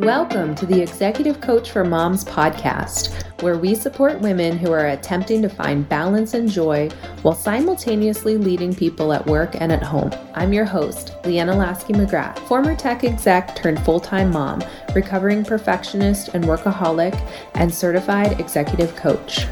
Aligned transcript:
Welcome 0.00 0.54
to 0.54 0.64
the 0.64 0.80
Executive 0.80 1.42
Coach 1.42 1.72
for 1.72 1.84
Moms 1.84 2.24
podcast, 2.24 3.12
where 3.42 3.58
we 3.58 3.74
support 3.74 4.18
women 4.18 4.56
who 4.56 4.72
are 4.72 4.86
attempting 4.86 5.42
to 5.42 5.50
find 5.50 5.86
balance 5.90 6.32
and 6.32 6.48
joy 6.48 6.88
while 7.20 7.34
simultaneously 7.34 8.38
leading 8.38 8.74
people 8.74 9.12
at 9.12 9.26
work 9.26 9.56
and 9.60 9.70
at 9.70 9.82
home. 9.82 10.10
I'm 10.34 10.54
your 10.54 10.64
host, 10.64 11.12
Leanna 11.26 11.54
Lasky 11.54 11.92
McGrath, 11.92 12.38
former 12.48 12.74
tech 12.74 13.04
exec 13.04 13.54
turned 13.56 13.84
full 13.84 14.00
time 14.00 14.30
mom, 14.30 14.64
recovering 14.94 15.44
perfectionist 15.44 16.28
and 16.28 16.44
workaholic, 16.44 17.14
and 17.52 17.72
certified 17.72 18.40
executive 18.40 18.96
coach. 18.96 19.44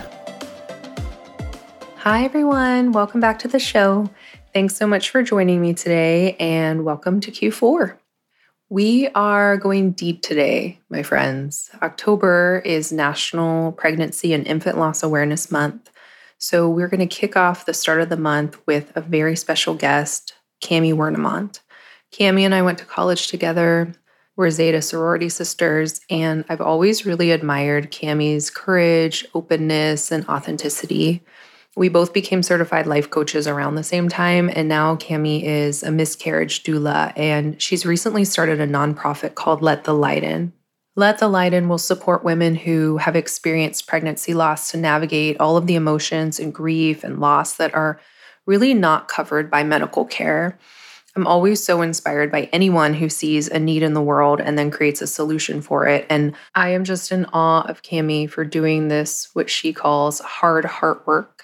Hi, 1.98 2.24
everyone. 2.24 2.92
Welcome 2.92 3.20
back 3.20 3.38
to 3.40 3.48
the 3.48 3.58
show. 3.58 4.08
Thanks 4.54 4.76
so 4.76 4.86
much 4.86 5.10
for 5.10 5.22
joining 5.22 5.60
me 5.60 5.74
today, 5.74 6.36
and 6.40 6.86
welcome 6.86 7.20
to 7.20 7.30
Q4. 7.30 7.98
We 8.70 9.08
are 9.14 9.56
going 9.56 9.92
deep 9.92 10.20
today, 10.20 10.78
my 10.90 11.02
friends. 11.02 11.70
October 11.80 12.60
is 12.66 12.92
National 12.92 13.72
Pregnancy 13.72 14.34
and 14.34 14.46
Infant 14.46 14.76
Loss 14.76 15.02
Awareness 15.02 15.50
Month. 15.50 15.90
So, 16.36 16.68
we're 16.68 16.88
going 16.88 17.00
to 17.00 17.06
kick 17.06 17.34
off 17.34 17.64
the 17.64 17.72
start 17.72 18.02
of 18.02 18.10
the 18.10 18.18
month 18.18 18.58
with 18.66 18.94
a 18.94 19.00
very 19.00 19.36
special 19.36 19.72
guest, 19.72 20.34
Kami 20.62 20.92
Wernimont. 20.92 21.60
Kami 22.16 22.44
and 22.44 22.54
I 22.54 22.60
went 22.60 22.76
to 22.80 22.84
college 22.84 23.28
together. 23.28 23.94
We're 24.36 24.50
Zeta 24.50 24.82
sorority 24.82 25.30
sisters, 25.30 26.02
and 26.10 26.44
I've 26.50 26.60
always 26.60 27.06
really 27.06 27.30
admired 27.30 27.90
Kami's 27.90 28.50
courage, 28.50 29.24
openness, 29.34 30.12
and 30.12 30.28
authenticity. 30.28 31.24
We 31.78 31.88
both 31.88 32.12
became 32.12 32.42
certified 32.42 32.88
life 32.88 33.08
coaches 33.08 33.46
around 33.46 33.76
the 33.76 33.84
same 33.84 34.08
time, 34.08 34.50
and 34.52 34.68
now 34.68 34.96
Kami 34.96 35.46
is 35.46 35.84
a 35.84 35.92
miscarriage 35.92 36.64
doula, 36.64 37.12
and 37.16 37.62
she's 37.62 37.86
recently 37.86 38.24
started 38.24 38.60
a 38.60 38.66
nonprofit 38.66 39.36
called 39.36 39.62
Let 39.62 39.84
the 39.84 39.94
Light 39.94 40.24
In. 40.24 40.52
Let 40.96 41.18
the 41.18 41.28
Light 41.28 41.54
In 41.54 41.68
will 41.68 41.78
support 41.78 42.24
women 42.24 42.56
who 42.56 42.96
have 42.96 43.14
experienced 43.14 43.86
pregnancy 43.86 44.34
loss 44.34 44.72
to 44.72 44.76
navigate 44.76 45.38
all 45.38 45.56
of 45.56 45.68
the 45.68 45.76
emotions 45.76 46.40
and 46.40 46.52
grief 46.52 47.04
and 47.04 47.20
loss 47.20 47.52
that 47.58 47.72
are 47.76 48.00
really 48.44 48.74
not 48.74 49.06
covered 49.06 49.48
by 49.48 49.62
medical 49.62 50.04
care. 50.04 50.58
I'm 51.14 51.28
always 51.28 51.62
so 51.62 51.80
inspired 51.82 52.32
by 52.32 52.48
anyone 52.52 52.94
who 52.94 53.08
sees 53.08 53.46
a 53.46 53.60
need 53.60 53.84
in 53.84 53.94
the 53.94 54.02
world 54.02 54.40
and 54.40 54.58
then 54.58 54.72
creates 54.72 55.00
a 55.00 55.06
solution 55.06 55.62
for 55.62 55.86
it. 55.86 56.06
And 56.10 56.34
I 56.56 56.70
am 56.70 56.82
just 56.82 57.12
in 57.12 57.24
awe 57.26 57.62
of 57.68 57.84
Kami 57.84 58.26
for 58.26 58.44
doing 58.44 58.88
this, 58.88 59.28
what 59.32 59.48
she 59.48 59.72
calls 59.72 60.18
hard 60.18 60.64
heart 60.64 61.06
work 61.06 61.37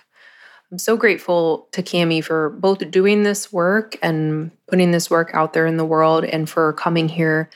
I'm 0.74 0.78
so 0.78 0.96
grateful 0.96 1.68
to 1.70 1.84
Kami 1.84 2.20
for 2.20 2.50
both 2.50 2.90
doing 2.90 3.22
this 3.22 3.52
work 3.52 3.96
and 4.02 4.50
putting 4.66 4.90
this 4.90 5.08
work 5.08 5.30
out 5.32 5.52
there 5.52 5.66
in 5.66 5.76
the 5.76 5.84
world 5.84 6.24
and 6.24 6.50
for 6.50 6.72
coming 6.72 7.08
here 7.08 7.48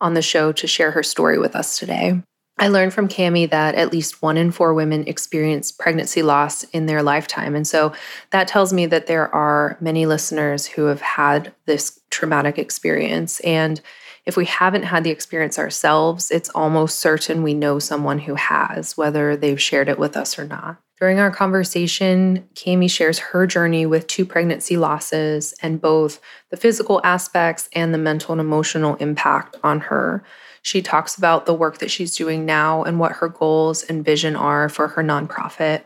on 0.00 0.14
the 0.14 0.22
show 0.22 0.52
to 0.52 0.68
share 0.68 0.92
her 0.92 1.02
story 1.02 1.36
with 1.36 1.56
us 1.56 1.80
today. 1.80 2.22
I 2.60 2.68
learned 2.68 2.94
from 2.94 3.08
Kami 3.08 3.46
that 3.46 3.74
at 3.74 3.90
least 3.90 4.22
one 4.22 4.36
in 4.36 4.52
four 4.52 4.72
women 4.72 5.02
experience 5.08 5.72
pregnancy 5.72 6.22
loss 6.22 6.62
in 6.62 6.86
their 6.86 7.02
lifetime. 7.02 7.56
And 7.56 7.66
so 7.66 7.92
that 8.30 8.46
tells 8.46 8.72
me 8.72 8.86
that 8.86 9.08
there 9.08 9.34
are 9.34 9.76
many 9.80 10.06
listeners 10.06 10.64
who 10.64 10.84
have 10.84 11.00
had 11.00 11.52
this 11.66 11.98
traumatic 12.10 12.56
experience. 12.56 13.40
And 13.40 13.80
if 14.26 14.36
we 14.36 14.44
haven't 14.44 14.84
had 14.84 15.02
the 15.02 15.10
experience 15.10 15.58
ourselves, 15.58 16.30
it's 16.30 16.50
almost 16.50 17.00
certain 17.00 17.42
we 17.42 17.52
know 17.52 17.80
someone 17.80 18.20
who 18.20 18.36
has, 18.36 18.96
whether 18.96 19.36
they've 19.36 19.60
shared 19.60 19.88
it 19.88 19.98
with 19.98 20.16
us 20.16 20.38
or 20.38 20.44
not. 20.44 20.76
During 21.00 21.18
our 21.18 21.30
conversation, 21.30 22.46
Kami 22.62 22.86
shares 22.86 23.18
her 23.18 23.46
journey 23.46 23.86
with 23.86 24.06
two 24.06 24.26
pregnancy 24.26 24.76
losses 24.76 25.54
and 25.62 25.80
both 25.80 26.20
the 26.50 26.58
physical 26.58 27.00
aspects 27.02 27.70
and 27.72 27.94
the 27.94 27.98
mental 27.98 28.32
and 28.32 28.40
emotional 28.40 28.96
impact 28.96 29.56
on 29.64 29.80
her. 29.80 30.22
She 30.60 30.82
talks 30.82 31.16
about 31.16 31.46
the 31.46 31.54
work 31.54 31.78
that 31.78 31.90
she's 31.90 32.14
doing 32.14 32.44
now 32.44 32.82
and 32.82 32.98
what 32.98 33.12
her 33.12 33.28
goals 33.28 33.82
and 33.82 34.04
vision 34.04 34.36
are 34.36 34.68
for 34.68 34.88
her 34.88 35.02
nonprofit. 35.02 35.84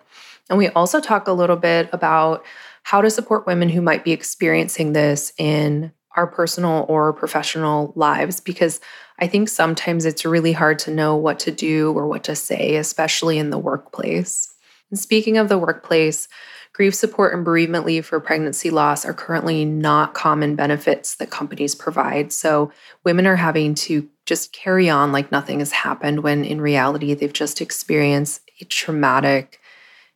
And 0.51 0.59
we 0.59 0.69
also 0.71 1.01
talk 1.01 1.29
a 1.29 1.33
little 1.33 1.57
bit 1.57 1.89
about 1.93 2.45
how 2.83 3.01
to 3.01 3.09
support 3.09 3.47
women 3.47 3.69
who 3.69 3.81
might 3.81 4.03
be 4.03 4.11
experiencing 4.11 4.95
this 4.95 5.33
in 5.39 5.93
our 6.17 6.27
personal 6.27 6.87
or 6.89 7.13
professional 7.13 7.93
lives 7.95 8.41
because 8.41 8.81
I 9.21 9.29
think 9.29 9.49
sometimes 9.49 10.07
it's 10.07 10.25
really 10.25 10.53
hard 10.53 10.81
to 10.81 10.91
know 10.91 11.15
what 11.15 11.39
to 11.41 11.53
do 11.53 11.93
or 11.93 12.09
what 12.09 12.25
to 12.25 12.35
say, 12.35 12.75
especially 12.75 13.39
in 13.39 13.51
the 13.51 13.59
workplace. 13.59 14.54
And 14.91 14.99
speaking 14.99 15.39
of 15.39 15.49
the 15.49 15.59
workplace, 15.59 16.29
grief 16.73 16.95
support 16.95 17.35
and 17.35 17.45
bereavement 17.45 17.87
leave 17.87 18.07
for 18.07 18.21
pregnancy 18.21 18.71
loss 18.71 19.05
are 19.05 19.15
currently 19.15 19.65
not 19.65 20.15
common 20.15 20.57
benefits 20.57 21.15
that 21.17 21.31
companies 21.31 21.75
provide. 21.75 22.33
So 22.33 22.73
women 23.05 23.27
are 23.27 23.37
having 23.37 23.75
to 23.77 24.09
just 24.27 24.53
carry 24.53 24.89
on 24.91 25.13
like 25.13 25.33
nothing 25.33 25.61
has 25.61 25.73
happened 25.73 26.23
when 26.23 26.45
in 26.45 26.61
reality 26.61 27.15
they've 27.15 27.33
just 27.33 27.61
experienced 27.61 28.43
a 28.61 28.65
traumatic, 28.65 29.61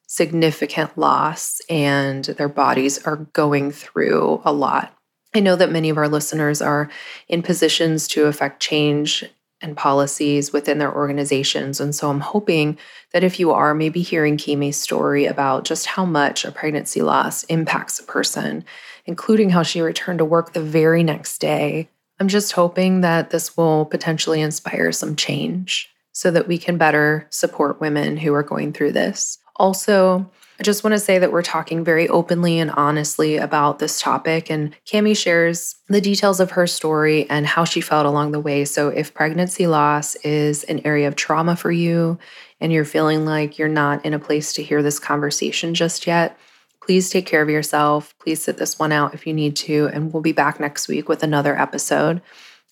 significant 0.07 0.97
loss 0.97 1.61
and 1.69 2.25
their 2.25 2.49
bodies 2.49 2.99
are 3.05 3.17
going 3.17 3.71
through 3.71 4.41
a 4.45 4.53
lot. 4.53 4.95
I 5.35 5.41
know 5.41 5.57
that 5.57 5.71
many 5.71 5.91
of 5.91 5.99
our 5.99 6.09
listeners 6.09 6.63
are 6.63 6.91
in 7.29 7.43
positions 7.43 8.09
to 8.09 8.25
affect 8.25 8.61
change 8.61 9.25
and 9.61 9.77
policies 9.77 10.53
within 10.53 10.79
their 10.79 10.95
organizations. 10.95 11.81
And 11.81 11.95
so 11.95 12.11
I'm 12.11 12.21
hoping 12.21 12.79
that 13.13 13.25
if 13.25 13.41
you 13.41 13.51
are 13.51 13.75
maybe 13.75 14.03
hearing 14.03 14.37
Kami's 14.37 14.77
story 14.77 15.27
about 15.27 15.65
just 15.65 15.87
how 15.87 16.05
much 16.05 16.45
a 16.45 16.53
pregnancy 16.53 17.03
loss 17.03 17.45
impacts 17.45 17.99
a 17.99 18.05
person, 18.05 18.65
including 19.07 19.51
how 19.51 19.63
she 19.63 19.81
returned 19.81 20.19
to 20.19 20.25
work 20.25 20.53
the 20.53 20.63
very 20.63 21.03
next 21.03 21.39
day, 21.39 21.89
I'm 22.21 22.29
just 22.29 22.53
hoping 22.53 23.01
that 23.01 23.31
this 23.31 23.57
will 23.57 23.85
potentially 23.87 24.41
inspire 24.41 24.93
some 24.93 25.17
change 25.17 25.91
so 26.13 26.31
that 26.31 26.49
we 26.49 26.59
can 26.59 26.79
better 26.79 27.27
support 27.31 27.81
women 27.81 28.17
who 28.17 28.35
are 28.35 28.43
going 28.43 28.73
through 28.73 28.93
this. 28.93 29.39
Also, 29.59 30.31
I 30.61 30.65
just 30.65 30.83
want 30.83 30.95
to 30.95 30.99
say 30.99 31.19
that 31.19 31.31
we're 31.31 31.43
talking 31.43 31.85
very 31.85 32.09
openly 32.09 32.59
and 32.59 32.73
honestly 32.73 33.37
about 33.37 33.79
this 33.79 34.01
topic. 34.01 34.51
And 34.51 34.75
Kami 34.91 35.15
shares 35.15 35.77
the 35.89 36.01
details 36.01 36.41
of 36.41 36.51
her 36.53 36.67
story 36.67 37.31
and 37.31 37.47
how 37.47 37.65
she 37.65 37.81
felt 37.81 38.07
along 38.07 38.33
the 38.33 38.41
way. 38.41 38.65
So, 38.65 38.89
if 38.89 39.15
pregnancy 39.15 39.69
loss 39.69 40.17
is 40.17 40.65
an 40.65 40.81
area 40.85 41.07
of 41.07 41.15
trauma 41.15 41.55
for 41.55 41.71
you 41.71 42.19
and 42.61 42.73
you're 42.73 42.85
feeling 42.85 43.25
like 43.25 43.59
you're 43.59 43.69
not 43.69 44.05
in 44.05 44.15
a 44.15 44.19
place 44.19 44.53
to 44.55 44.63
hear 44.63 44.83
this 44.83 44.99
conversation 44.99 45.75
just 45.75 46.09
yet, 46.09 46.37
please 46.83 47.09
take 47.09 47.27
care 47.27 47.43
of 47.43 47.51
yourself. 47.51 48.15
Please 48.19 48.43
sit 48.43 48.57
this 48.57 48.81
one 48.81 48.91
out 48.91 49.15
if 49.15 49.27
you 49.27 49.33
need 49.33 49.55
to. 49.57 49.89
And 49.93 50.13
we'll 50.13 50.23
be 50.23 50.33
back 50.33 50.59
next 50.59 50.89
week 50.89 51.09
with 51.09 51.23
another 51.23 51.57
episode. 51.57 52.21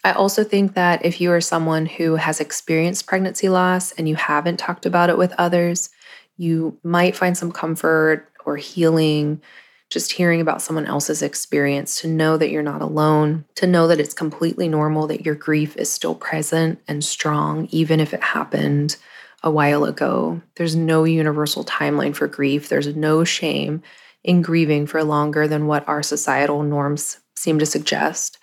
I 0.03 0.13
also 0.13 0.43
think 0.43 0.75
that 0.75 1.05
if 1.05 1.21
you 1.21 1.31
are 1.33 1.41
someone 1.41 1.87
who 1.87 2.17
has 2.17 2.41
experienced 2.41 3.07
pregnancy 3.07 3.49
loss 3.49 3.93
and 3.93 4.09
you 4.09 4.17
haven't 4.17 4.57
talked 4.57 4.87
about 4.87 5.11
it 5.11 5.19
with 5.19 5.35
others, 5.37 5.91
you 6.37 6.79
might 6.83 7.17
find 7.17 7.37
some 7.37 7.53
comfort 7.53 8.29
or 8.45 8.57
healing 8.57 9.41
just 9.89 10.13
hearing 10.13 10.41
about 10.41 10.63
someone 10.63 10.87
else's 10.87 11.23
experience 11.23 12.01
to 12.01 12.09
know 12.09 12.37
that 12.37 12.51
you're 12.51 12.63
not 12.63 12.83
alone, 12.83 13.45
to 13.55 13.67
know 13.67 13.87
that 13.87 14.01
it's 14.01 14.15
completely 14.15 14.69
normal 14.69 15.07
that 15.07 15.25
your 15.25 15.35
grief 15.35 15.77
is 15.77 15.91
still 15.91 16.15
present 16.15 16.81
and 16.89 17.05
strong, 17.05 17.69
even 17.71 18.01
if 18.01 18.13
it 18.13 18.23
happened 18.23 18.97
a 19.43 19.51
while 19.51 19.85
ago. 19.85 20.41
There's 20.57 20.75
no 20.75 21.05
universal 21.05 21.65
timeline 21.65 22.17
for 22.17 22.27
grief, 22.27 22.69
there's 22.69 22.97
no 22.97 23.23
shame 23.23 23.83
in 24.25 24.43
grieving 24.43 24.89
for 24.89 25.05
longer 25.05 25.47
than 25.47 25.69
what 25.69 25.89
our 25.89 26.03
societal 26.03 26.65
norms 26.65 27.21
seem 27.37 27.61
to 27.61 27.67
suggest. 27.67 28.39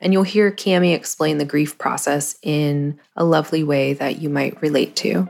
And 0.00 0.12
you'll 0.12 0.24
hear 0.24 0.50
Kami 0.50 0.94
explain 0.94 1.38
the 1.38 1.44
grief 1.44 1.78
process 1.78 2.36
in 2.42 2.98
a 3.16 3.24
lovely 3.24 3.62
way 3.62 3.92
that 3.94 4.20
you 4.20 4.28
might 4.28 4.60
relate 4.62 4.96
to. 4.96 5.28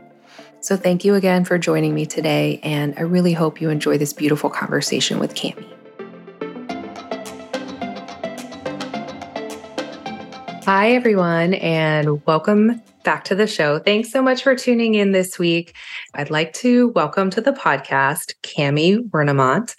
So, 0.60 0.76
thank 0.76 1.04
you 1.04 1.14
again 1.14 1.44
for 1.44 1.56
joining 1.56 1.94
me 1.94 2.04
today, 2.04 2.58
and 2.64 2.92
I 2.98 3.02
really 3.02 3.32
hope 3.32 3.60
you 3.60 3.70
enjoy 3.70 3.96
this 3.96 4.12
beautiful 4.12 4.50
conversation 4.50 5.20
with 5.20 5.36
Kami. 5.36 5.66
Hi, 10.64 10.90
everyone, 10.90 11.54
and 11.54 12.26
welcome 12.26 12.82
back 13.04 13.22
to 13.24 13.36
the 13.36 13.46
show. 13.46 13.78
Thanks 13.78 14.10
so 14.10 14.20
much 14.20 14.42
for 14.42 14.56
tuning 14.56 14.96
in 14.96 15.12
this 15.12 15.38
week. 15.38 15.76
I'd 16.14 16.28
like 16.28 16.52
to 16.54 16.88
welcome 16.88 17.30
to 17.30 17.40
the 17.40 17.52
podcast 17.52 18.34
Kami 18.42 18.98
Wernimont. 18.98 19.76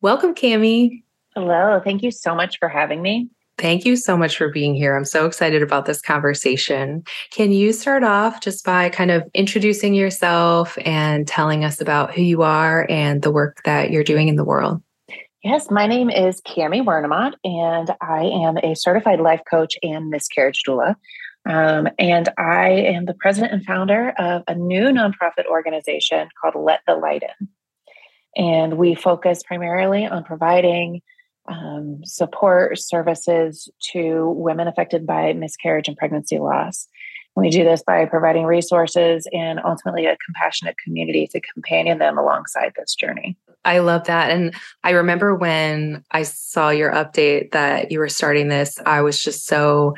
Welcome, 0.00 0.34
Kami. 0.34 1.04
Hello. 1.36 1.80
Thank 1.82 2.02
you 2.02 2.10
so 2.10 2.34
much 2.34 2.58
for 2.58 2.68
having 2.68 3.00
me. 3.00 3.28
Thank 3.58 3.84
you 3.84 3.96
so 3.96 4.16
much 4.16 4.36
for 4.36 4.48
being 4.48 4.74
here. 4.74 4.96
I'm 4.96 5.04
so 5.04 5.26
excited 5.26 5.62
about 5.62 5.84
this 5.84 6.00
conversation. 6.00 7.02
Can 7.32 7.50
you 7.50 7.72
start 7.72 8.04
off 8.04 8.40
just 8.40 8.64
by 8.64 8.88
kind 8.88 9.10
of 9.10 9.24
introducing 9.34 9.94
yourself 9.94 10.78
and 10.84 11.26
telling 11.26 11.64
us 11.64 11.80
about 11.80 12.14
who 12.14 12.22
you 12.22 12.42
are 12.42 12.86
and 12.88 13.20
the 13.20 13.32
work 13.32 13.62
that 13.64 13.90
you're 13.90 14.04
doing 14.04 14.28
in 14.28 14.36
the 14.36 14.44
world? 14.44 14.80
Yes, 15.42 15.70
my 15.70 15.86
name 15.86 16.08
is 16.08 16.40
Kami 16.46 16.82
Wernimont, 16.82 17.34
and 17.42 17.90
I 18.00 18.24
am 18.24 18.58
a 18.58 18.74
certified 18.74 19.20
life 19.20 19.40
coach 19.50 19.76
and 19.82 20.08
miscarriage 20.08 20.62
doula. 20.66 20.94
Um, 21.48 21.88
and 21.98 22.28
I 22.38 22.70
am 22.70 23.06
the 23.06 23.14
president 23.14 23.52
and 23.52 23.64
founder 23.64 24.10
of 24.18 24.42
a 24.46 24.54
new 24.54 24.84
nonprofit 24.84 25.46
organization 25.50 26.28
called 26.40 26.54
Let 26.56 26.80
the 26.86 26.94
Light 26.94 27.22
In. 27.22 27.48
And 28.36 28.78
we 28.78 28.94
focus 28.94 29.42
primarily 29.42 30.06
on 30.06 30.22
providing 30.22 31.00
um, 31.48 32.00
support 32.04 32.78
services 32.78 33.68
to 33.92 34.30
women 34.36 34.68
affected 34.68 35.06
by 35.06 35.32
miscarriage 35.32 35.88
and 35.88 35.96
pregnancy 35.96 36.38
loss. 36.38 36.86
We 37.36 37.50
do 37.50 37.62
this 37.62 37.82
by 37.86 38.04
providing 38.06 38.44
resources 38.46 39.28
and 39.32 39.60
ultimately 39.64 40.06
a 40.06 40.16
compassionate 40.26 40.76
community 40.84 41.28
to 41.28 41.40
companion 41.40 41.98
them 41.98 42.18
alongside 42.18 42.72
this 42.76 42.96
journey. 42.96 43.36
I 43.64 43.78
love 43.78 44.04
that. 44.04 44.30
And 44.30 44.54
I 44.82 44.90
remember 44.90 45.36
when 45.36 46.02
I 46.10 46.22
saw 46.24 46.70
your 46.70 46.92
update 46.92 47.52
that 47.52 47.92
you 47.92 48.00
were 48.00 48.08
starting 48.08 48.48
this, 48.48 48.80
I 48.84 49.02
was 49.02 49.22
just 49.22 49.46
so 49.46 49.94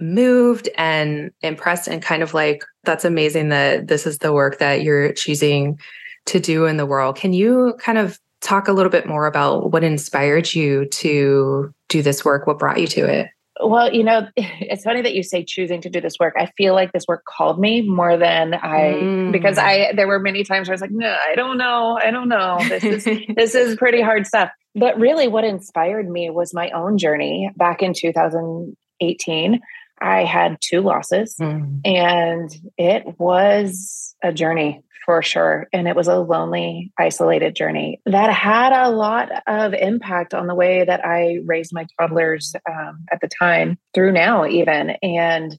moved 0.00 0.68
and 0.76 1.30
impressed 1.42 1.86
and 1.86 2.02
kind 2.02 2.22
of 2.22 2.34
like, 2.34 2.64
that's 2.82 3.04
amazing 3.04 3.50
that 3.50 3.86
this 3.86 4.06
is 4.06 4.18
the 4.18 4.32
work 4.32 4.58
that 4.58 4.82
you're 4.82 5.12
choosing 5.12 5.78
to 6.26 6.40
do 6.40 6.66
in 6.66 6.76
the 6.76 6.86
world. 6.86 7.16
Can 7.16 7.32
you 7.32 7.74
kind 7.78 7.98
of 7.98 8.18
talk 8.44 8.68
a 8.68 8.72
little 8.72 8.90
bit 8.90 9.06
more 9.06 9.26
about 9.26 9.72
what 9.72 9.82
inspired 9.82 10.52
you 10.54 10.84
to 10.86 11.74
do 11.88 12.02
this 12.02 12.24
work? 12.24 12.46
What 12.46 12.58
brought 12.58 12.80
you 12.80 12.86
to 12.88 13.04
it? 13.06 13.28
Well, 13.60 13.92
you 13.92 14.04
know, 14.04 14.28
it's 14.36 14.84
funny 14.84 15.02
that 15.02 15.14
you 15.14 15.22
say 15.22 15.44
choosing 15.44 15.80
to 15.80 15.90
do 15.90 16.00
this 16.00 16.18
work. 16.20 16.34
I 16.38 16.46
feel 16.56 16.74
like 16.74 16.92
this 16.92 17.06
work 17.08 17.24
called 17.24 17.58
me 17.58 17.82
more 17.82 18.16
than 18.16 18.54
I 18.54 18.94
mm. 18.94 19.32
because 19.32 19.58
I 19.58 19.92
there 19.94 20.06
were 20.06 20.18
many 20.18 20.44
times 20.44 20.68
where 20.68 20.74
I 20.74 20.76
was 20.76 20.80
like, 20.80 20.90
no, 20.90 21.16
I 21.28 21.34
don't 21.34 21.56
know. 21.56 21.98
I 22.00 22.10
don't 22.10 22.28
know. 22.28 22.58
This 22.68 22.84
is 22.84 23.04
this 23.36 23.54
is 23.54 23.76
pretty 23.76 24.02
hard 24.02 24.26
stuff. 24.26 24.50
But 24.74 24.98
really 24.98 25.28
what 25.28 25.44
inspired 25.44 26.08
me 26.08 26.30
was 26.30 26.52
my 26.52 26.70
own 26.70 26.98
journey 26.98 27.50
back 27.56 27.82
in 27.82 27.94
2018. 27.94 29.60
I 30.00 30.24
had 30.24 30.58
two 30.60 30.80
losses 30.80 31.36
mm. 31.40 31.80
and 31.84 32.50
it 32.76 33.18
was 33.18 34.16
a 34.22 34.32
journey 34.32 34.82
for 35.04 35.22
sure. 35.22 35.68
And 35.72 35.86
it 35.86 35.96
was 35.96 36.08
a 36.08 36.18
lonely, 36.18 36.92
isolated 36.98 37.54
journey 37.54 38.00
that 38.06 38.32
had 38.32 38.72
a 38.72 38.90
lot 38.90 39.30
of 39.46 39.74
impact 39.74 40.34
on 40.34 40.46
the 40.46 40.54
way 40.54 40.84
that 40.84 41.04
I 41.04 41.40
raised 41.44 41.72
my 41.72 41.86
toddlers 41.98 42.54
um, 42.68 43.04
at 43.12 43.20
the 43.20 43.28
time, 43.28 43.78
through 43.92 44.12
now, 44.12 44.46
even. 44.46 44.90
And 45.02 45.58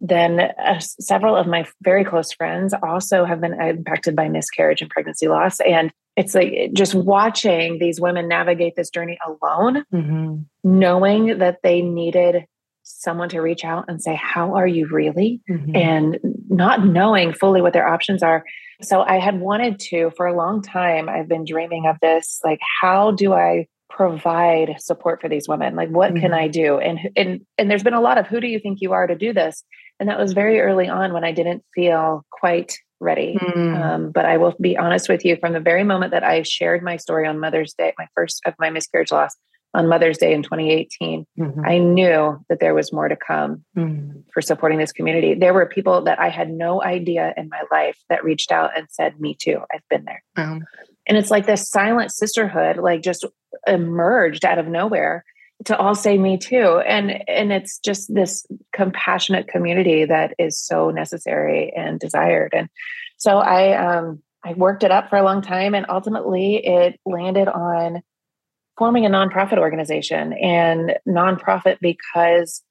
then 0.00 0.40
uh, 0.40 0.78
several 0.80 1.36
of 1.36 1.46
my 1.46 1.66
very 1.82 2.04
close 2.04 2.32
friends 2.32 2.74
also 2.82 3.24
have 3.24 3.40
been 3.40 3.60
impacted 3.60 4.16
by 4.16 4.28
miscarriage 4.28 4.80
and 4.80 4.90
pregnancy 4.90 5.28
loss. 5.28 5.60
And 5.60 5.92
it's 6.16 6.34
like 6.34 6.70
just 6.72 6.94
watching 6.94 7.78
these 7.78 8.00
women 8.00 8.28
navigate 8.28 8.76
this 8.76 8.90
journey 8.90 9.18
alone, 9.26 9.84
mm-hmm. 9.92 10.36
knowing 10.64 11.38
that 11.38 11.58
they 11.62 11.82
needed 11.82 12.46
someone 12.82 13.28
to 13.30 13.40
reach 13.40 13.64
out 13.64 13.84
and 13.88 14.02
say, 14.02 14.14
How 14.14 14.56
are 14.56 14.66
you 14.66 14.88
really? 14.88 15.40
Mm-hmm. 15.48 15.76
And 15.76 16.18
not 16.50 16.84
knowing 16.84 17.32
fully 17.32 17.62
what 17.62 17.72
their 17.72 17.88
options 17.88 18.22
are. 18.22 18.44
So 18.82 19.02
I 19.02 19.18
had 19.18 19.40
wanted 19.40 19.78
to, 19.90 20.10
for 20.16 20.26
a 20.26 20.36
long 20.36 20.62
time, 20.62 21.08
I've 21.08 21.28
been 21.28 21.44
dreaming 21.44 21.86
of 21.86 21.96
this 22.00 22.40
like, 22.44 22.60
how 22.80 23.12
do 23.12 23.32
I 23.32 23.66
provide 23.88 24.76
support 24.78 25.20
for 25.20 25.28
these 25.28 25.48
women? 25.48 25.76
Like, 25.76 25.90
what 25.90 26.12
mm-hmm. 26.12 26.20
can 26.20 26.34
I 26.34 26.48
do? 26.48 26.78
And, 26.78 26.98
and, 27.16 27.40
and 27.58 27.70
there's 27.70 27.82
been 27.82 27.94
a 27.94 28.00
lot 28.00 28.18
of 28.18 28.26
who 28.26 28.40
do 28.40 28.46
you 28.46 28.58
think 28.58 28.78
you 28.80 28.92
are 28.92 29.06
to 29.06 29.14
do 29.14 29.32
this? 29.32 29.62
And 29.98 30.08
that 30.08 30.18
was 30.18 30.32
very 30.32 30.60
early 30.60 30.88
on 30.88 31.12
when 31.12 31.24
I 31.24 31.32
didn't 31.32 31.62
feel 31.74 32.24
quite 32.30 32.74
ready. 33.00 33.36
Mm. 33.40 33.80
Um, 33.80 34.10
but 34.12 34.24
I 34.24 34.36
will 34.36 34.54
be 34.60 34.76
honest 34.76 35.08
with 35.08 35.24
you 35.24 35.36
from 35.36 35.52
the 35.52 35.60
very 35.60 35.84
moment 35.84 36.12
that 36.12 36.24
I 36.24 36.42
shared 36.42 36.82
my 36.82 36.96
story 36.96 37.26
on 37.26 37.38
Mother's 37.38 37.74
Day, 37.74 37.92
my 37.98 38.06
first 38.14 38.40
of 38.46 38.54
my 38.58 38.70
miscarriage 38.70 39.12
loss, 39.12 39.34
on 39.72 39.88
Mother's 39.88 40.18
Day 40.18 40.32
in 40.32 40.42
2018, 40.42 41.26
mm-hmm. 41.38 41.60
I 41.64 41.78
knew 41.78 42.44
that 42.48 42.60
there 42.60 42.74
was 42.74 42.92
more 42.92 43.08
to 43.08 43.16
come 43.16 43.64
mm-hmm. 43.76 44.20
for 44.32 44.42
supporting 44.42 44.78
this 44.78 44.92
community. 44.92 45.34
There 45.34 45.54
were 45.54 45.66
people 45.66 46.02
that 46.02 46.18
I 46.18 46.28
had 46.28 46.50
no 46.50 46.82
idea 46.82 47.32
in 47.36 47.48
my 47.48 47.62
life 47.70 47.96
that 48.08 48.24
reached 48.24 48.50
out 48.50 48.76
and 48.76 48.88
said, 48.90 49.20
Me 49.20 49.36
too, 49.40 49.60
I've 49.72 49.88
been 49.88 50.04
there. 50.04 50.22
Um, 50.36 50.64
and 51.06 51.16
it's 51.16 51.30
like 51.30 51.46
this 51.46 51.68
silent 51.68 52.12
sisterhood, 52.12 52.78
like 52.78 53.02
just 53.02 53.24
emerged 53.66 54.44
out 54.44 54.58
of 54.58 54.66
nowhere 54.66 55.24
to 55.64 55.76
all 55.76 55.94
say 55.94 56.16
me 56.16 56.38
too 56.38 56.80
and 56.86 57.22
and 57.28 57.52
it's 57.52 57.78
just 57.78 58.12
this 58.14 58.46
compassionate 58.72 59.48
community 59.48 60.04
that 60.04 60.34
is 60.38 60.58
so 60.58 60.90
necessary 60.90 61.72
and 61.76 62.00
desired 62.00 62.54
and 62.54 62.68
so 63.18 63.38
i 63.38 63.76
um 63.76 64.22
i 64.42 64.54
worked 64.54 64.84
it 64.84 64.90
up 64.90 65.10
for 65.10 65.16
a 65.16 65.22
long 65.22 65.42
time 65.42 65.74
and 65.74 65.86
ultimately 65.88 66.56
it 66.56 66.98
landed 67.04 67.48
on 67.48 68.02
forming 68.80 69.04
a 69.04 69.10
nonprofit 69.10 69.58
organization 69.58 70.32
and 70.32 70.94
nonprofit 71.06 71.76
because 71.82 72.62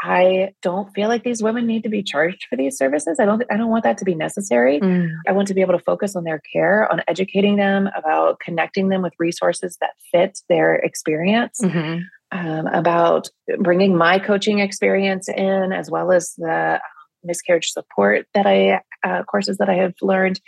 I 0.00 0.54
don't 0.60 0.92
feel 0.92 1.08
like 1.08 1.22
these 1.22 1.40
women 1.40 1.68
need 1.68 1.84
to 1.84 1.88
be 1.88 2.02
charged 2.02 2.46
for 2.50 2.56
these 2.56 2.76
services. 2.76 3.18
I 3.20 3.26
don't 3.26 3.44
I 3.48 3.56
don't 3.56 3.70
want 3.70 3.84
that 3.84 3.96
to 3.98 4.04
be 4.04 4.16
necessary. 4.16 4.80
Mm. 4.80 5.12
I 5.28 5.32
want 5.32 5.46
to 5.48 5.54
be 5.54 5.60
able 5.60 5.78
to 5.78 5.84
focus 5.84 6.16
on 6.16 6.24
their 6.24 6.42
care, 6.52 6.90
on 6.90 7.02
educating 7.06 7.56
them 7.56 7.88
about 7.96 8.40
connecting 8.40 8.88
them 8.88 9.02
with 9.02 9.12
resources 9.20 9.76
that 9.80 9.90
fit 10.10 10.40
their 10.48 10.74
experience. 10.74 11.60
Mm-hmm. 11.62 12.00
Um, 12.34 12.66
about 12.66 13.28
bringing 13.58 13.94
my 13.94 14.18
coaching 14.18 14.58
experience 14.58 15.28
in 15.28 15.70
as 15.70 15.90
well 15.90 16.10
as 16.10 16.32
the 16.38 16.80
miscarriage 17.22 17.68
support 17.68 18.26
that 18.32 18.46
I 18.46 18.80
uh, 19.04 19.22
courses 19.24 19.58
that 19.58 19.68
I 19.68 19.74
have 19.74 19.92
learned 20.00 20.40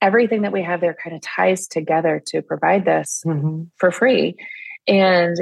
everything 0.00 0.42
that 0.42 0.52
we 0.52 0.62
have 0.62 0.80
there 0.80 0.94
kind 0.94 1.14
of 1.14 1.22
ties 1.22 1.66
together 1.66 2.22
to 2.26 2.42
provide 2.42 2.84
this 2.84 3.22
mm-hmm. 3.26 3.64
for 3.76 3.90
free. 3.90 4.36
And 4.86 5.36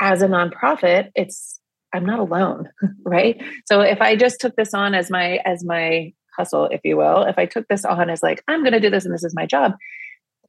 as 0.00 0.22
a 0.22 0.28
nonprofit, 0.28 1.10
it's 1.14 1.60
I'm 1.92 2.04
not 2.04 2.18
alone, 2.18 2.70
right? 3.04 3.40
So 3.66 3.80
if 3.80 4.00
I 4.00 4.16
just 4.16 4.40
took 4.40 4.56
this 4.56 4.74
on 4.74 4.94
as 4.94 5.10
my 5.10 5.38
as 5.44 5.64
my 5.64 6.12
hustle, 6.36 6.66
if 6.66 6.80
you 6.84 6.96
will, 6.96 7.22
if 7.22 7.38
I 7.38 7.46
took 7.46 7.68
this 7.68 7.84
on 7.84 8.10
as 8.10 8.22
like 8.22 8.42
I'm 8.48 8.62
going 8.62 8.72
to 8.72 8.80
do 8.80 8.90
this 8.90 9.04
and 9.04 9.14
this 9.14 9.24
is 9.24 9.34
my 9.34 9.46
job, 9.46 9.74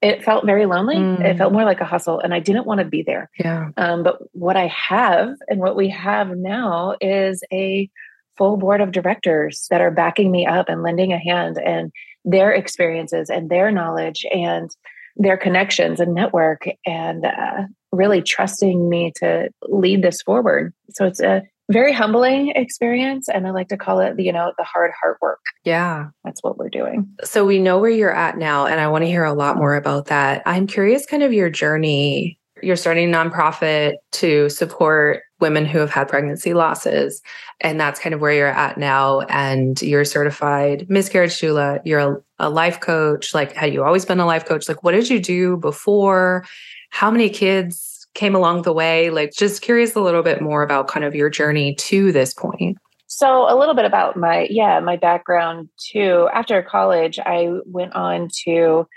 it 0.01 0.23
felt 0.23 0.45
very 0.45 0.65
lonely. 0.65 0.95
Mm. 0.95 1.23
It 1.23 1.37
felt 1.37 1.53
more 1.53 1.63
like 1.63 1.81
a 1.81 1.85
hustle, 1.85 2.19
and 2.19 2.33
I 2.33 2.39
didn't 2.39 2.65
want 2.65 2.79
to 2.79 2.85
be 2.85 3.03
there. 3.03 3.29
Yeah. 3.39 3.69
Um, 3.77 4.03
but 4.03 4.17
what 4.33 4.57
I 4.57 4.67
have 4.67 5.35
and 5.47 5.59
what 5.59 5.75
we 5.75 5.89
have 5.89 6.29
now 6.29 6.95
is 6.99 7.43
a 7.51 7.89
full 8.37 8.57
board 8.57 8.81
of 8.81 8.91
directors 8.91 9.67
that 9.69 9.81
are 9.81 9.91
backing 9.91 10.31
me 10.31 10.45
up 10.45 10.69
and 10.69 10.83
lending 10.83 11.13
a 11.13 11.19
hand 11.19 11.57
and 11.57 11.91
their 12.23 12.51
experiences 12.51 13.29
and 13.29 13.49
their 13.49 13.71
knowledge 13.71 14.25
and 14.31 14.69
their 15.15 15.37
connections 15.37 15.99
and 15.99 16.13
network 16.13 16.65
and 16.85 17.25
uh, 17.25 17.63
really 17.91 18.21
trusting 18.21 18.89
me 18.89 19.13
to 19.17 19.49
lead 19.63 20.01
this 20.01 20.21
forward. 20.21 20.73
So 20.91 21.05
it's 21.05 21.21
a 21.21 21.43
very 21.71 21.93
humbling 21.93 22.49
experience 22.49 23.27
and 23.27 23.47
I 23.47 23.51
like 23.51 23.69
to 23.69 23.77
call 23.77 23.99
it, 23.99 24.19
you 24.19 24.31
know, 24.31 24.53
the 24.57 24.63
hard 24.63 24.91
heart 25.01 25.17
work. 25.21 25.39
Yeah. 25.63 26.09
That's 26.23 26.43
what 26.43 26.57
we're 26.57 26.69
doing. 26.69 27.07
So 27.23 27.45
we 27.45 27.59
know 27.59 27.79
where 27.79 27.89
you're 27.89 28.13
at 28.13 28.37
now 28.37 28.67
and 28.67 28.79
I 28.79 28.87
want 28.87 29.03
to 29.03 29.07
hear 29.07 29.23
a 29.23 29.33
lot 29.33 29.57
more 29.57 29.75
about 29.75 30.07
that. 30.07 30.43
I'm 30.45 30.67
curious 30.67 31.05
kind 31.05 31.23
of 31.23 31.33
your 31.33 31.49
journey. 31.49 32.39
You're 32.61 32.75
starting 32.75 33.13
a 33.13 33.17
nonprofit 33.17 33.93
to 34.13 34.49
support 34.49 35.23
women 35.39 35.65
who 35.65 35.79
have 35.79 35.89
had 35.89 36.07
pregnancy 36.07 36.53
losses. 36.53 37.21
And 37.61 37.79
that's 37.79 37.99
kind 37.99 38.13
of 38.13 38.21
where 38.21 38.31
you're 38.31 38.47
at 38.47 38.77
now. 38.77 39.21
And 39.21 39.81
you're 39.81 40.05
certified 40.05 40.85
miscarriage 40.89 41.33
doula, 41.33 41.81
you're 41.83 41.99
a, 41.99 42.17
a 42.39 42.49
life 42.49 42.79
coach. 42.79 43.33
Like, 43.33 43.53
had 43.53 43.73
you 43.73 43.83
always 43.83 44.05
been 44.05 44.19
a 44.19 44.25
life 44.25 44.45
coach? 44.45 44.67
Like, 44.67 44.83
what 44.83 44.93
did 44.93 45.09
you 45.09 45.19
do 45.19 45.57
before? 45.57 46.45
How 46.89 47.11
many 47.11 47.29
kids 47.29 48.07
came 48.13 48.35
along 48.35 48.61
the 48.61 48.73
way? 48.73 49.09
Like, 49.09 49.33
just 49.33 49.61
curious 49.61 49.95
a 49.95 50.01
little 50.01 50.23
bit 50.23 50.41
more 50.41 50.63
about 50.63 50.87
kind 50.87 51.05
of 51.05 51.15
your 51.15 51.29
journey 51.29 51.75
to 51.75 52.11
this 52.11 52.33
point. 52.33 52.77
So, 53.07 53.49
a 53.49 53.55
little 53.57 53.75
bit 53.75 53.85
about 53.85 54.17
my, 54.17 54.47
yeah, 54.49 54.79
my 54.79 54.97
background 54.97 55.69
too. 55.77 56.27
After 56.33 56.61
college, 56.63 57.19
I 57.19 57.49
went 57.65 57.93
on 57.93 58.29
to 58.45 58.87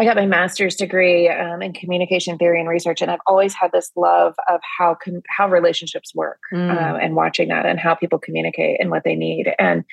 I 0.00 0.04
got 0.04 0.16
my 0.16 0.24
master's 0.24 0.76
degree 0.76 1.28
um, 1.28 1.60
in 1.60 1.74
communication 1.74 2.38
theory 2.38 2.58
and 2.58 2.66
research, 2.66 3.02
and 3.02 3.10
I've 3.10 3.20
always 3.26 3.52
had 3.52 3.70
this 3.70 3.90
love 3.96 4.34
of 4.48 4.60
how 4.78 4.94
com- 4.94 5.20
how 5.28 5.46
relationships 5.46 6.14
work 6.14 6.40
mm. 6.54 6.70
um, 6.70 6.96
and 6.96 7.14
watching 7.14 7.48
that 7.48 7.66
and 7.66 7.78
how 7.78 7.94
people 7.94 8.18
communicate 8.18 8.80
and 8.80 8.90
what 8.90 9.04
they 9.04 9.14
need. 9.14 9.52
And 9.58 9.84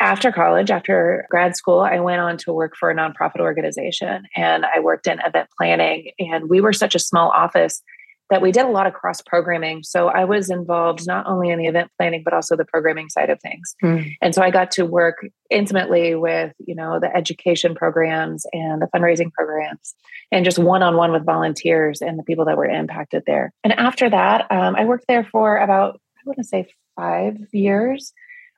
after 0.00 0.30
college, 0.30 0.70
after 0.70 1.24
grad 1.30 1.56
school, 1.56 1.80
I 1.80 1.98
went 2.00 2.20
on 2.20 2.36
to 2.38 2.52
work 2.52 2.74
for 2.78 2.90
a 2.90 2.94
nonprofit 2.94 3.40
organization, 3.40 4.24
and 4.36 4.66
I 4.66 4.80
worked 4.80 5.06
in 5.06 5.18
event 5.20 5.48
planning. 5.56 6.10
And 6.18 6.50
we 6.50 6.60
were 6.60 6.74
such 6.74 6.94
a 6.94 6.98
small 6.98 7.30
office 7.30 7.82
that 8.30 8.40
we 8.40 8.52
did 8.52 8.64
a 8.64 8.70
lot 8.70 8.86
of 8.86 8.94
cross 8.94 9.20
programming. 9.20 9.82
So 9.82 10.08
I 10.08 10.24
was 10.24 10.48
involved 10.48 11.06
not 11.06 11.26
only 11.26 11.50
in 11.50 11.58
the 11.58 11.66
event 11.66 11.90
planning, 11.98 12.22
but 12.24 12.32
also 12.32 12.56
the 12.56 12.64
programming 12.64 13.08
side 13.10 13.28
of 13.28 13.40
things. 13.40 13.76
Mm. 13.82 14.14
And 14.22 14.34
so 14.34 14.42
I 14.42 14.50
got 14.50 14.70
to 14.72 14.86
work 14.86 15.26
intimately 15.50 16.14
with, 16.14 16.52
you 16.58 16.74
know, 16.74 16.98
the 16.98 17.14
education 17.14 17.74
programs 17.74 18.46
and 18.52 18.80
the 18.80 18.88
fundraising 18.94 19.30
programs 19.32 19.94
and 20.32 20.44
just 20.44 20.58
one-on-one 20.58 21.12
with 21.12 21.26
volunteers 21.26 22.00
and 22.00 22.18
the 22.18 22.22
people 22.22 22.46
that 22.46 22.56
were 22.56 22.64
impacted 22.64 23.24
there. 23.26 23.52
And 23.62 23.72
after 23.74 24.08
that, 24.08 24.50
um, 24.50 24.74
I 24.74 24.84
worked 24.86 25.04
there 25.06 25.24
for 25.24 25.58
about, 25.58 26.00
I 26.16 26.22
want 26.24 26.38
to 26.38 26.44
say 26.44 26.66
five 26.96 27.36
years. 27.52 28.12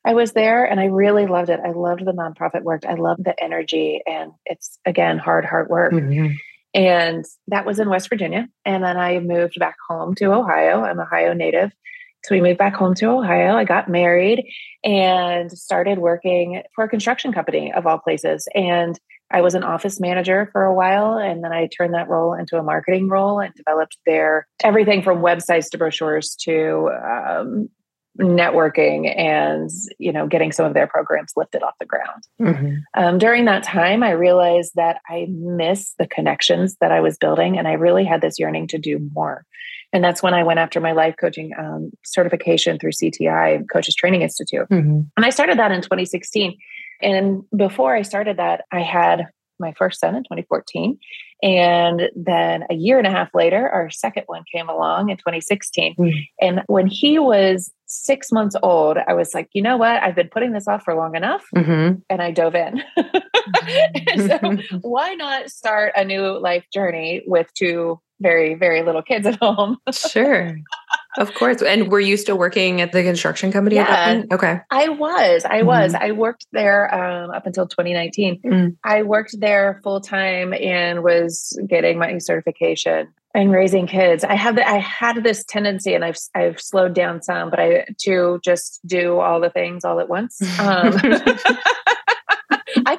I 0.04 0.14
was 0.14 0.32
there 0.32 0.64
and 0.64 0.78
I 0.78 0.84
really 0.84 1.26
loved 1.26 1.50
it. 1.50 1.58
I 1.58 1.72
loved 1.72 2.04
the 2.04 2.12
nonprofit 2.12 2.62
work. 2.62 2.84
I 2.86 2.94
loved 2.94 3.24
the 3.24 3.34
energy 3.42 4.02
and 4.06 4.30
it's 4.44 4.78
again 4.86 5.18
hard, 5.18 5.44
hard 5.44 5.68
work. 5.68 5.92
Mm-hmm. 5.92 6.34
And 6.76 7.24
that 7.48 7.64
was 7.64 7.78
in 7.78 7.88
West 7.88 8.10
Virginia. 8.10 8.48
And 8.66 8.84
then 8.84 8.98
I 8.98 9.18
moved 9.18 9.58
back 9.58 9.76
home 9.88 10.14
to 10.16 10.26
Ohio. 10.26 10.84
I'm 10.84 11.00
Ohio 11.00 11.32
native. 11.32 11.72
So 12.24 12.34
we 12.34 12.42
moved 12.42 12.58
back 12.58 12.74
home 12.74 12.94
to 12.96 13.06
Ohio. 13.06 13.56
I 13.56 13.64
got 13.64 13.88
married 13.88 14.44
and 14.84 15.50
started 15.50 15.98
working 15.98 16.62
for 16.74 16.84
a 16.84 16.88
construction 16.88 17.32
company 17.32 17.72
of 17.72 17.86
all 17.86 17.98
places. 17.98 18.46
And 18.54 18.98
I 19.30 19.40
was 19.40 19.54
an 19.54 19.64
office 19.64 20.00
manager 20.00 20.50
for 20.52 20.64
a 20.64 20.74
while. 20.74 21.16
And 21.16 21.42
then 21.42 21.52
I 21.52 21.68
turned 21.68 21.94
that 21.94 22.08
role 22.08 22.34
into 22.34 22.58
a 22.58 22.62
marketing 22.62 23.08
role 23.08 23.40
and 23.40 23.54
developed 23.54 23.96
their 24.04 24.46
everything 24.62 25.02
from 25.02 25.22
websites 25.22 25.70
to 25.70 25.78
brochures 25.78 26.36
to 26.42 26.90
um, 27.02 27.70
networking 28.18 29.14
and 29.16 29.70
you 29.98 30.12
know 30.12 30.26
getting 30.26 30.52
some 30.52 30.66
of 30.66 30.74
their 30.74 30.86
programs 30.86 31.32
lifted 31.36 31.62
off 31.62 31.74
the 31.78 31.86
ground 31.86 32.22
mm-hmm. 32.40 32.76
um, 32.94 33.18
during 33.18 33.44
that 33.44 33.62
time 33.62 34.02
i 34.02 34.10
realized 34.10 34.72
that 34.74 35.00
i 35.08 35.26
miss 35.30 35.94
the 35.98 36.06
connections 36.06 36.76
that 36.80 36.92
i 36.92 37.00
was 37.00 37.18
building 37.18 37.58
and 37.58 37.68
i 37.68 37.72
really 37.72 38.04
had 38.04 38.20
this 38.20 38.38
yearning 38.38 38.66
to 38.66 38.78
do 38.78 38.98
more 39.14 39.44
and 39.92 40.02
that's 40.02 40.22
when 40.22 40.34
i 40.34 40.42
went 40.42 40.58
after 40.58 40.80
my 40.80 40.92
life 40.92 41.14
coaching 41.20 41.52
um, 41.58 41.90
certification 42.04 42.78
through 42.78 42.92
cti 42.92 43.64
coaches 43.70 43.94
training 43.94 44.22
institute 44.22 44.66
mm-hmm. 44.70 45.00
and 45.16 45.26
i 45.26 45.30
started 45.30 45.58
that 45.58 45.72
in 45.72 45.82
2016 45.82 46.56
and 47.02 47.42
before 47.54 47.94
i 47.94 48.02
started 48.02 48.38
that 48.38 48.64
i 48.72 48.80
had 48.80 49.26
my 49.58 49.72
first 49.76 50.00
son 50.00 50.14
in 50.14 50.22
2014 50.22 50.98
and 51.42 52.08
then 52.14 52.64
a 52.70 52.74
year 52.74 52.98
and 52.98 53.06
a 53.06 53.10
half 53.10 53.28
later, 53.34 53.68
our 53.68 53.90
second 53.90 54.24
one 54.26 54.42
came 54.50 54.68
along 54.68 55.10
in 55.10 55.16
2016. 55.18 55.94
Mm. 55.96 56.12
And 56.40 56.62
when 56.66 56.86
he 56.86 57.18
was 57.18 57.70
six 57.86 58.32
months 58.32 58.56
old, 58.62 58.96
I 59.06 59.12
was 59.12 59.34
like, 59.34 59.48
you 59.52 59.62
know 59.62 59.76
what? 59.76 60.02
I've 60.02 60.14
been 60.14 60.30
putting 60.30 60.52
this 60.52 60.66
off 60.66 60.82
for 60.82 60.94
long 60.94 61.14
enough. 61.14 61.44
Mm-hmm. 61.54 61.98
And 62.08 62.22
I 62.22 62.30
dove 62.30 62.54
in. 62.54 62.82
so 64.26 64.38
why 64.80 65.14
not 65.14 65.50
start 65.50 65.92
a 65.94 66.04
new 66.04 66.38
life 66.38 66.64
journey 66.72 67.22
with 67.26 67.52
two 67.54 68.00
very, 68.18 68.54
very 68.54 68.82
little 68.82 69.02
kids 69.02 69.26
at 69.26 69.36
home? 69.36 69.76
sure. 69.92 70.58
Of 71.16 71.34
course. 71.34 71.62
And 71.62 71.90
were 71.90 72.00
you 72.00 72.16
still 72.16 72.38
working 72.38 72.80
at 72.80 72.92
the 72.92 73.02
construction 73.02 73.52
company 73.52 73.76
yeah, 73.76 74.22
Okay. 74.32 74.60
I 74.70 74.88
was. 74.88 75.44
I 75.44 75.58
mm-hmm. 75.58 75.66
was. 75.66 75.94
I 75.94 76.12
worked 76.12 76.46
there 76.52 76.92
um, 76.94 77.30
up 77.30 77.46
until 77.46 77.66
2019. 77.66 78.40
Mm. 78.42 78.76
I 78.84 79.02
worked 79.02 79.38
there 79.40 79.80
full 79.82 80.00
time 80.00 80.52
and 80.52 81.02
was 81.02 81.58
getting 81.68 81.98
my 81.98 82.18
certification 82.18 83.08
and 83.36 83.52
raising 83.52 83.86
kids. 83.86 84.24
I 84.24 84.34
have 84.34 84.58
I 84.58 84.78
had 84.78 85.22
this 85.22 85.44
tendency, 85.44 85.94
and 85.94 86.04
I've 86.04 86.16
I've 86.34 86.60
slowed 86.60 86.94
down 86.94 87.22
some, 87.22 87.50
but 87.50 87.60
I 87.60 87.86
to 88.04 88.40
just 88.42 88.80
do 88.86 89.20
all 89.20 89.40
the 89.40 89.50
things 89.50 89.84
all 89.84 90.00
at 90.00 90.08
once. 90.08 90.40
Um, 90.58 90.92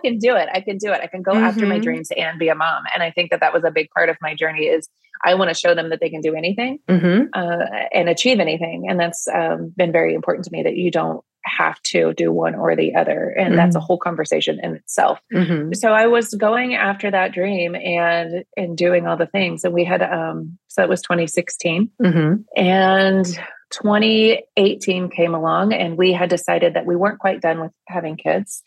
can 0.08 0.18
do 0.18 0.36
it. 0.36 0.50
I 0.54 0.62
can 0.62 0.78
do 0.78 0.92
it. 0.92 1.02
I 1.02 1.08
can 1.08 1.22
go 1.22 1.34
mm-hmm. 1.34 1.44
after 1.44 1.66
my 1.66 1.76
mm-hmm. 1.76 1.84
dreams 1.84 2.10
and 2.16 2.40
be 2.40 2.50
a 2.50 2.56
mom. 2.56 2.84
And 2.94 3.04
I 3.04 3.12
think 3.12 3.32
that 3.32 3.40
that 3.42 3.54
was 3.54 3.64
a 3.64 3.72
big 3.72 3.90
part 3.92 4.10
of 4.10 4.18
my 4.22 4.36
journey 4.36 4.66
is 4.66 4.88
I 5.24 5.34
want 5.34 5.50
to 5.50 5.56
show 5.56 5.74
them 5.74 5.90
that 5.90 6.00
they 6.00 6.10
can 6.10 6.22
do 6.22 6.36
anything 6.36 6.80
mm-hmm. 6.88 7.26
uh, 7.34 7.66
and 7.94 8.10
achieve 8.10 8.40
anything. 8.40 8.86
And 8.90 9.00
that's 9.00 9.28
um, 9.28 9.74
been 9.76 9.92
very 9.92 10.14
important 10.14 10.46
to 10.46 10.52
me 10.52 10.64
that 10.64 10.76
you 10.76 10.92
don't 10.92 11.24
have 11.44 11.82
to 11.82 12.14
do 12.14 12.32
one 12.32 12.56
or 12.56 12.76
the 12.76 12.96
other. 12.96 13.30
And 13.30 13.50
mm-hmm. 13.50 13.56
that's 13.56 13.76
a 13.76 13.80
mm-hmm. 13.80 13.86
whole 13.86 13.98
conversation 13.98 14.60
in 14.62 14.76
itself. 14.76 15.20
Mm-hmm. 15.34 15.74
So 15.74 15.94
I 15.94 16.08
was 16.08 16.34
going 16.34 16.76
after 16.76 17.10
that 17.10 17.32
dream 17.34 17.76
and 17.76 18.44
and 18.56 18.78
doing 18.78 19.08
all 19.08 19.18
the 19.18 19.28
things. 19.28 19.64
And 19.64 19.74
we 19.74 19.86
had 19.86 20.02
um 20.02 20.58
so 20.68 20.82
that 20.82 20.90
was 20.90 21.02
2016. 21.02 21.90
Mm-hmm. 22.02 22.62
And 22.62 23.26
2018 23.72 25.10
came 25.10 25.34
along 25.34 25.74
and 25.74 25.98
we 25.98 26.14
had 26.14 26.30
decided 26.30 26.74
that 26.74 26.86
we 26.86 26.96
weren't 26.96 27.20
quite 27.20 27.42
done 27.42 27.60
with 27.60 27.72
having 27.88 28.18
kids. 28.18 28.64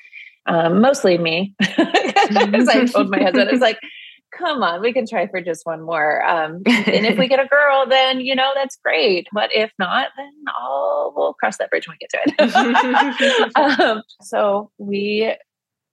Um, 0.46 0.80
mostly 0.80 1.18
me. 1.18 1.54
As 1.60 2.68
I 2.68 2.86
told 2.86 3.10
my 3.10 3.22
husband, 3.22 3.50
it's 3.50 3.60
like, 3.60 3.78
come 4.36 4.62
on, 4.62 4.80
we 4.80 4.92
can 4.92 5.06
try 5.06 5.26
for 5.26 5.40
just 5.40 5.66
one 5.66 5.82
more. 5.82 6.24
Um, 6.24 6.62
and 6.66 7.06
if 7.06 7.18
we 7.18 7.28
get 7.28 7.40
a 7.40 7.46
girl, 7.46 7.86
then 7.86 8.20
you 8.20 8.34
know 8.34 8.50
that's 8.54 8.78
great. 8.82 9.28
But 9.32 9.50
if 9.54 9.72
not, 9.78 10.08
then 10.16 10.32
I'll 10.48 11.12
we'll 11.14 11.34
cross 11.34 11.58
that 11.58 11.70
bridge 11.70 11.86
when 11.86 11.96
we 12.00 12.06
get 12.06 12.10
to 12.10 13.54
it. 13.54 13.80
um, 13.80 14.02
so 14.22 14.70
we 14.78 15.34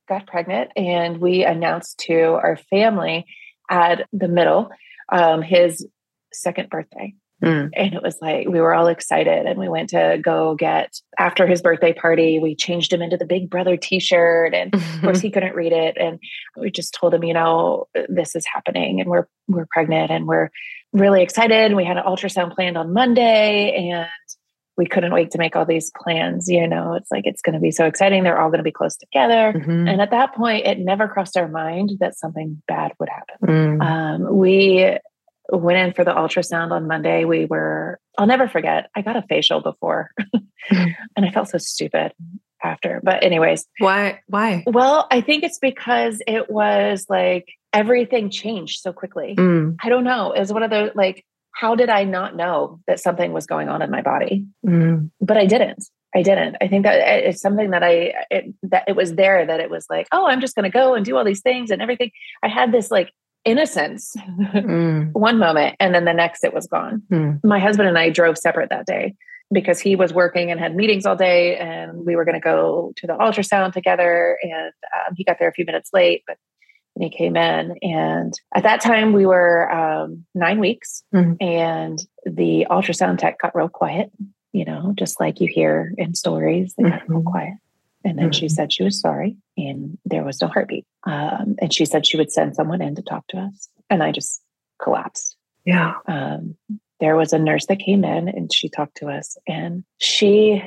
got 0.08 0.28
pregnant, 0.28 0.72
and 0.76 1.18
we 1.18 1.44
announced 1.44 2.00
to 2.08 2.16
our 2.16 2.58
family 2.70 3.26
at 3.70 4.08
the 4.14 4.28
middle 4.28 4.70
um, 5.12 5.42
his 5.42 5.86
second 6.34 6.70
birthday. 6.70 7.14
Mm. 7.44 7.70
And 7.76 7.94
it 7.94 8.02
was 8.02 8.18
like 8.20 8.48
we 8.48 8.60
were 8.60 8.74
all 8.74 8.88
excited 8.88 9.46
and 9.46 9.60
we 9.60 9.70
went 9.70 9.90
to 9.90 10.20
go 10.22 10.56
get 10.56 11.00
after 11.20 11.46
his 11.46 11.62
birthday 11.62 11.94
party, 11.94 12.40
we 12.40 12.56
changed 12.56 12.92
him 12.92 13.02
into 13.02 13.18
the 13.18 13.26
big 13.26 13.50
brother 13.50 13.78
t-shirt 13.78 14.56
and 14.56 14.74
of 14.74 15.02
course 15.02 15.20
he 15.22 15.30
couldn't 15.30 15.56
read 15.56 15.72
it 15.72 15.98
and 15.98 16.20
we 16.56 16.72
just 16.72 16.94
told 16.94 17.14
him, 17.14 17.24
you 17.24 17.34
know, 17.34 17.88
this 18.10 18.36
is 18.36 18.46
happening 18.52 19.02
and 19.02 19.10
we're 19.10 19.28
we're 19.48 19.68
pregnant 19.72 20.10
and 20.10 20.26
we're 20.26 20.50
really 20.94 21.22
excited. 21.22 21.76
We 21.76 21.86
had 21.86 21.98
an 21.98 22.04
ultrasound 22.06 22.56
planned 22.56 22.78
on 22.78 22.94
Monday 22.94 23.92
and 23.92 24.08
we 24.78 24.86
couldn't 24.86 25.14
wait 25.14 25.32
to 25.32 25.38
make 25.38 25.56
all 25.56 25.66
these 25.66 25.92
plans. 25.96 26.48
You 26.48 26.68
know, 26.68 26.94
it's 26.94 27.12
like 27.12 27.26
it's 27.26 27.42
going 27.42 27.54
to 27.54 27.60
be 27.60 27.72
so 27.72 27.86
exciting. 27.86 28.24
They're 28.24 28.40
all 28.40 28.50
going 28.50 28.60
to 28.60 28.64
be 28.64 28.72
close 28.72 28.96
together. 28.96 29.54
Mm-hmm. 29.54 29.88
And 29.88 30.02
at 30.02 30.12
that 30.12 30.36
point, 30.36 30.66
it 30.66 30.80
never 30.80 31.08
crossed 31.08 31.36
our 31.38 31.48
mind 31.48 31.92
that 32.00 32.18
something 32.18 32.62
bad 32.68 32.94
would 33.00 33.10
happen. 33.10 33.80
Mm. 33.80 33.82
Um, 33.82 34.38
we 34.38 34.98
went 35.52 35.78
in 35.78 35.94
for 35.94 36.04
the 36.04 36.12
ultrasound 36.12 36.72
on 36.72 36.88
Monday. 36.88 37.26
We 37.26 37.46
were, 37.46 38.00
I'll 38.18 38.28
never 38.28 38.48
forget, 38.48 38.90
I 38.96 39.02
got 39.02 39.16
a 39.16 39.24
facial 39.24 39.62
before 39.62 40.12
and 40.70 41.26
I 41.26 41.32
felt 41.32 41.50
so 41.50 41.58
stupid 41.58 42.14
after. 42.64 43.00
But, 43.04 43.24
anyways. 43.24 43.66
Why? 43.80 44.22
Why? 44.28 44.64
Well, 44.68 45.08
I 45.12 45.22
think 45.22 45.44
it's 45.44 45.60
because 45.60 46.22
it 46.28 46.50
was 46.50 47.06
like 47.10 47.48
everything 47.74 48.30
changed 48.30 48.82
so 48.82 48.94
quickly. 48.94 49.36
Mm. 49.38 49.78
I 49.82 49.90
don't 49.90 50.04
know. 50.04 50.32
It 50.32 50.40
was 50.40 50.54
one 50.54 50.64
of 50.64 50.70
those 50.70 50.92
like, 50.96 51.26
how 51.52 51.76
did 51.76 51.90
I 51.90 52.04
not 52.04 52.36
know 52.36 52.80
that 52.88 53.00
something 53.00 53.34
was 53.34 53.48
going 53.48 53.68
on 53.68 53.82
in 53.82 53.90
my 53.90 54.02
body? 54.02 54.46
Mm. 54.66 55.10
But 55.22 55.38
I 55.38 55.46
didn't. 55.46 55.84
I 56.16 56.22
didn't. 56.22 56.56
I 56.62 56.68
think 56.68 56.84
that 56.86 57.28
it's 57.28 57.42
something 57.42 57.72
that 57.72 57.84
I 57.84 58.14
it, 58.32 58.54
that 58.64 58.86
it 58.88 58.96
was 58.96 59.16
there 59.16 59.46
that 59.46 59.60
it 59.60 59.70
was 59.70 59.86
like, 59.90 60.08
oh, 60.12 60.26
I'm 60.26 60.42
just 60.42 60.56
going 60.56 60.64
to 60.64 60.70
go 60.70 60.94
and 60.94 61.06
do 61.06 61.18
all 61.18 61.26
these 61.26 61.42
things 61.42 61.70
and 61.70 61.82
everything. 61.82 62.12
I 62.42 62.48
had 62.48 62.72
this 62.72 62.90
like 62.90 63.12
innocence 63.48 64.14
mm. 64.54 65.10
one 65.14 65.40
moment 65.40 65.76
and 65.80 65.96
then 65.96 66.06
the 66.06 66.14
next 66.14 66.44
it 66.44 66.54
was 66.54 66.68
gone. 66.68 67.02
Mm. 67.12 67.44
My 67.44 67.60
husband 67.60 67.88
and 67.88 67.98
I 67.98 68.10
drove 68.10 68.38
separate 68.38 68.70
that 68.70 68.86
day 68.86 69.16
because 69.52 69.80
he 69.80 69.96
was 69.96 70.14
working 70.14 70.52
and 70.52 70.60
had 70.60 70.76
meetings 70.76 71.06
all 71.06 71.16
day 71.16 71.56
and 71.56 72.06
we 72.06 72.18
were 72.18 72.26
going 72.26 72.36
to 72.36 72.42
go 72.42 72.92
to 72.98 73.08
the 73.08 73.14
ultrasound 73.14 73.72
together 73.72 74.38
and 74.44 74.74
um, 74.94 75.16
he 75.16 75.24
got 75.24 75.40
there 75.40 75.48
a 75.48 75.54
few 75.54 75.66
minutes 75.66 75.92
late 75.94 76.24
but 76.28 76.38
he 77.00 77.10
came 77.10 77.38
in 77.38 77.76
and 77.82 78.34
at 78.54 78.64
that 78.64 78.82
time 78.82 79.14
we 79.14 79.26
were 79.26 79.72
um, 79.72 80.26
nine 80.36 80.60
weeks 80.60 81.04
mm. 81.16 81.38
and 81.40 82.00
the 82.26 82.68
ultrasound 82.70 83.20
tech 83.20 83.40
got 83.40 83.56
real 83.56 83.70
quiet 83.70 84.12
you 84.52 84.66
know 84.66 84.94
just 84.98 85.20
like 85.20 85.40
you 85.40 85.48
hear 85.48 85.94
in 85.98 86.14
stories 86.14 86.74
they 86.78 86.84
got 86.84 87.02
mm-hmm. 87.02 87.14
real 87.14 87.24
quiet 87.24 87.54
and 88.08 88.18
then 88.18 88.30
mm-hmm. 88.30 88.40
she 88.40 88.48
said 88.48 88.72
she 88.72 88.84
was 88.84 89.02
sorry 89.02 89.36
and 89.58 89.98
there 90.06 90.24
was 90.24 90.42
no 90.42 90.48
heartbeat. 90.48 90.86
Um, 91.06 91.58
and 91.62 91.74
she 91.74 91.84
said 91.84 92.06
she 92.06 92.16
would 92.16 92.32
send 92.32 92.56
someone 92.56 92.82
in 92.82 92.96
to 92.96 93.02
talk 93.02 93.28
to 93.28 93.38
us. 93.38 93.68
And 93.90 94.02
I 94.02 94.14
just 94.14 94.42
collapsed. 94.82 95.36
Yeah. 95.66 95.96
Um, 96.08 96.56
there 97.02 97.18
was 97.18 97.34
a 97.34 97.38
nurse 97.38 97.66
that 97.66 97.80
came 97.80 98.06
in 98.06 98.30
and 98.30 98.52
she 98.54 98.70
talked 98.70 98.96
to 98.98 99.08
us 99.08 99.36
and 99.46 99.84
she, 99.98 100.64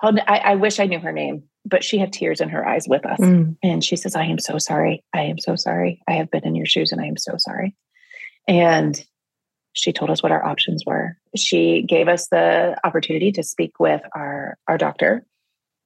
I, 0.00 0.38
I 0.44 0.54
wish 0.54 0.78
I 0.78 0.86
knew 0.86 1.00
her 1.00 1.10
name, 1.10 1.42
but 1.64 1.82
she 1.82 1.98
had 1.98 2.12
tears 2.12 2.40
in 2.40 2.48
her 2.50 2.64
eyes 2.64 2.86
with 2.88 3.04
us. 3.04 3.18
Mm. 3.18 3.56
And 3.60 3.82
she 3.82 3.96
says, 3.96 4.14
I 4.14 4.26
am 4.26 4.38
so 4.38 4.58
sorry. 4.58 5.02
I 5.12 5.22
am 5.22 5.40
so 5.40 5.56
sorry. 5.56 6.00
I 6.06 6.12
have 6.12 6.30
been 6.30 6.46
in 6.46 6.54
your 6.54 6.66
shoes 6.66 6.92
and 6.92 7.00
I 7.00 7.06
am 7.06 7.16
so 7.16 7.34
sorry. 7.38 7.74
And 8.46 9.04
she 9.72 9.92
told 9.92 10.10
us 10.10 10.22
what 10.22 10.30
our 10.30 10.44
options 10.44 10.84
were. 10.86 11.16
She 11.34 11.82
gave 11.82 12.06
us 12.06 12.28
the 12.28 12.76
opportunity 12.84 13.32
to 13.32 13.42
speak 13.42 13.80
with 13.80 14.02
our, 14.14 14.56
our 14.68 14.78
doctor 14.78 15.26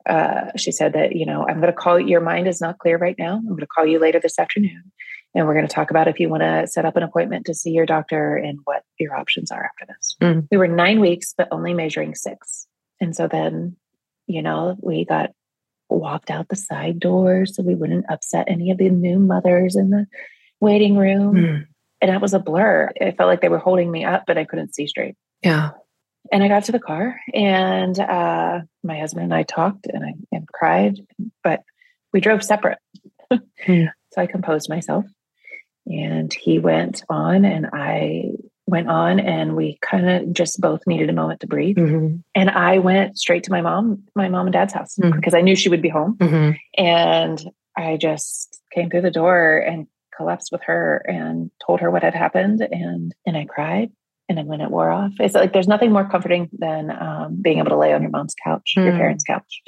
uh, 0.08 0.50
she 0.56 0.72
said 0.72 0.94
that, 0.94 1.14
you 1.14 1.26
know, 1.26 1.46
I'm 1.46 1.60
going 1.60 1.72
to 1.72 1.78
call 1.78 2.00
your 2.00 2.20
mind 2.20 2.48
is 2.48 2.60
not 2.60 2.78
clear 2.78 2.96
right 2.96 3.16
now. 3.18 3.36
I'm 3.36 3.46
going 3.46 3.58
to 3.58 3.66
call 3.66 3.86
you 3.86 3.98
later 3.98 4.18
this 4.20 4.38
afternoon. 4.38 4.90
And 5.34 5.46
we're 5.46 5.54
going 5.54 5.66
to 5.66 5.72
talk 5.72 5.90
about 5.90 6.08
if 6.08 6.18
you 6.18 6.28
want 6.28 6.42
to 6.42 6.66
set 6.66 6.86
up 6.86 6.96
an 6.96 7.02
appointment 7.02 7.46
to 7.46 7.54
see 7.54 7.70
your 7.70 7.86
doctor 7.86 8.36
and 8.36 8.58
what 8.64 8.82
your 8.98 9.14
options 9.14 9.50
are 9.50 9.62
after 9.64 9.86
this. 9.86 10.16
Mm. 10.22 10.48
We 10.50 10.56
were 10.56 10.66
nine 10.66 11.00
weeks, 11.00 11.34
but 11.36 11.48
only 11.50 11.74
measuring 11.74 12.14
six. 12.14 12.66
And 13.00 13.14
so 13.14 13.28
then, 13.28 13.76
you 14.26 14.42
know, 14.42 14.76
we 14.80 15.04
got 15.04 15.30
walked 15.90 16.30
out 16.30 16.48
the 16.48 16.56
side 16.56 16.98
door 16.98 17.46
so 17.46 17.62
we 17.62 17.74
wouldn't 17.74 18.06
upset 18.10 18.46
any 18.48 18.70
of 18.70 18.78
the 18.78 18.88
new 18.88 19.18
mothers 19.18 19.76
in 19.76 19.90
the 19.90 20.06
waiting 20.60 20.96
room. 20.96 21.34
Mm. 21.34 21.66
And 22.00 22.10
that 22.10 22.22
was 22.22 22.32
a 22.32 22.38
blur. 22.38 22.90
It 22.96 23.16
felt 23.16 23.28
like 23.28 23.40
they 23.40 23.48
were 23.48 23.58
holding 23.58 23.90
me 23.90 24.04
up, 24.04 24.24
but 24.26 24.38
I 24.38 24.44
couldn't 24.44 24.74
see 24.74 24.86
straight. 24.86 25.16
Yeah. 25.42 25.70
And 26.30 26.42
I 26.42 26.48
got 26.48 26.64
to 26.64 26.72
the 26.72 26.78
car, 26.78 27.18
and 27.32 27.98
uh, 27.98 28.60
my 28.82 28.98
husband 28.98 29.24
and 29.24 29.34
I 29.34 29.42
talked 29.42 29.86
and 29.86 30.04
I 30.04 30.14
and 30.32 30.46
cried, 30.48 31.00
but 31.42 31.62
we 32.12 32.20
drove 32.20 32.42
separate. 32.42 32.78
Hmm. 33.30 33.84
So 34.12 34.22
I 34.22 34.26
composed 34.26 34.70
myself, 34.70 35.04
and 35.86 36.32
he 36.32 36.58
went 36.58 37.02
on, 37.10 37.44
and 37.44 37.66
I 37.74 38.30
went 38.66 38.88
on, 38.88 39.20
and 39.20 39.54
we 39.54 39.78
kind 39.82 40.08
of 40.08 40.32
just 40.32 40.58
both 40.62 40.80
needed 40.86 41.10
a 41.10 41.12
moment 41.12 41.40
to 41.40 41.46
breathe. 41.46 41.76
Mm-hmm. 41.76 42.16
And 42.34 42.50
I 42.50 42.78
went 42.78 43.18
straight 43.18 43.44
to 43.44 43.50
my 43.50 43.60
mom, 43.60 44.04
my 44.14 44.30
mom 44.30 44.46
and 44.46 44.52
dad's 44.54 44.72
house 44.72 44.96
mm-hmm. 44.96 45.14
because 45.14 45.34
I 45.34 45.42
knew 45.42 45.54
she 45.54 45.68
would 45.68 45.82
be 45.82 45.90
home. 45.90 46.16
Mm-hmm. 46.16 46.82
And 46.82 47.50
I 47.76 47.98
just 47.98 48.58
came 48.74 48.88
through 48.88 49.02
the 49.02 49.10
door 49.10 49.58
and 49.58 49.86
collapsed 50.16 50.52
with 50.52 50.62
her 50.64 50.96
and 51.06 51.50
told 51.64 51.80
her 51.80 51.90
what 51.90 52.02
had 52.02 52.14
happened, 52.14 52.60
and 52.62 53.14
and 53.26 53.36
I 53.36 53.44
cried 53.44 53.90
and 54.28 54.36
then 54.36 54.46
when 54.46 54.60
it 54.60 54.70
wore 54.70 54.90
off, 54.90 55.12
it's 55.20 55.34
like 55.34 55.52
there's 55.52 55.68
nothing 55.68 55.92
more 55.92 56.08
comforting 56.08 56.48
than 56.58 56.90
um, 56.90 57.38
being 57.40 57.58
able 57.58 57.70
to 57.70 57.76
lay 57.78 57.92
on 57.92 58.02
your 58.02 58.10
mom's 58.10 58.34
couch, 58.44 58.74
mm. 58.76 58.84
your 58.84 58.92
parents' 58.92 59.24
couch. 59.24 59.62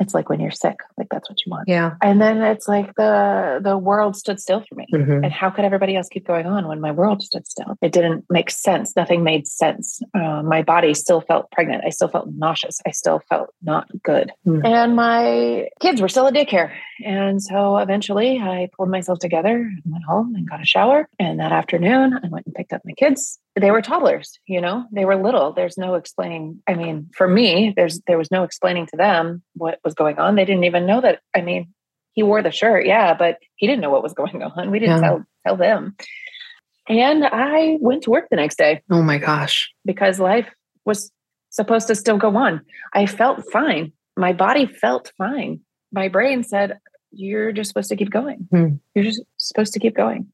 it's 0.00 0.14
like 0.14 0.30
when 0.30 0.40
you're 0.40 0.50
sick, 0.50 0.76
like 0.96 1.08
that's 1.10 1.28
what 1.28 1.38
you 1.44 1.50
want. 1.50 1.68
Yeah. 1.68 1.92
And 2.02 2.20
then 2.22 2.40
it's 2.42 2.66
like 2.66 2.94
the 2.96 3.60
the 3.62 3.76
world 3.76 4.16
stood 4.16 4.40
still 4.40 4.64
for 4.66 4.74
me. 4.74 4.86
Mhm. 4.92 5.22
And 5.24 5.32
how 5.32 5.50
could 5.50 5.64
everybody 5.66 5.94
else 5.94 6.08
keep 6.08 6.26
going 6.26 6.46
on 6.46 6.66
when 6.66 6.80
my 6.80 6.90
world 6.90 7.22
stood 7.22 7.46
still? 7.46 7.76
It 7.82 7.92
didn't 7.92 8.24
make 8.30 8.50
sense. 8.50 8.96
Nothing 8.96 9.22
made 9.22 9.46
sense. 9.46 10.00
Uh, 10.14 10.42
my 10.42 10.62
body 10.62 10.94
still 10.94 11.20
felt 11.20 11.50
pregnant. 11.50 11.84
I 11.84 11.90
still 11.90 12.08
felt 12.08 12.28
nauseous. 12.34 12.80
I 12.86 12.92
still 12.92 13.20
felt 13.28 13.50
not 13.62 13.88
good. 14.02 14.32
Hmm. 14.44 14.64
And 14.64 14.96
my 14.96 15.68
kids 15.80 16.00
were 16.00 16.08
still 16.08 16.26
at 16.26 16.34
daycare. 16.34 16.72
And 17.04 17.42
so 17.42 17.76
eventually 17.76 18.38
I 18.38 18.70
pulled 18.76 18.90
myself 18.90 19.18
together 19.18 19.54
and 19.56 19.82
went 19.84 20.04
home 20.04 20.34
and 20.34 20.48
got 20.48 20.62
a 20.62 20.66
shower. 20.66 21.08
And 21.18 21.40
that 21.40 21.52
afternoon, 21.52 22.14
I 22.14 22.28
went 22.28 22.46
and 22.46 22.54
picked 22.54 22.72
up 22.72 22.82
my 22.86 22.92
kids. 22.92 23.38
They 23.58 23.70
were 23.72 23.82
toddlers, 23.82 24.38
you 24.46 24.60
know, 24.60 24.84
they 24.92 25.04
were 25.04 25.16
little. 25.20 25.52
There's 25.52 25.76
no 25.76 25.94
explaining. 25.94 26.62
I 26.68 26.74
mean, 26.74 27.10
for 27.16 27.26
me, 27.26 27.72
there's 27.76 28.00
there 28.06 28.16
was 28.18 28.30
no 28.30 28.44
explaining 28.44 28.86
to 28.86 28.96
them 28.96 29.42
what 29.54 29.80
was 29.84 29.94
going 29.94 30.18
on. 30.18 30.36
They 30.36 30.44
didn't 30.44 30.64
even 30.64 30.86
know 30.86 31.00
that. 31.00 31.20
I 31.34 31.40
mean, 31.40 31.68
he 32.12 32.22
wore 32.22 32.42
the 32.42 32.52
shirt, 32.52 32.86
yeah, 32.86 33.12
but 33.14 33.38
he 33.56 33.66
didn't 33.66 33.80
know 33.82 33.90
what 33.90 34.02
was 34.04 34.14
going 34.14 34.42
on. 34.56 34.70
We 34.70 34.78
didn't 34.78 34.96
Yeah. 35.02 35.08
tell 35.08 35.24
tell 35.46 35.56
them. 35.56 35.96
And 36.88 37.24
I 37.24 37.76
went 37.80 38.04
to 38.04 38.10
work 38.10 38.28
the 38.30 38.36
next 38.36 38.56
day 38.58 38.82
Oh 38.90 39.02
my 39.02 39.18
gosh. 39.18 39.70
because 39.84 40.18
life 40.18 40.48
was 40.84 41.10
supposed 41.50 41.86
to 41.88 41.94
still 41.94 42.18
go 42.18 42.34
on. 42.36 42.62
I 42.94 43.06
felt 43.06 43.44
fine. 43.52 43.92
My 44.16 44.32
body 44.32 44.66
felt 44.66 45.12
fine. 45.18 45.60
My 45.92 46.08
brain 46.08 46.42
said, 46.44 46.78
You're 47.12 47.52
just 47.52 47.68
supposed 47.68 47.88
to 47.90 47.96
keep 47.96 48.10
going. 48.10 48.48
Hmm. 48.50 48.68
You're 48.94 49.04
just 49.04 49.22
supposed 49.38 49.72
to 49.74 49.80
keep 49.80 49.94
going. 49.96 50.28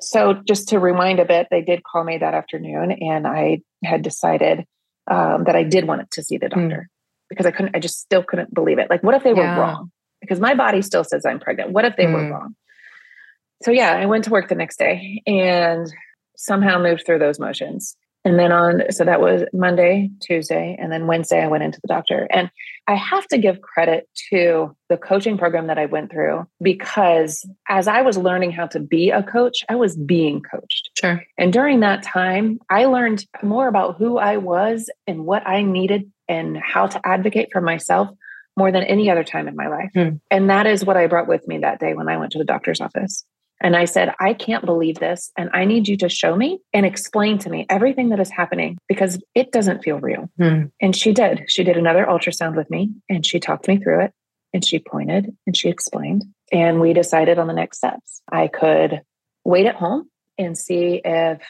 So, 0.00 0.34
just 0.46 0.68
to 0.68 0.78
rewind 0.78 1.18
a 1.18 1.24
bit, 1.24 1.48
they 1.50 1.62
did 1.62 1.82
call 1.82 2.04
me 2.04 2.18
that 2.18 2.34
afternoon, 2.34 2.92
and 2.92 3.26
I 3.26 3.60
had 3.84 4.02
decided 4.02 4.64
um, 5.10 5.44
that 5.44 5.56
I 5.56 5.62
did 5.62 5.86
want 5.86 6.10
to 6.10 6.22
see 6.22 6.36
the 6.38 6.48
Hmm. 6.48 6.68
doctor 6.68 6.88
because 7.28 7.46
I 7.46 7.50
couldn't, 7.50 7.74
I 7.74 7.80
just 7.80 7.98
still 8.00 8.22
couldn't 8.22 8.54
believe 8.54 8.78
it. 8.78 8.88
Like, 8.90 9.02
what 9.02 9.14
if 9.14 9.22
they 9.24 9.34
were 9.34 9.42
wrong? 9.42 9.90
Because 10.20 10.40
my 10.40 10.54
body 10.54 10.82
still 10.82 11.04
says 11.04 11.24
I'm 11.26 11.40
pregnant. 11.40 11.72
What 11.72 11.84
if 11.84 11.96
they 11.96 12.06
were 12.06 12.24
Hmm. 12.24 12.30
wrong? 12.32 12.56
So, 13.62 13.70
yeah, 13.70 13.92
I 13.92 14.06
went 14.06 14.24
to 14.24 14.30
work 14.30 14.48
the 14.48 14.54
next 14.54 14.78
day 14.78 15.22
and 15.26 15.92
somehow 16.36 16.80
moved 16.80 17.04
through 17.04 17.18
those 17.18 17.40
motions. 17.40 17.96
And 18.28 18.38
then 18.38 18.52
on, 18.52 18.92
so 18.92 19.04
that 19.04 19.22
was 19.22 19.44
Monday, 19.54 20.10
Tuesday, 20.20 20.76
and 20.78 20.92
then 20.92 21.06
Wednesday, 21.06 21.42
I 21.42 21.46
went 21.46 21.62
into 21.64 21.80
the 21.80 21.88
doctor. 21.88 22.28
And 22.30 22.50
I 22.86 22.94
have 22.94 23.26
to 23.28 23.38
give 23.38 23.62
credit 23.62 24.06
to 24.28 24.76
the 24.90 24.98
coaching 24.98 25.38
program 25.38 25.68
that 25.68 25.78
I 25.78 25.86
went 25.86 26.10
through 26.10 26.46
because 26.60 27.48
as 27.70 27.88
I 27.88 28.02
was 28.02 28.18
learning 28.18 28.52
how 28.52 28.66
to 28.66 28.80
be 28.80 29.08
a 29.08 29.22
coach, 29.22 29.64
I 29.70 29.76
was 29.76 29.96
being 29.96 30.42
coached. 30.42 30.90
Sure. 30.98 31.24
And 31.38 31.54
during 31.54 31.80
that 31.80 32.02
time, 32.02 32.58
I 32.68 32.84
learned 32.84 33.24
more 33.42 33.66
about 33.66 33.96
who 33.96 34.18
I 34.18 34.36
was 34.36 34.90
and 35.06 35.24
what 35.24 35.46
I 35.46 35.62
needed 35.62 36.12
and 36.28 36.58
how 36.58 36.86
to 36.86 37.00
advocate 37.06 37.48
for 37.50 37.62
myself 37.62 38.10
more 38.58 38.70
than 38.70 38.82
any 38.82 39.10
other 39.10 39.24
time 39.24 39.48
in 39.48 39.56
my 39.56 39.68
life. 39.68 39.90
Hmm. 39.94 40.16
And 40.30 40.50
that 40.50 40.66
is 40.66 40.84
what 40.84 40.98
I 40.98 41.06
brought 41.06 41.28
with 41.28 41.48
me 41.48 41.58
that 41.58 41.80
day 41.80 41.94
when 41.94 42.10
I 42.10 42.18
went 42.18 42.32
to 42.32 42.38
the 42.38 42.44
doctor's 42.44 42.82
office. 42.82 43.24
And 43.60 43.76
I 43.76 43.86
said, 43.86 44.14
I 44.20 44.34
can't 44.34 44.64
believe 44.64 44.98
this. 44.98 45.32
And 45.36 45.50
I 45.52 45.64
need 45.64 45.88
you 45.88 45.96
to 45.98 46.08
show 46.08 46.36
me 46.36 46.60
and 46.72 46.86
explain 46.86 47.38
to 47.38 47.50
me 47.50 47.66
everything 47.68 48.10
that 48.10 48.20
is 48.20 48.30
happening 48.30 48.78
because 48.88 49.20
it 49.34 49.52
doesn't 49.52 49.82
feel 49.82 49.98
real. 49.98 50.30
Hmm. 50.38 50.66
And 50.80 50.94
she 50.94 51.12
did. 51.12 51.44
She 51.48 51.64
did 51.64 51.76
another 51.76 52.06
ultrasound 52.06 52.56
with 52.56 52.70
me 52.70 52.92
and 53.08 53.26
she 53.26 53.40
talked 53.40 53.68
me 53.68 53.78
through 53.78 54.04
it 54.04 54.12
and 54.54 54.64
she 54.64 54.78
pointed 54.78 55.36
and 55.46 55.56
she 55.56 55.68
explained. 55.68 56.24
And 56.52 56.80
we 56.80 56.92
decided 56.92 57.38
on 57.38 57.46
the 57.46 57.52
next 57.52 57.78
steps. 57.78 58.22
I 58.30 58.48
could 58.48 59.02
wait 59.44 59.66
at 59.66 59.76
home 59.76 60.08
and 60.38 60.56
see 60.56 61.00
if 61.04 61.40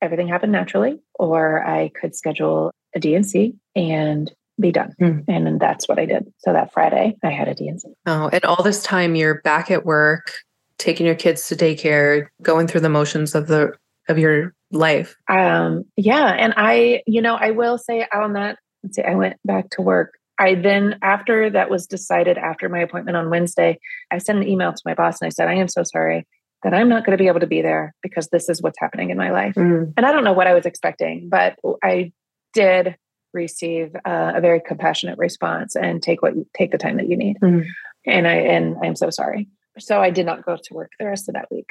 everything 0.00 0.28
happened 0.28 0.52
naturally, 0.52 1.00
or 1.14 1.64
I 1.64 1.90
could 2.00 2.14
schedule 2.14 2.70
a 2.94 3.00
D&C 3.00 3.54
and 3.74 4.32
be 4.60 4.70
done. 4.70 4.94
Hmm. 4.98 5.18
And 5.28 5.60
that's 5.60 5.88
what 5.88 5.98
I 5.98 6.06
did. 6.06 6.32
So 6.38 6.52
that 6.52 6.72
Friday, 6.72 7.16
I 7.22 7.30
had 7.30 7.48
a 7.48 7.54
D&C. 7.54 7.88
Oh, 8.06 8.28
and 8.32 8.44
all 8.44 8.62
this 8.62 8.82
time 8.82 9.14
you're 9.14 9.40
back 9.42 9.70
at 9.70 9.84
work, 9.84 10.32
taking 10.78 11.06
your 11.06 11.14
kids 11.14 11.48
to 11.48 11.56
daycare, 11.56 12.26
going 12.42 12.66
through 12.66 12.80
the 12.80 12.88
motions 12.88 13.34
of 13.34 13.46
the 13.46 13.72
of 14.08 14.18
your 14.18 14.54
life. 14.70 15.16
Um, 15.28 15.84
yeah. 15.96 16.26
And 16.26 16.52
I, 16.56 17.02
you 17.06 17.22
know, 17.22 17.36
I 17.36 17.52
will 17.52 17.78
say 17.78 18.06
on 18.12 18.34
that, 18.34 18.58
let's 18.82 18.96
see, 18.96 19.02
I 19.02 19.14
went 19.14 19.36
back 19.44 19.70
to 19.70 19.82
work. 19.82 20.14
I 20.38 20.56
then, 20.56 20.98
after 21.00 21.48
that 21.50 21.70
was 21.70 21.86
decided, 21.86 22.38
after 22.38 22.68
my 22.68 22.80
appointment 22.80 23.16
on 23.16 23.30
Wednesday, 23.30 23.78
I 24.10 24.18
sent 24.18 24.38
an 24.38 24.48
email 24.48 24.72
to 24.72 24.82
my 24.84 24.94
boss 24.94 25.20
and 25.20 25.26
I 25.26 25.30
said, 25.30 25.48
I 25.48 25.54
am 25.54 25.68
so 25.68 25.84
sorry 25.84 26.26
that 26.64 26.74
I'm 26.74 26.88
not 26.88 27.04
going 27.04 27.16
to 27.16 27.22
be 27.22 27.28
able 27.28 27.40
to 27.40 27.46
be 27.46 27.62
there 27.62 27.94
because 28.02 28.28
this 28.28 28.48
is 28.48 28.60
what's 28.60 28.78
happening 28.80 29.10
in 29.10 29.16
my 29.16 29.30
life. 29.30 29.54
Mm. 29.54 29.94
And 29.96 30.04
I 30.04 30.12
don't 30.12 30.24
know 30.24 30.32
what 30.32 30.46
I 30.46 30.54
was 30.54 30.66
expecting, 30.66 31.28
but 31.28 31.56
I 31.82 32.12
did 32.52 32.96
receive 33.32 33.94
uh, 34.04 34.32
a 34.34 34.40
very 34.40 34.60
compassionate 34.60 35.18
response 35.18 35.76
and 35.76 36.02
take 36.02 36.20
what 36.22 36.34
you 36.34 36.46
take 36.56 36.72
the 36.72 36.78
time 36.78 36.96
that 36.96 37.08
you 37.08 37.16
need. 37.16 37.38
Mm. 37.40 37.66
And 38.06 38.26
I 38.26 38.34
and 38.34 38.76
I'm 38.82 38.96
so 38.96 39.10
sorry. 39.10 39.48
So 39.78 40.00
I 40.00 40.10
did 40.10 40.26
not 40.26 40.44
go 40.44 40.56
to 40.56 40.74
work 40.74 40.92
the 40.98 41.06
rest 41.06 41.28
of 41.28 41.34
that 41.34 41.48
week. 41.50 41.68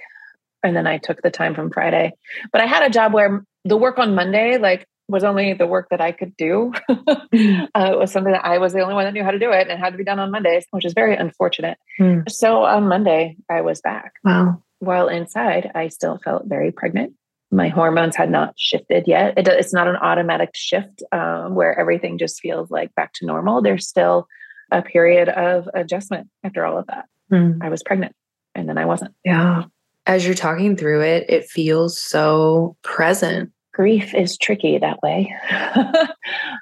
And 0.63 0.75
then 0.75 0.87
I 0.87 0.97
took 0.97 1.21
the 1.21 1.31
time 1.31 1.55
from 1.55 1.71
Friday. 1.71 2.13
But 2.51 2.61
I 2.61 2.65
had 2.65 2.83
a 2.83 2.89
job 2.89 3.13
where 3.13 3.45
the 3.65 3.77
work 3.77 3.99
on 3.99 4.15
Monday 4.15 4.57
like 4.57 4.87
was 5.09 5.23
only 5.23 5.53
the 5.53 5.67
work 5.67 5.89
that 5.91 5.99
I 6.01 6.11
could 6.11 6.35
do. 6.37 6.71
uh, 6.89 6.95
it 7.33 7.97
was 7.97 8.11
something 8.11 8.31
that 8.31 8.45
I 8.45 8.57
was 8.57 8.73
the 8.73 8.81
only 8.81 8.95
one 8.95 9.03
that 9.03 9.13
knew 9.13 9.23
how 9.23 9.31
to 9.31 9.39
do 9.39 9.51
it 9.51 9.61
and 9.63 9.71
it 9.71 9.79
had 9.79 9.91
to 9.91 9.97
be 9.97 10.03
done 10.05 10.19
on 10.19 10.31
Mondays, 10.31 10.65
which 10.71 10.85
is 10.85 10.93
very 10.93 11.15
unfortunate. 11.15 11.77
Mm. 11.99 12.29
So 12.31 12.63
on 12.63 12.87
Monday, 12.87 13.37
I 13.49 13.61
was 13.61 13.81
back 13.81 14.13
Wow. 14.23 14.63
while 14.79 15.09
inside, 15.09 15.71
I 15.75 15.89
still 15.89 16.19
felt 16.23 16.43
very 16.45 16.71
pregnant. 16.71 17.13
My 17.51 17.67
hormones 17.67 18.15
had 18.15 18.31
not 18.31 18.55
shifted 18.57 19.03
yet. 19.05 19.37
It, 19.37 19.47
it's 19.47 19.73
not 19.73 19.87
an 19.87 19.97
automatic 19.97 20.51
shift 20.55 21.03
um, 21.11 21.53
where 21.53 21.77
everything 21.77 22.17
just 22.17 22.39
feels 22.39 22.71
like 22.71 22.95
back 22.95 23.13
to 23.15 23.25
normal. 23.27 23.61
There's 23.61 23.87
still 23.87 24.27
a 24.71 24.81
period 24.81 25.29
of 25.29 25.69
adjustment 25.73 26.29
after 26.43 26.65
all 26.65 26.79
of 26.79 26.87
that. 26.87 27.05
Mm. 27.31 27.59
I 27.61 27.69
was 27.69 27.83
pregnant 27.83 28.15
and 28.55 28.67
then 28.67 28.77
I 28.77 28.85
wasn't. 28.85 29.13
Yeah. 29.23 29.63
As 30.05 30.25
you're 30.25 30.35
talking 30.35 30.75
through 30.75 31.01
it, 31.01 31.25
it 31.29 31.45
feels 31.45 31.97
so 31.97 32.75
present. 32.83 33.51
Grief 33.73 34.13
is 34.13 34.37
tricky 34.37 34.77
that 34.77 35.01
way. 35.01 35.33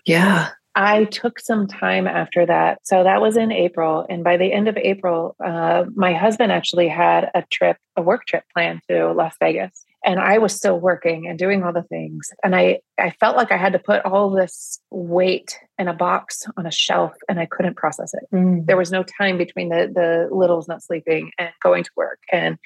Yeah. 0.05 0.49
I 0.73 1.03
took 1.05 1.39
some 1.39 1.67
time 1.67 2.07
after 2.07 2.45
that. 2.45 2.79
So 2.83 3.03
that 3.03 3.21
was 3.21 3.35
in 3.35 3.51
April. 3.51 4.05
And 4.09 4.23
by 4.23 4.37
the 4.37 4.53
end 4.53 4.69
of 4.69 4.77
April, 4.77 5.35
uh, 5.43 5.83
my 5.95 6.13
husband 6.13 6.51
actually 6.51 6.87
had 6.87 7.29
a 7.35 7.43
trip, 7.51 7.77
a 7.97 8.01
work 8.01 8.25
trip 8.25 8.43
planned 8.53 8.81
to 8.89 9.11
Las 9.11 9.35
Vegas. 9.39 9.85
And 10.03 10.19
I 10.19 10.39
was 10.39 10.55
still 10.55 10.79
working 10.79 11.27
and 11.27 11.37
doing 11.37 11.63
all 11.63 11.73
the 11.73 11.83
things. 11.83 12.29
And 12.43 12.55
I, 12.55 12.79
I 12.99 13.11
felt 13.19 13.37
like 13.37 13.51
I 13.51 13.57
had 13.57 13.73
to 13.73 13.79
put 13.79 14.03
all 14.03 14.31
this 14.31 14.79
weight 14.89 15.59
in 15.77 15.87
a 15.87 15.93
box 15.93 16.43
on 16.57 16.65
a 16.65 16.71
shelf 16.71 17.13
and 17.29 17.39
I 17.39 17.45
couldn't 17.45 17.75
process 17.77 18.13
it. 18.13 18.23
Mm. 18.35 18.65
There 18.65 18.77
was 18.77 18.91
no 18.91 19.03
time 19.03 19.37
between 19.37 19.69
the, 19.69 19.91
the 19.93 20.35
littles 20.35 20.67
not 20.67 20.81
sleeping 20.83 21.31
and 21.37 21.49
going 21.63 21.83
to 21.83 21.91
work. 21.95 22.19
And 22.31 22.57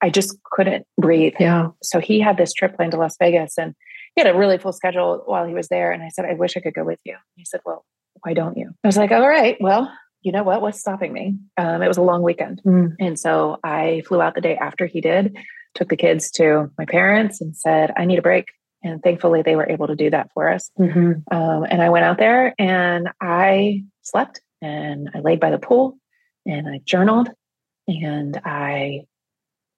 I 0.00 0.10
just 0.10 0.38
couldn't 0.44 0.86
breathe 0.98 1.34
Yeah. 1.38 1.68
so 1.82 1.98
he 2.00 2.20
had 2.20 2.36
this 2.38 2.52
trip 2.52 2.76
planned 2.76 2.92
to 2.92 2.98
Las 2.98 3.16
Vegas 3.20 3.58
and 3.58 3.74
he 4.14 4.22
had 4.24 4.34
a 4.34 4.38
really 4.38 4.58
full 4.58 4.72
schedule 4.72 5.22
while 5.26 5.46
he 5.46 5.54
was 5.54 5.68
there. 5.68 5.92
And 5.92 6.02
I 6.02 6.08
said, 6.08 6.24
I 6.24 6.34
wish 6.34 6.56
I 6.56 6.60
could 6.60 6.74
go 6.74 6.84
with 6.84 7.00
you. 7.04 7.16
He 7.36 7.44
said, 7.44 7.60
Well, 7.66 7.84
why 8.22 8.32
don't 8.34 8.56
you? 8.56 8.70
I 8.82 8.88
was 8.88 8.96
like, 8.96 9.10
All 9.12 9.28
right, 9.28 9.56
well, 9.60 9.92
you 10.22 10.32
know 10.32 10.42
what? 10.42 10.60
What's 10.62 10.80
stopping 10.80 11.12
me? 11.12 11.36
Um, 11.56 11.82
it 11.82 11.88
was 11.88 11.96
a 11.98 12.02
long 12.02 12.22
weekend. 12.22 12.60
Mm. 12.66 12.96
And 12.98 13.18
so 13.18 13.58
I 13.62 14.02
flew 14.06 14.20
out 14.20 14.34
the 14.34 14.40
day 14.40 14.56
after 14.56 14.86
he 14.86 15.00
did, 15.00 15.36
took 15.74 15.88
the 15.88 15.96
kids 15.96 16.30
to 16.32 16.70
my 16.78 16.84
parents 16.84 17.40
and 17.40 17.56
said, 17.56 17.92
I 17.96 18.04
need 18.04 18.18
a 18.18 18.22
break. 18.22 18.46
And 18.82 19.02
thankfully, 19.02 19.42
they 19.42 19.56
were 19.56 19.68
able 19.68 19.88
to 19.88 19.96
do 19.96 20.10
that 20.10 20.30
for 20.32 20.48
us. 20.48 20.70
Mhm. 20.78 21.22
Um, 21.32 21.64
and 21.68 21.82
I 21.82 21.90
went 21.90 22.04
out 22.04 22.18
there 22.18 22.54
and 22.58 23.08
I 23.20 23.84
slept 24.02 24.40
and 24.62 25.10
I 25.14 25.20
laid 25.20 25.40
by 25.40 25.50
the 25.50 25.58
pool 25.58 25.98
and 26.46 26.68
I 26.68 26.80
journaled 26.84 27.30
and 27.88 28.40
I 28.44 29.06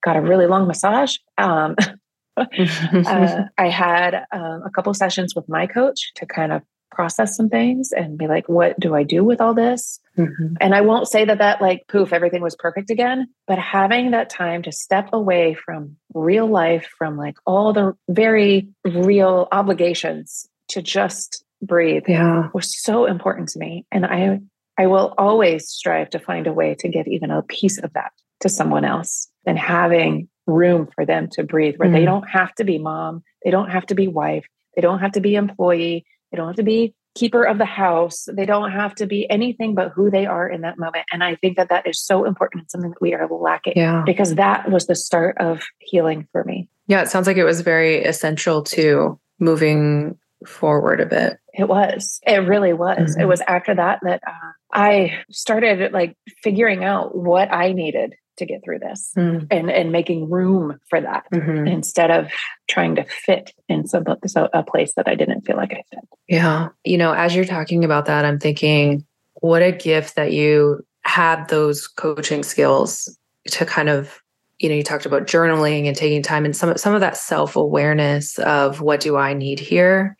got 0.03 0.17
a 0.17 0.21
really 0.21 0.45
long 0.45 0.67
massage. 0.67 1.15
Um, 1.37 1.75
uh, 2.37 2.45
I 3.57 3.69
had 3.69 4.25
um, 4.31 4.63
a 4.65 4.69
couple 4.73 4.93
sessions 4.93 5.35
with 5.35 5.47
my 5.49 5.67
coach 5.67 6.11
to 6.15 6.25
kind 6.25 6.51
of 6.51 6.61
process 6.91 7.35
some 7.35 7.49
things 7.49 7.91
and 7.91 8.17
be 8.17 8.27
like, 8.27 8.47
what 8.47 8.79
do 8.79 8.95
I 8.95 9.03
do 9.03 9.23
with 9.23 9.41
all 9.41 9.53
this? 9.53 9.99
Mhm. 10.17 10.57
And 10.59 10.75
I 10.75 10.81
won't 10.81 11.07
say 11.07 11.25
that 11.25 11.37
that 11.39 11.61
like 11.61 11.87
poof, 11.87 12.13
everything 12.13 12.41
was 12.41 12.55
perfect 12.55 12.89
again, 12.89 13.27
but 13.47 13.57
having 13.57 14.11
that 14.11 14.29
time 14.29 14.61
to 14.63 14.71
step 14.71 15.09
away 15.13 15.53
from 15.53 15.95
real 16.13 16.47
life, 16.47 16.87
from 16.97 17.17
like 17.17 17.35
all 17.45 17.73
the 17.73 17.93
very 18.09 18.67
real 18.85 19.47
obligations 19.51 20.47
to 20.69 20.81
just 20.81 21.43
breathe 21.61 22.03
Yeah. 22.07 22.49
was 22.53 22.81
so 22.81 23.05
important 23.05 23.49
to 23.49 23.59
me. 23.59 23.85
And 23.91 24.05
I 24.05 24.39
I 24.77 24.87
will 24.87 25.13
always 25.17 25.67
strive 25.69 26.09
to 26.11 26.19
find 26.19 26.47
a 26.47 26.53
way 26.53 26.75
to 26.79 26.89
give 26.89 27.05
even 27.07 27.29
a 27.29 27.43
piece 27.43 27.77
of 27.77 27.93
that 27.93 28.11
to 28.39 28.49
someone 28.49 28.83
else 28.85 29.29
and 29.45 29.59
having 29.59 30.27
room 30.47 30.87
for 30.95 31.05
them 31.05 31.27
to 31.33 31.43
breathe 31.43 31.75
where 31.77 31.91
they 31.91 32.01
Mm. 32.01 32.05
don't 32.05 32.29
have 32.29 32.53
to 32.55 32.63
be 32.63 32.79
mom, 32.79 33.21
they 33.43 33.51
don't 33.51 33.69
have 33.69 33.85
to 33.87 33.95
be 33.95 34.07
wife, 34.07 34.45
they 34.75 34.81
don't 34.81 34.99
have 34.99 35.11
to 35.11 35.21
be 35.21 35.35
employee, 35.35 36.03
they 36.31 36.37
don't 36.37 36.47
have 36.47 36.55
to 36.55 36.63
be 36.63 36.95
keeper 37.13 37.43
of 37.43 37.57
the 37.57 37.65
house, 37.65 38.27
they 38.31 38.45
don't 38.45 38.71
have 38.71 38.95
to 38.95 39.05
be 39.05 39.29
anything 39.29 39.75
but 39.75 39.89
who 39.89 40.09
they 40.09 40.25
are 40.25 40.47
in 40.49 40.61
that 40.61 40.77
moment. 40.77 41.05
And 41.11 41.23
I 41.23 41.35
think 41.35 41.57
that 41.57 41.69
that 41.69 41.85
is 41.85 41.99
so 42.01 42.23
important. 42.25 42.63
It's 42.63 42.71
something 42.71 42.91
that 42.91 43.01
we 43.01 43.13
are 43.13 43.27
lacking 43.27 43.73
Yeah. 43.75 44.03
because 44.05 44.35
that 44.35 44.71
was 44.71 44.87
the 44.87 44.95
start 44.95 45.37
of 45.37 45.61
healing 45.79 46.27
for 46.31 46.43
me. 46.45 46.69
Yeah. 46.87 47.01
It 47.01 47.09
sounds 47.09 47.27
like 47.27 47.37
it 47.37 47.43
was 47.43 47.61
very 47.61 48.03
essential 48.03 48.63
to 48.63 49.19
moving 49.39 50.17
forward 50.47 51.01
a 51.01 51.05
bit. 51.05 51.37
It 51.53 51.67
was. 51.67 52.19
It 52.25 52.47
really 52.47 52.73
was. 52.73 52.97
Mm-hmm. 52.97 53.21
It 53.21 53.25
was 53.25 53.41
after 53.41 53.75
that 53.75 53.99
that 54.03 54.21
uh, 54.25 54.51
I 54.73 55.19
started 55.29 55.91
like 55.91 56.15
figuring 56.41 56.83
out 56.83 57.15
what 57.15 57.51
I 57.51 57.73
needed 57.73 58.15
to 58.41 58.45
get 58.45 58.63
through 58.63 58.79
this 58.79 59.11
mm. 59.15 59.47
and 59.49 59.71
and 59.71 59.91
making 59.91 60.29
room 60.29 60.79
for 60.89 60.99
that 60.99 61.25
mm-hmm. 61.31 61.67
instead 61.67 62.11
of 62.11 62.29
trying 62.67 62.95
to 62.95 63.05
fit 63.05 63.53
in 63.69 63.87
some 63.87 64.03
so 64.25 64.49
a 64.53 64.63
place 64.63 64.93
that 64.95 65.07
I 65.07 65.15
didn't 65.15 65.41
feel 65.41 65.55
like 65.55 65.71
I 65.71 65.83
fit. 65.89 66.07
Yeah. 66.27 66.69
You 66.83 66.97
know, 66.97 67.13
as 67.13 67.35
you're 67.35 67.45
talking 67.45 67.85
about 67.85 68.05
that, 68.05 68.25
I'm 68.25 68.39
thinking 68.39 69.05
what 69.35 69.61
a 69.61 69.71
gift 69.71 70.15
that 70.15 70.33
you 70.33 70.85
had 71.03 71.47
those 71.47 71.87
coaching 71.87 72.43
skills 72.43 73.17
to 73.47 73.65
kind 73.65 73.89
of 73.89 74.21
you 74.59 74.69
know 74.69 74.75
you 74.75 74.83
talked 74.83 75.05
about 75.05 75.27
journaling 75.27 75.87
and 75.87 75.95
taking 75.95 76.21
time 76.21 76.45
and 76.45 76.55
some 76.55 76.77
some 76.77 76.93
of 76.93 77.01
that 77.01 77.17
self-awareness 77.17 78.37
of 78.39 78.81
what 78.81 78.99
do 78.99 79.17
I 79.17 79.33
need 79.33 79.59
here 79.59 80.15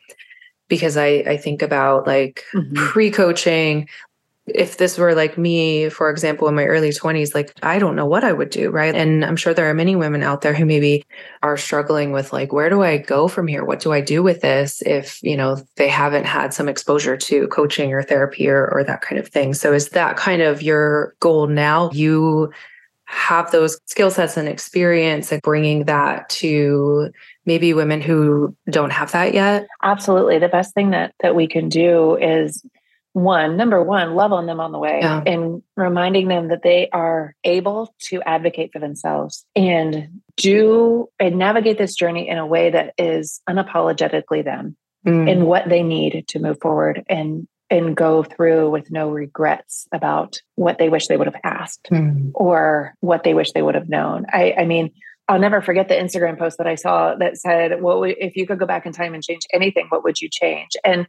because 0.68 0.98
I 0.98 1.24
I 1.28 1.38
think 1.38 1.62
about 1.62 2.08
like 2.08 2.44
mm-hmm. 2.54 2.76
pre-coaching 2.76 3.88
if 4.56 4.78
this 4.78 4.98
were 4.98 5.16
like 5.16 5.38
me, 5.38 5.90
for 5.90 6.10
example, 6.10 6.48
in 6.48 6.56
my 6.56 6.66
early 6.66 6.90
20s, 6.90 7.34
like 7.34 7.54
I 7.64 7.80
don't 7.80 7.96
know 7.96 8.06
what 8.06 8.24
I 8.24 8.34
would 8.34 8.50
do. 8.50 8.70
Right. 8.70 8.96
And 8.96 9.24
I'm 9.26 9.36
sure 9.36 9.54
there 9.54 9.70
are 9.70 9.74
many 9.74 9.96
women 9.96 10.24
out 10.24 10.42
there 10.42 10.54
who 10.54 10.66
maybe 10.66 11.06
are 11.44 11.58
struggling 11.58 12.12
with 12.12 12.34
like, 12.34 12.54
where 12.54 12.70
do 12.70 12.82
I 12.82 12.98
go 12.98 13.28
from 13.28 13.48
here? 13.48 13.66
What 13.66 13.80
do 13.80 13.92
I 13.92 14.02
do 14.02 14.24
with 14.24 14.42
this 14.42 14.82
if, 14.84 15.22
you 15.24 15.36
know, 15.36 15.58
they 15.76 15.88
haven't 15.88 16.26
had 16.26 16.54
some 16.54 16.70
exposure 16.70 17.18
to 17.18 17.48
coaching 17.48 17.94
or 17.94 18.04
therapy 18.04 18.48
or, 18.50 18.68
or 18.68 18.84
that 18.84 19.02
kind 19.02 19.20
of 19.20 19.28
thing? 19.28 19.54
So 19.54 19.74
is 19.74 19.90
that 19.90 20.18
kind 20.18 20.42
of 20.42 20.62
your 20.62 21.16
goal 21.20 21.48
now? 21.48 21.90
You 21.92 22.52
have 23.06 23.52
those 23.52 23.78
skill 23.88 24.10
sets 24.10 24.38
and 24.38 24.48
experience 24.48 25.34
and 25.34 25.42
bringing 25.42 25.84
that 25.84 26.30
to 26.30 27.12
maybe 27.46 27.74
women 27.74 28.00
who 28.00 28.56
don't 28.70 28.92
have 28.92 29.12
that 29.12 29.34
yet? 29.34 29.68
Absolutely. 29.84 30.40
The 30.40 30.48
best 30.48 30.74
thing 30.74 30.92
that 30.92 31.14
that 31.20 31.36
we 31.36 31.46
can 31.46 31.68
do 31.68 32.16
is 32.16 32.64
one, 33.14 33.58
number 33.58 33.84
one, 33.84 34.16
love 34.16 34.32
on 34.32 34.46
them 34.46 34.60
on 34.60 34.72
the 34.72 34.80
way 34.80 35.00
yeah. 35.02 35.22
and 35.26 35.62
reminding 35.76 36.28
them 36.28 36.48
that 36.48 36.64
they 36.64 36.90
are 36.92 37.36
able 37.44 37.94
to 38.00 38.22
advocate 38.22 38.72
for 38.72 38.80
themselves 38.80 39.46
and 39.56 40.22
do 40.38 41.10
and 41.20 41.38
navigate 41.38 41.78
this 41.78 41.96
journey 41.96 42.30
in 42.30 42.38
a 42.38 42.46
way 42.46 42.70
that 42.70 42.94
is 42.98 43.42
unapologetically 43.50 44.44
them 44.44 44.78
mm. 45.06 45.30
in 45.30 45.46
what 45.46 45.68
they 45.68 45.84
need 45.84 46.26
to 46.30 46.40
move 46.40 46.58
forward 46.62 47.04
and 47.10 47.48
and 47.70 47.96
go 47.96 48.22
through 48.22 48.70
with 48.70 48.92
no 48.92 49.10
regrets 49.10 49.88
about 49.94 50.42
what 50.56 50.78
they 50.78 50.90
wish 50.90 51.08
they 51.08 51.16
would 51.16 51.28
have 51.28 51.40
asked 51.42 51.88
mm. 51.90 52.30
or 52.34 52.94
what 53.00 53.24
they 53.24 53.34
wish 53.34 53.54
they 53.54 53.62
would 53.62 53.76
have 53.76 53.88
known. 53.88 54.26
I, 54.30 54.54
I 54.60 54.66
mean, 54.66 54.92
I'll 55.30 55.40
never 55.40 55.62
forget 55.62 55.88
the 55.88 55.96
Instagram 55.96 56.38
post 56.38 56.58
that 56.58 56.68
I 56.68 56.76
saw 56.76 57.16
that 57.16 57.38
said, 57.38 57.82
"What 57.82 58.02
would, 58.02 58.16
if 58.20 58.36
you 58.36 58.46
could 58.46 58.60
go 58.60 58.66
back 58.66 58.86
in 58.86 58.92
time 58.92 59.14
and 59.14 59.24
change 59.24 59.44
anything? 59.54 59.86
What 59.88 60.04
would 60.04 60.20
you 60.20 60.28
change?" 60.30 60.72
And 60.84 61.08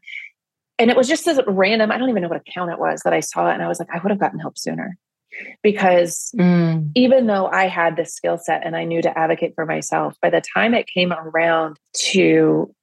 and 0.79 0.91
it 0.91 0.97
was 0.97 1.09
just 1.09 1.27
as 1.27 1.41
random. 1.47 1.91
I 1.91 1.99
don't 1.99 2.09
even 2.09 2.23
know 2.23 2.29
what 2.29 2.43
account 2.47 2.71
it 2.71 2.79
was 2.79 3.03
that 3.05 3.13
I 3.13 3.21
saw 3.21 3.51
it, 3.51 3.55
and 3.55 3.63
I 3.63 3.69
was 3.69 3.79
like, 3.79 3.89
I 3.93 3.99
would 3.99 4.11
have 4.11 4.21
gotten 4.21 4.39
help 4.39 4.59
sooner 4.59 4.97
because 5.63 6.33
mm. 6.39 6.91
even 6.95 7.27
though 7.27 7.47
I 7.47 7.67
had 7.67 7.97
this 7.97 8.15
skill 8.15 8.39
set 8.39 8.65
and 8.65 8.77
I 8.77 8.85
knew 8.85 9.03
to 9.03 9.19
advocate 9.19 9.55
for 9.55 9.67
myself, 9.67 10.17
by 10.21 10.31
the 10.31 10.43
time 10.55 10.75
it 10.75 10.87
came 10.87 11.13
around 11.13 11.79
to 12.11 12.75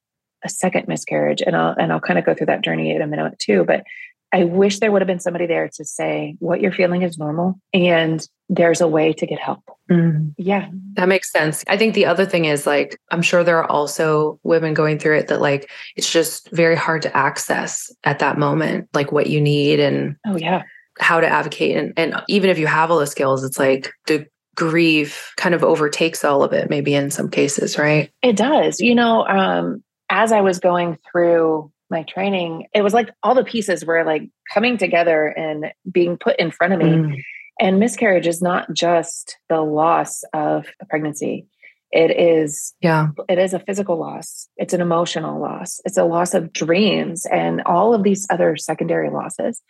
a 0.44 0.50
second 0.50 0.88
miscarriage, 0.88 1.42
and 1.42 1.56
I'll 1.56 1.76
and 1.78 1.92
I'll 1.92 2.00
kind 2.00 2.20
of 2.20 2.26
go 2.26 2.34
through 2.34 2.48
that 2.48 2.64
journey 2.64 2.96
in 2.96 3.02
a 3.02 3.08
minute 3.08 3.38
too, 3.40 3.66
but 3.66 3.84
I 4.32 4.44
wish 4.44 4.80
there 4.80 4.92
would 4.92 5.02
have 5.02 5.08
been 5.08 5.20
somebody 5.20 5.48
there 5.48 5.70
to 5.74 5.86
say 5.86 6.36
what 6.40 6.62
you're 6.62 6.72
feeling 6.72 7.02
is 7.02 7.18
normal 7.18 7.60
and 7.74 8.26
there's 8.48 8.82
a 8.82 8.88
way 8.88 9.14
to 9.14 9.26
get 9.26 9.40
help. 9.40 9.64
Mm. 9.90 10.34
Yeah. 10.38 10.70
That 10.94 11.08
makes 11.08 11.32
sense. 11.32 11.64
I 11.68 11.78
think 11.78 11.96
the 11.96 12.06
other 12.06 12.26
thing 12.26 12.46
is 12.46 12.68
like, 12.68 13.00
I'm 13.12 13.22
sure 13.22 13.44
there 13.44 13.58
are 13.58 13.70
also 13.70 14.40
women 14.44 14.74
going 14.74 15.00
through 15.00 15.18
it 15.18 15.28
that 15.28 15.42
like, 15.42 15.70
it's 15.96 16.12
just 16.12 16.50
very 16.52 16.76
hard 16.76 17.02
to 17.04 17.18
access 17.18 17.92
at 18.04 18.20
that 18.20 18.38
moment, 18.38 18.90
like 18.94 19.12
what 19.12 19.28
you 19.28 19.42
need 19.42 19.80
and 19.80 20.16
oh, 20.28 20.38
yeah, 20.38 20.64
how 21.00 21.20
to 21.20 21.28
advocate. 21.28 21.78
And, 21.78 21.94
and 21.98 22.22
even 22.28 22.50
if 22.50 22.60
you 22.60 22.68
have 22.68 22.92
all 22.92 23.00
the 23.00 23.08
skills, 23.08 23.44
it's 23.44 23.58
like 23.58 23.92
the 24.06 24.28
grief 24.56 25.34
kind 25.38 25.56
of 25.56 25.64
overtakes 25.64 26.24
all 26.24 26.44
of 26.44 26.54
it, 26.54 26.70
maybe 26.70 26.94
in 26.94 27.10
some 27.10 27.30
cases, 27.30 27.78
right? 27.78 28.12
It 28.22 28.36
does. 28.36 28.80
You 28.80 28.94
know, 28.94 29.26
um, 29.26 29.84
as 30.10 30.32
I 30.32 30.42
was 30.42 30.60
going 30.60 30.98
through 31.12 31.72
my 31.90 32.04
training, 32.04 32.68
it 32.74 32.82
was 32.82 32.94
like 32.94 33.10
all 33.24 33.36
the 33.36 33.44
pieces 33.44 33.86
were 33.86 34.04
like 34.04 34.30
coming 34.54 34.78
together 34.78 35.28
and 35.28 35.72
being 35.92 36.18
put 36.18 36.38
in 36.40 36.52
front 36.52 36.74
of 36.74 36.80
me. 36.80 36.86
Mm. 36.86 37.22
And 37.60 37.80
miscarriage 37.80 38.28
is 38.28 38.42
not 38.42 38.74
just 38.74 39.38
the 39.50 39.62
loss 39.62 40.24
of 40.34 40.68
a 40.82 40.86
pregnancy. 40.86 41.48
It 41.92 42.12
is 42.12 42.74
yeah. 42.82 43.10
It 43.28 43.40
is 43.40 43.54
a 43.54 43.60
physical 43.60 43.98
loss. 43.98 44.48
It's 44.58 44.74
an 44.74 44.82
emotional 44.82 45.42
loss. 45.42 45.82
It's 45.86 45.98
a 45.98 46.04
loss 46.04 46.34
of 46.34 46.54
dreams 46.54 47.26
and 47.26 47.62
all 47.66 47.94
of 47.94 48.04
these 48.04 48.28
other 48.30 48.56
secondary 48.58 49.10
losses. 49.10 49.62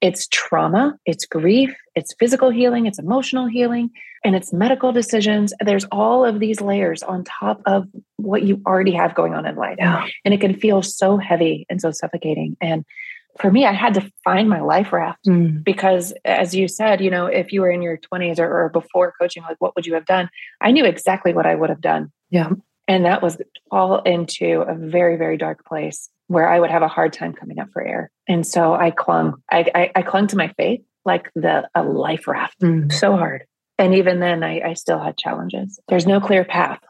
It's 0.00 0.28
trauma, 0.28 0.98
it's 1.06 1.24
grief, 1.24 1.74
it's 1.94 2.14
physical 2.18 2.50
healing, 2.50 2.86
it's 2.86 2.98
emotional 2.98 3.46
healing, 3.46 3.90
and 4.24 4.36
it's 4.36 4.52
medical 4.52 4.92
decisions. 4.92 5.54
There's 5.60 5.86
all 5.90 6.24
of 6.24 6.40
these 6.40 6.60
layers 6.60 7.02
on 7.02 7.24
top 7.24 7.62
of 7.64 7.86
what 8.16 8.42
you 8.42 8.60
already 8.66 8.92
have 8.92 9.14
going 9.14 9.34
on 9.34 9.46
in 9.46 9.56
life. 9.56 9.76
Yeah. 9.78 10.06
And 10.24 10.34
it 10.34 10.40
can 10.40 10.58
feel 10.58 10.82
so 10.82 11.16
heavy 11.16 11.66
and 11.70 11.80
so 11.80 11.92
suffocating. 11.92 12.56
And 12.60 12.84
for 13.40 13.50
me, 13.50 13.64
I 13.64 13.72
had 13.72 13.94
to 13.94 14.10
find 14.24 14.48
my 14.48 14.60
life 14.60 14.92
raft 14.92 15.24
mm. 15.26 15.62
because, 15.62 16.12
as 16.24 16.54
you 16.54 16.68
said, 16.68 17.00
you 17.00 17.10
know, 17.10 17.26
if 17.26 17.52
you 17.52 17.60
were 17.60 17.70
in 17.70 17.82
your 17.82 17.98
20s 17.98 18.38
or, 18.38 18.64
or 18.64 18.68
before 18.70 19.14
coaching, 19.20 19.42
like 19.42 19.56
what 19.58 19.76
would 19.76 19.86
you 19.86 19.94
have 19.94 20.06
done? 20.06 20.28
I 20.60 20.72
knew 20.72 20.84
exactly 20.84 21.32
what 21.32 21.46
I 21.46 21.54
would 21.54 21.70
have 21.70 21.80
done. 21.80 22.12
Yeah. 22.30 22.50
And 22.88 23.04
that 23.04 23.22
was 23.22 23.36
fall 23.70 24.00
into 24.02 24.62
a 24.62 24.74
very, 24.74 25.16
very 25.16 25.36
dark 25.36 25.64
place 25.64 26.08
where 26.28 26.48
I 26.48 26.58
would 26.58 26.70
have 26.70 26.82
a 26.82 26.88
hard 26.88 27.12
time 27.12 27.32
coming 27.32 27.58
up 27.58 27.68
for 27.72 27.86
air. 27.86 28.10
And 28.28 28.46
so 28.46 28.74
I 28.74 28.90
clung, 28.90 29.42
I, 29.50 29.66
I, 29.74 29.90
I 29.96 30.02
clung 30.02 30.26
to 30.28 30.36
my 30.36 30.48
faith 30.56 30.80
like 31.04 31.30
the 31.34 31.68
a 31.74 31.82
life 31.82 32.26
raft 32.26 32.60
mm. 32.60 32.92
so 32.92 33.16
hard. 33.16 33.44
And 33.78 33.94
even 33.94 34.20
then 34.20 34.42
I, 34.42 34.60
I 34.70 34.74
still 34.74 34.98
had 34.98 35.16
challenges. 35.16 35.78
There's 35.88 36.06
no 36.06 36.20
clear 36.20 36.44
path. 36.44 36.80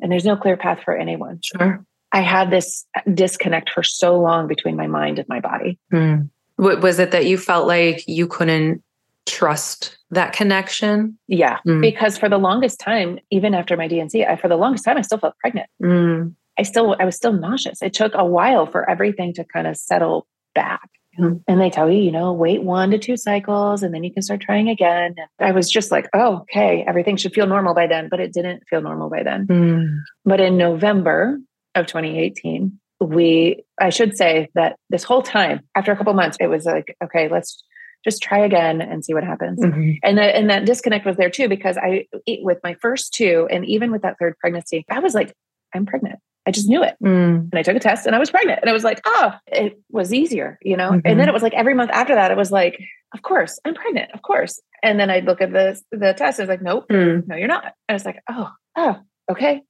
And 0.00 0.12
there's 0.12 0.24
no 0.24 0.36
clear 0.36 0.56
path 0.56 0.80
for 0.84 0.96
anyone. 0.96 1.40
Sure. 1.42 1.84
I 2.12 2.20
had 2.20 2.50
this 2.50 2.86
disconnect 3.12 3.70
for 3.70 3.82
so 3.82 4.20
long 4.20 4.46
between 4.46 4.76
my 4.76 4.86
mind 4.86 5.18
and 5.18 5.28
my 5.28 5.40
body. 5.40 5.78
Mm. 5.92 6.30
Was 6.58 6.98
it 6.98 7.10
that 7.10 7.26
you 7.26 7.36
felt 7.36 7.66
like 7.66 8.04
you 8.06 8.26
couldn't 8.26 8.82
trust 9.26 9.98
that 10.10 10.32
connection? 10.32 11.18
Yeah, 11.28 11.58
mm. 11.66 11.80
because 11.80 12.16
for 12.16 12.28
the 12.28 12.38
longest 12.38 12.80
time, 12.80 13.18
even 13.30 13.54
after 13.54 13.76
my 13.76 13.88
D&C, 13.88 14.24
I, 14.24 14.36
for 14.36 14.48
the 14.48 14.56
longest 14.56 14.84
time, 14.84 14.96
I 14.96 15.02
still 15.02 15.18
felt 15.18 15.36
pregnant. 15.38 15.68
Mm. 15.82 16.34
I 16.58 16.62
still, 16.62 16.96
I 16.98 17.04
was 17.04 17.16
still 17.16 17.32
nauseous. 17.32 17.82
It 17.82 17.94
took 17.94 18.12
a 18.14 18.24
while 18.24 18.66
for 18.66 18.88
everything 18.88 19.34
to 19.34 19.44
kind 19.44 19.66
of 19.66 19.76
settle 19.76 20.26
back. 20.54 20.88
Mm. 21.18 21.42
And 21.48 21.60
they 21.60 21.70
tell 21.70 21.90
you, 21.90 22.00
you 22.00 22.12
know, 22.12 22.32
wait 22.32 22.62
one 22.62 22.90
to 22.90 22.98
two 22.98 23.16
cycles 23.16 23.82
and 23.82 23.94
then 23.94 24.04
you 24.04 24.12
can 24.12 24.22
start 24.22 24.40
trying 24.40 24.68
again. 24.68 25.14
And 25.16 25.48
I 25.48 25.52
was 25.52 25.70
just 25.70 25.90
like, 25.90 26.08
oh, 26.12 26.40
okay, 26.42 26.84
everything 26.86 27.16
should 27.16 27.34
feel 27.34 27.46
normal 27.46 27.74
by 27.74 27.86
then, 27.86 28.08
but 28.10 28.20
it 28.20 28.32
didn't 28.32 28.64
feel 28.68 28.80
normal 28.80 29.08
by 29.08 29.22
then. 29.22 29.46
Mm. 29.46 29.98
But 30.24 30.40
in 30.40 30.56
November 30.56 31.38
of 31.74 31.86
2018, 31.86 32.78
we, 33.00 33.64
I 33.80 33.90
should 33.90 34.16
say 34.16 34.48
that 34.54 34.76
this 34.90 35.04
whole 35.04 35.22
time, 35.22 35.60
after 35.74 35.92
a 35.92 35.96
couple 35.96 36.12
months, 36.14 36.36
it 36.40 36.48
was 36.48 36.64
like, 36.64 36.96
okay, 37.02 37.28
let's 37.28 37.62
just 38.06 38.22
try 38.22 38.38
again 38.38 38.80
and 38.80 39.04
see 39.04 39.14
what 39.14 39.24
happens. 39.24 39.60
Mm-hmm. 39.60 39.92
And 40.04 40.16
that 40.18 40.36
and 40.36 40.48
that 40.48 40.64
disconnect 40.64 41.04
was 41.04 41.16
there 41.16 41.28
too 41.28 41.48
because 41.48 41.76
I 41.76 42.06
with 42.40 42.58
my 42.62 42.76
first 42.80 43.12
two 43.12 43.48
and 43.50 43.66
even 43.66 43.90
with 43.90 44.02
that 44.02 44.16
third 44.20 44.38
pregnancy, 44.38 44.84
I 44.88 45.00
was 45.00 45.12
like, 45.12 45.34
I'm 45.74 45.86
pregnant. 45.86 46.20
I 46.46 46.52
just 46.52 46.68
knew 46.68 46.82
it. 46.82 46.96
Mm. 47.02 47.50
And 47.50 47.54
I 47.54 47.62
took 47.62 47.76
a 47.76 47.80
test 47.80 48.06
and 48.06 48.14
I 48.14 48.18
was 48.18 48.30
pregnant. 48.30 48.60
And 48.62 48.70
I 48.70 48.72
was 48.72 48.84
like, 48.84 49.00
oh, 49.04 49.32
it 49.48 49.80
was 49.90 50.14
easier, 50.14 50.58
you 50.62 50.76
know? 50.76 50.90
Mm-hmm. 50.90 51.06
And 51.06 51.18
then 51.18 51.28
it 51.28 51.32
was 51.32 51.42
like 51.42 51.54
every 51.54 51.74
month 51.74 51.90
after 51.92 52.14
that, 52.14 52.30
it 52.30 52.36
was 52.36 52.52
like, 52.52 52.78
of 53.12 53.22
course, 53.22 53.58
I'm 53.64 53.74
pregnant, 53.74 54.12
of 54.12 54.22
course. 54.22 54.60
And 54.82 55.00
then 55.00 55.10
I'd 55.10 55.24
look 55.24 55.40
at 55.40 55.52
the 55.52 55.80
the 55.90 56.14
test. 56.14 56.38
I 56.38 56.44
was 56.44 56.48
like, 56.48 56.62
nope, 56.62 56.86
mm. 56.90 57.26
no, 57.26 57.36
you're 57.36 57.48
not. 57.48 57.72
I 57.88 57.92
was 57.92 58.04
like, 58.04 58.22
oh, 58.30 58.50
oh, 58.76 58.96
okay. 59.30 59.62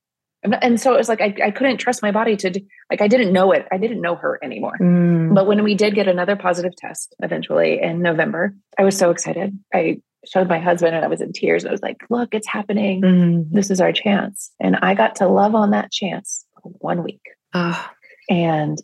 And 0.43 0.81
so 0.81 0.95
it 0.95 0.99
was 0.99 1.09
like 1.09 1.21
I, 1.21 1.35
I 1.45 1.51
couldn't 1.51 1.79
trust 1.79 2.03
my 2.03 2.13
body 2.13 2.37
to 2.37 2.61
like 2.91 3.01
I 3.01 3.09
didn't 3.09 3.33
know 3.33 3.53
it. 3.53 3.67
I 3.73 3.79
didn't 3.79 4.01
know 4.01 4.15
her 4.15 4.39
anymore. 4.43 4.77
Mm. 4.81 5.35
But 5.35 5.47
when 5.47 5.65
we 5.65 5.75
did 5.75 5.95
get 5.95 6.09
another 6.09 6.37
positive 6.37 6.77
test 6.77 7.15
eventually 7.21 7.81
in 7.81 8.03
November, 8.03 8.55
I 8.79 8.85
was 8.85 8.97
so 8.97 9.11
excited. 9.11 9.59
I 9.75 10.01
showed 10.27 10.49
my 10.49 10.59
husband 10.59 10.95
and 10.95 11.05
I 11.05 11.09
was 11.09 11.21
in 11.21 11.33
tears. 11.33 11.65
I 11.65 11.71
was 11.71 11.83
like, 11.83 11.99
look, 12.11 12.35
it's 12.35 12.47
happening. 12.47 13.03
Mm. 13.03 13.51
This 13.51 13.71
is 13.71 13.81
our 13.81 13.93
chance. 13.93 14.53
And 14.61 14.77
I 14.77 14.95
got 14.95 15.17
to 15.17 15.29
love 15.29 15.55
on 15.55 15.71
that 15.71 15.91
chance 15.91 16.46
one 16.79 17.03
week. 17.03 17.23
Oh. 17.55 17.91
And 18.29 18.79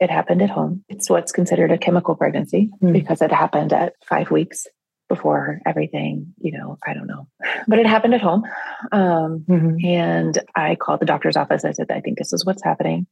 it 0.00 0.10
happened 0.10 0.42
at 0.42 0.50
home. 0.50 0.84
It's 0.88 1.08
what's 1.08 1.32
considered 1.32 1.70
a 1.70 1.78
chemical 1.78 2.16
pregnancy 2.16 2.70
mm. 2.82 2.92
because 2.92 3.22
it 3.22 3.30
happened 3.30 3.72
at 3.72 3.94
five 4.08 4.30
weeks 4.30 4.66
before 5.08 5.60
everything, 5.66 6.32
you 6.40 6.52
know, 6.52 6.78
I 6.86 6.94
don't 6.94 7.06
know. 7.06 7.28
But 7.68 7.78
it 7.78 7.86
happened 7.86 8.14
at 8.14 8.22
home. 8.22 8.44
Um, 8.90 9.44
mm-hmm. 9.48 9.76
And 9.84 10.38
I 10.56 10.74
called 10.74 11.00
the 11.00 11.06
doctor's 11.06 11.36
office. 11.36 11.64
I 11.64 11.72
said, 11.72 11.90
I 11.90 12.00
think 12.00 12.18
this 12.18 12.32
is 12.32 12.44
what's 12.44 12.64
happening. 12.64 13.06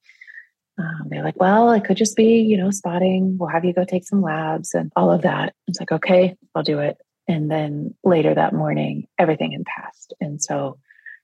Um, 0.78 1.08
they're 1.08 1.22
like, 1.22 1.38
well, 1.38 1.70
it 1.72 1.84
could 1.84 1.96
just 1.96 2.16
be, 2.16 2.40
you 2.40 2.56
know, 2.56 2.70
spotting. 2.70 3.36
We'll 3.38 3.50
have 3.50 3.64
you 3.64 3.74
go 3.74 3.84
take 3.84 4.06
some 4.06 4.22
labs 4.22 4.74
and 4.74 4.90
all 4.96 5.12
of 5.12 5.22
that. 5.22 5.54
It's 5.68 5.78
like, 5.78 5.92
okay, 5.92 6.36
I'll 6.54 6.62
do 6.62 6.78
it. 6.78 6.96
And 7.28 7.50
then 7.50 7.94
later 8.02 8.34
that 8.34 8.54
morning, 8.54 9.06
everything 9.18 9.52
had 9.52 9.64
passed. 9.64 10.14
And 10.20 10.42
so 10.42 10.78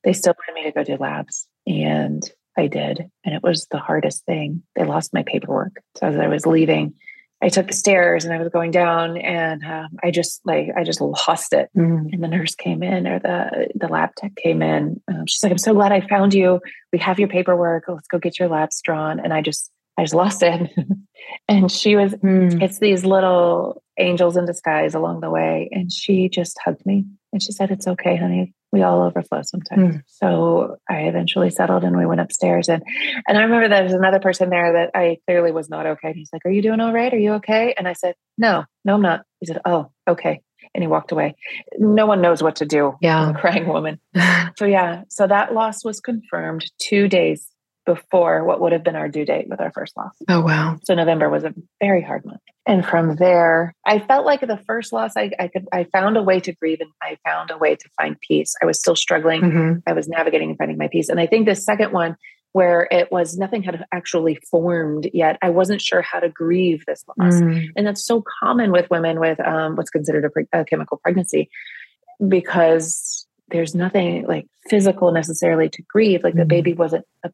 they 0.04 0.12
still 0.12 0.34
wanted 0.38 0.60
me 0.60 0.70
to 0.70 0.74
go 0.74 0.84
do 0.84 1.02
labs. 1.02 1.48
And 1.66 2.22
I 2.57 2.66
did. 2.66 3.11
And 3.25 3.35
it 3.35 3.42
was 3.42 3.66
the 3.71 3.79
hardest 3.79 4.25
thing. 4.25 4.62
They 4.75 4.85
lost 4.85 5.14
my 5.14 5.23
paperwork. 5.23 5.83
So 5.97 6.09
as 6.09 6.16
I 6.16 6.29
was 6.29 6.47
leaving, 6.47 6.95
I 7.42 7.51
took 7.51 7.66
the 7.66 7.75
stairs 7.75 8.25
and 8.25 8.33
I 8.33 8.38
was 8.38 8.49
going 8.49 8.71
down 8.71 9.19
and 9.19 9.62
um, 9.64 9.88
I 10.03 10.11
just 10.11 10.40
like, 10.47 10.69
I 10.77 10.85
just 10.85 11.01
lost 11.01 11.53
it. 11.53 11.69
Mm. 11.77 12.12
And 12.12 12.23
the 12.25 12.29
nurse 12.29 12.55
came 12.55 12.83
in 12.83 13.07
or 13.07 13.19
the, 13.19 13.69
the 13.75 13.88
lab 13.88 14.14
tech 14.16 14.35
came 14.37 14.62
in. 14.62 15.03
Um, 15.09 15.27
she's 15.27 15.42
like, 15.42 15.53
I'm 15.53 15.59
so 15.59 15.75
glad 15.75 15.92
I 15.92 16.01
found 16.01 16.33
you. 16.33 16.61
We 16.92 16.99
have 16.99 17.19
your 17.19 17.29
paperwork. 17.29 17.85
Let's 17.88 18.09
go 18.09 18.19
get 18.19 18.38
your 18.38 18.49
labs 18.49 18.81
drawn. 18.81 19.21
And 19.21 19.35
I 19.35 19.42
just, 19.42 19.71
I 19.99 20.03
just 20.03 20.14
lost 20.14 20.42
it. 20.42 20.71
and 21.49 21.71
she 21.71 21.95
was, 21.95 22.14
mm. 22.14 22.62
it's 22.62 22.79
these 22.79 23.05
little 23.05 23.83
angels 23.99 24.37
in 24.37 24.47
disguise 24.47 24.95
along 24.95 25.21
the 25.21 25.31
way. 25.31 25.69
And 25.73 25.92
she 25.92 26.31
just 26.31 26.59
hugged 26.64 26.87
me 26.87 27.05
and 27.33 27.42
she 27.42 27.53
said, 27.53 27.71
It's 27.71 27.87
okay, 27.87 28.16
honey 28.16 28.55
we 28.72 28.83
all 28.83 29.02
overflow 29.02 29.42
sometimes. 29.42 29.96
Mm. 29.96 30.02
So 30.07 30.76
I 30.88 31.02
eventually 31.02 31.50
settled 31.50 31.85
and 31.85 31.96
we 31.96 32.07
went 32.07 32.20
upstairs 32.20 32.68
and 32.68 32.83
and 33.26 33.38
I 33.38 33.42
remember 33.42 33.68
there 33.68 33.85
was 33.85 33.92
another 33.92 34.20
person 34.20 34.50
there 34.50 34.72
that 34.74 34.90
I 34.94 35.18
clearly 35.26 35.52
was 35.52 35.68
not 35.68 35.87
okay. 35.87 36.12
He's 36.14 36.31
like, 36.33 36.42
Are 36.44 36.50
you 36.50 36.62
doing 36.62 36.81
all 36.81 36.92
right? 36.92 37.12
Are 37.12 37.18
you 37.18 37.35
okay? 37.35 37.74
And 37.76 37.87
I 37.88 37.92
said, 37.92 38.14
No, 38.37 38.64
no, 38.85 38.94
I'm 38.94 39.02
not. 39.02 39.22
He 39.40 39.46
said, 39.46 39.61
Oh, 39.64 39.90
okay. 40.09 40.42
And 40.74 40.83
he 40.83 40.88
walked 40.88 41.12
away. 41.12 41.37
No 41.79 42.07
one 42.07 42.20
knows 42.20 42.42
what 42.42 42.57
to 42.57 42.66
do. 42.66 42.94
Yeah. 43.00 43.33
crying 43.40 43.68
woman. 43.68 44.00
so 44.59 44.66
yeah. 44.66 45.02
So 45.09 45.26
that 45.26 45.55
loss 45.55 45.85
was 45.85 46.00
confirmed 46.00 46.64
two 46.79 47.09
days 47.09 47.48
before 47.87 48.44
what 48.44 48.61
would 48.61 48.72
have 48.72 48.83
been 48.83 48.96
our 48.96 49.09
due 49.09 49.25
date 49.25 49.49
with 49.49 49.61
our 49.61 49.70
first 49.72 49.96
loss. 49.96 50.14
Oh, 50.29 50.42
wow. 50.42 50.79
So 50.85 50.94
November 50.94 51.31
was 51.31 51.44
a 51.44 51.55
very 51.81 52.03
hard 52.03 52.27
month. 52.27 52.40
And 52.66 52.85
from 52.85 53.14
there, 53.16 53.75
I 53.87 54.01
felt 54.01 54.27
like 54.27 54.40
the 54.40 54.61
first 54.66 54.92
loss, 54.92 55.12
I, 55.16 55.31
I 55.38 55.49
could, 55.49 55.66
I 55.72 55.85
found 55.85 56.16
a 56.16 56.22
way 56.22 56.40
to 56.40 56.53
grieve 56.53 56.81
and 56.81 56.90
I 57.01 57.16
found 57.25 57.51
a 57.53 57.57
way 57.57 57.77
to 57.77 57.88
find 57.96 58.20
peace. 58.20 58.55
I 58.61 58.66
was 58.66 58.79
still 58.79 58.96
struggling. 58.96 59.40
Mm-hmm. 59.40 59.79
I 59.87 59.92
was 59.92 60.09
navigating 60.09 60.51
and 60.51 60.59
finding 60.59 60.77
my 60.77 60.88
peace. 60.88 61.09
And 61.09 61.20
I 61.20 61.27
think 61.27 61.46
the 61.46 61.55
second 61.55 61.92
one, 61.92 62.16
where 62.53 62.88
it 62.90 63.12
was 63.12 63.37
nothing 63.37 63.62
had 63.62 63.85
actually 63.92 64.38
formed 64.51 65.11
yet. 65.12 65.37
I 65.42 65.51
wasn't 65.51 65.83
sure 65.83 66.01
how 66.01 66.20
to 66.20 66.31
grieve 66.31 66.85
this 66.87 67.05
loss. 67.07 67.35
Mm. 67.35 67.68
And 67.77 67.87
that's 67.87 68.03
so 68.03 68.25
common 68.40 68.72
with 68.72 68.88
women 68.90 69.20
with 69.20 69.38
um, 69.40 69.77
what's 69.77 69.90
considered 69.90 70.25
a, 70.25 70.31
pre- 70.31 70.46
a 70.55 70.64
chemical 70.64 70.96
pregnancy 70.96 71.51
because 72.27 73.27
there's 73.49 73.75
nothing 73.75 74.27
like 74.27 74.46
physical 74.70 75.12
necessarily 75.12 75.68
to 75.68 75.83
grieve. 75.83 76.25
Like 76.25 76.33
mm. 76.33 76.38
the 76.38 76.44
baby 76.46 76.72
wasn't 76.72 77.05
a 77.22 77.31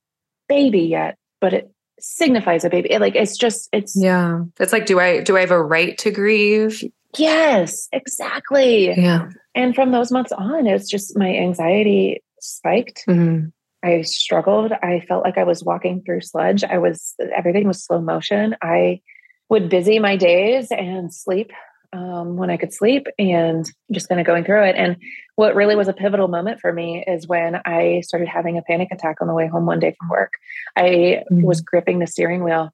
baby 0.53 0.81
yet, 0.81 1.17
but 1.41 1.55
it 1.55 1.73
signifies 1.99 2.65
a 2.65 2.71
baby. 2.71 2.93
It, 2.93 3.01
like 3.01 3.15
it's 3.15 3.37
just 3.37 3.69
it's 3.73 3.95
yeah. 3.97 4.43
It's 4.61 4.73
like 4.73 4.87
do 4.87 5.01
I 5.01 5.23
do 5.23 5.37
I 5.37 5.41
have 5.41 5.51
a 5.51 5.62
right 5.62 5.97
to 5.99 6.11
grieve? 6.11 6.83
Yes, 7.19 7.88
exactly. 7.93 8.88
Yeah. 8.88 9.29
And 9.55 9.75
from 9.75 9.93
those 9.93 10.11
months 10.11 10.33
on, 10.33 10.67
it's 10.67 10.88
just 10.88 11.17
my 11.17 11.35
anxiety 11.35 12.23
spiked. 12.41 13.05
Mm-hmm. 13.09 13.49
I 13.85 14.03
struggled. 14.03 14.73
I 14.73 15.05
felt 15.09 15.25
like 15.25 15.38
I 15.38 15.45
was 15.45 15.65
walking 15.65 16.03
through 16.03 16.21
sludge. 16.21 16.65
I 16.65 16.79
was 16.79 17.15
everything 17.37 17.67
was 17.67 17.85
slow 17.85 18.01
motion. 18.01 18.57
I 18.62 19.01
would 19.49 19.69
busy 19.69 19.99
my 19.99 20.17
days 20.17 20.69
and 20.71 21.12
sleep 21.12 21.51
um, 21.92 22.37
when 22.37 22.50
I 22.50 22.57
could 22.57 22.72
sleep 22.72 23.07
and 23.18 23.70
just 23.90 24.09
kind 24.09 24.20
of 24.20 24.26
going 24.26 24.44
through 24.44 24.64
it. 24.64 24.76
And 24.76 24.96
what 25.37 25.55
really 25.55 25.76
was 25.76 25.88
a 25.88 25.92
pivotal 25.92 26.28
moment 26.28 26.61
for 26.61 26.72
me 26.72 27.05
is 27.07 27.26
when 27.26 27.61
I 27.64 28.00
started 28.00 28.28
having 28.28 28.59
a 28.59 28.62
panic 28.62 28.88
attack 28.90 29.20
on 29.20 29.28
the 29.28 29.35
way 29.35 29.46
home 29.46 29.66
one 29.66 29.81
day 29.81 29.94
from 29.98 30.09
work. 30.09 30.33
I 30.76 31.24
mm-hmm. 31.31 31.42
was 31.42 31.61
gripping 31.61 31.98
the 31.98 32.07
steering 32.07 32.44
wheel 32.44 32.70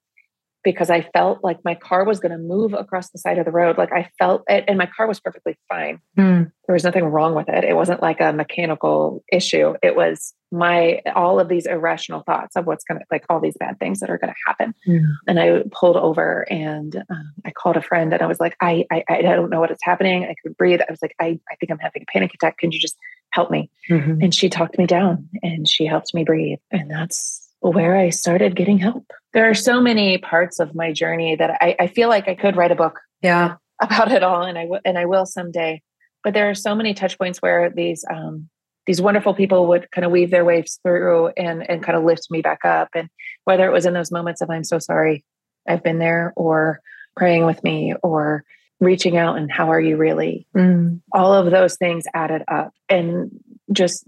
because 0.63 0.89
I 0.89 1.01
felt 1.13 1.43
like 1.43 1.59
my 1.63 1.75
car 1.75 2.03
was 2.03 2.19
going 2.19 2.31
to 2.31 2.37
move 2.37 2.73
across 2.73 3.09
the 3.11 3.17
side 3.17 3.37
of 3.37 3.45
the 3.45 3.51
road. 3.51 3.77
Like 3.77 3.93
I 3.93 4.09
felt 4.19 4.43
it, 4.47 4.65
and 4.67 4.77
my 4.77 4.89
car 4.95 5.07
was 5.07 5.19
perfectly 5.19 5.57
fine. 5.69 5.99
Mm. 6.17 6.51
There 6.67 6.73
was 6.73 6.83
nothing 6.83 7.05
wrong 7.05 7.33
with 7.33 7.47
it. 7.49 7.63
It 7.63 7.75
wasn't 7.75 8.01
like 8.01 8.19
a 8.19 8.33
mechanical 8.33 9.23
issue. 9.31 9.75
It 9.81 9.95
was 9.95 10.33
my 10.51 11.01
all 11.15 11.39
of 11.39 11.47
these 11.47 11.65
irrational 11.65 12.23
thoughts 12.25 12.55
of 12.55 12.65
what's 12.65 12.83
going 12.83 12.99
to 12.99 13.05
like 13.11 13.23
all 13.29 13.39
these 13.39 13.55
bad 13.59 13.79
things 13.79 13.99
that 13.99 14.09
are 14.09 14.17
going 14.17 14.33
to 14.33 14.39
happen. 14.47 14.73
Mm. 14.87 15.03
And 15.27 15.39
I 15.39 15.63
pulled 15.71 15.97
over 15.97 16.45
and 16.49 16.95
um, 17.09 17.33
I 17.45 17.51
called 17.51 17.77
a 17.77 17.81
friend 17.81 18.11
and 18.13 18.21
I 18.21 18.25
was 18.25 18.39
like, 18.39 18.55
I, 18.61 18.85
I 18.91 19.03
I 19.07 19.21
don't 19.21 19.49
know 19.49 19.59
what 19.59 19.71
is 19.71 19.77
happening. 19.83 20.25
I 20.25 20.35
could 20.41 20.57
breathe. 20.57 20.81
I 20.81 20.91
was 20.91 21.01
like, 21.01 21.15
I 21.19 21.39
I 21.49 21.55
think 21.59 21.71
I'm 21.71 21.79
having 21.79 22.01
a 22.01 22.11
panic 22.11 22.31
attack. 22.33 22.57
Can 22.57 22.71
you 22.71 22.79
just 22.79 22.97
help 23.31 23.51
me? 23.51 23.69
Mm-hmm. 23.89 24.21
And 24.21 24.35
she 24.35 24.49
talked 24.49 24.77
me 24.77 24.85
down 24.85 25.29
and 25.43 25.67
she 25.67 25.85
helped 25.85 26.13
me 26.13 26.23
breathe. 26.23 26.59
And 26.71 26.89
that's 26.89 27.48
where 27.61 27.95
I 27.95 28.09
started 28.09 28.55
getting 28.55 28.77
help. 28.77 29.11
There 29.33 29.49
are 29.49 29.53
so 29.53 29.81
many 29.81 30.17
parts 30.17 30.59
of 30.59 30.75
my 30.75 30.91
journey 30.91 31.35
that 31.35 31.57
I, 31.61 31.75
I 31.79 31.87
feel 31.87 32.09
like 32.09 32.27
I 32.27 32.35
could 32.35 32.55
write 32.55 32.71
a 32.71 32.75
book. 32.75 32.99
Yeah. 33.21 33.55
About 33.81 34.11
it 34.11 34.23
all, 34.23 34.43
and 34.43 34.57
I 34.57 34.63
w- 34.63 34.81
and 34.83 34.97
I 34.97 35.05
will 35.05 35.25
someday. 35.25 35.81
But 36.21 36.33
there 36.33 36.49
are 36.49 36.55
so 36.55 36.75
many 36.75 36.93
touch 36.93 37.17
points 37.17 37.41
where 37.41 37.69
these 37.69 38.03
um, 38.11 38.49
these 38.87 39.01
wonderful 39.01 39.33
people 39.33 39.67
would 39.67 39.89
kind 39.91 40.03
of 40.03 40.11
weave 40.11 40.31
their 40.31 40.43
ways 40.43 40.81
through 40.83 41.27
and 41.37 41.69
and 41.69 41.81
kind 41.81 41.97
of 41.97 42.03
lift 42.03 42.29
me 42.29 42.41
back 42.41 42.65
up. 42.65 42.89
And 42.93 43.07
whether 43.45 43.65
it 43.65 43.71
was 43.71 43.85
in 43.85 43.93
those 43.93 44.11
moments 44.11 44.41
of 44.41 44.49
I'm 44.49 44.65
so 44.65 44.79
sorry, 44.79 45.23
I've 45.65 45.81
been 45.81 45.99
there, 45.99 46.33
or 46.35 46.81
praying 47.15 47.45
with 47.45 47.63
me, 47.63 47.93
or 48.03 48.43
reaching 48.81 49.15
out 49.15 49.37
and 49.37 49.49
how 49.49 49.71
are 49.71 49.79
you 49.79 49.95
really? 49.95 50.45
Mm. 50.57 50.99
All 51.13 51.33
of 51.33 51.49
those 51.49 51.77
things 51.77 52.03
added 52.13 52.43
up, 52.49 52.73
and 52.89 53.31
just 53.71 54.05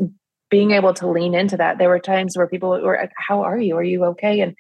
being 0.52 0.72
able 0.72 0.94
to 0.94 1.08
lean 1.08 1.34
into 1.34 1.58
that. 1.58 1.80
There 1.80 1.90
were 1.90 2.00
times 2.00 2.38
where 2.38 2.48
people 2.48 2.70
were, 2.70 2.98
like, 3.02 3.14
How 3.18 3.42
are 3.42 3.60
you? 3.60 3.76
Are 3.78 3.84
you 3.84 4.04
okay? 4.06 4.42
And 4.42 4.56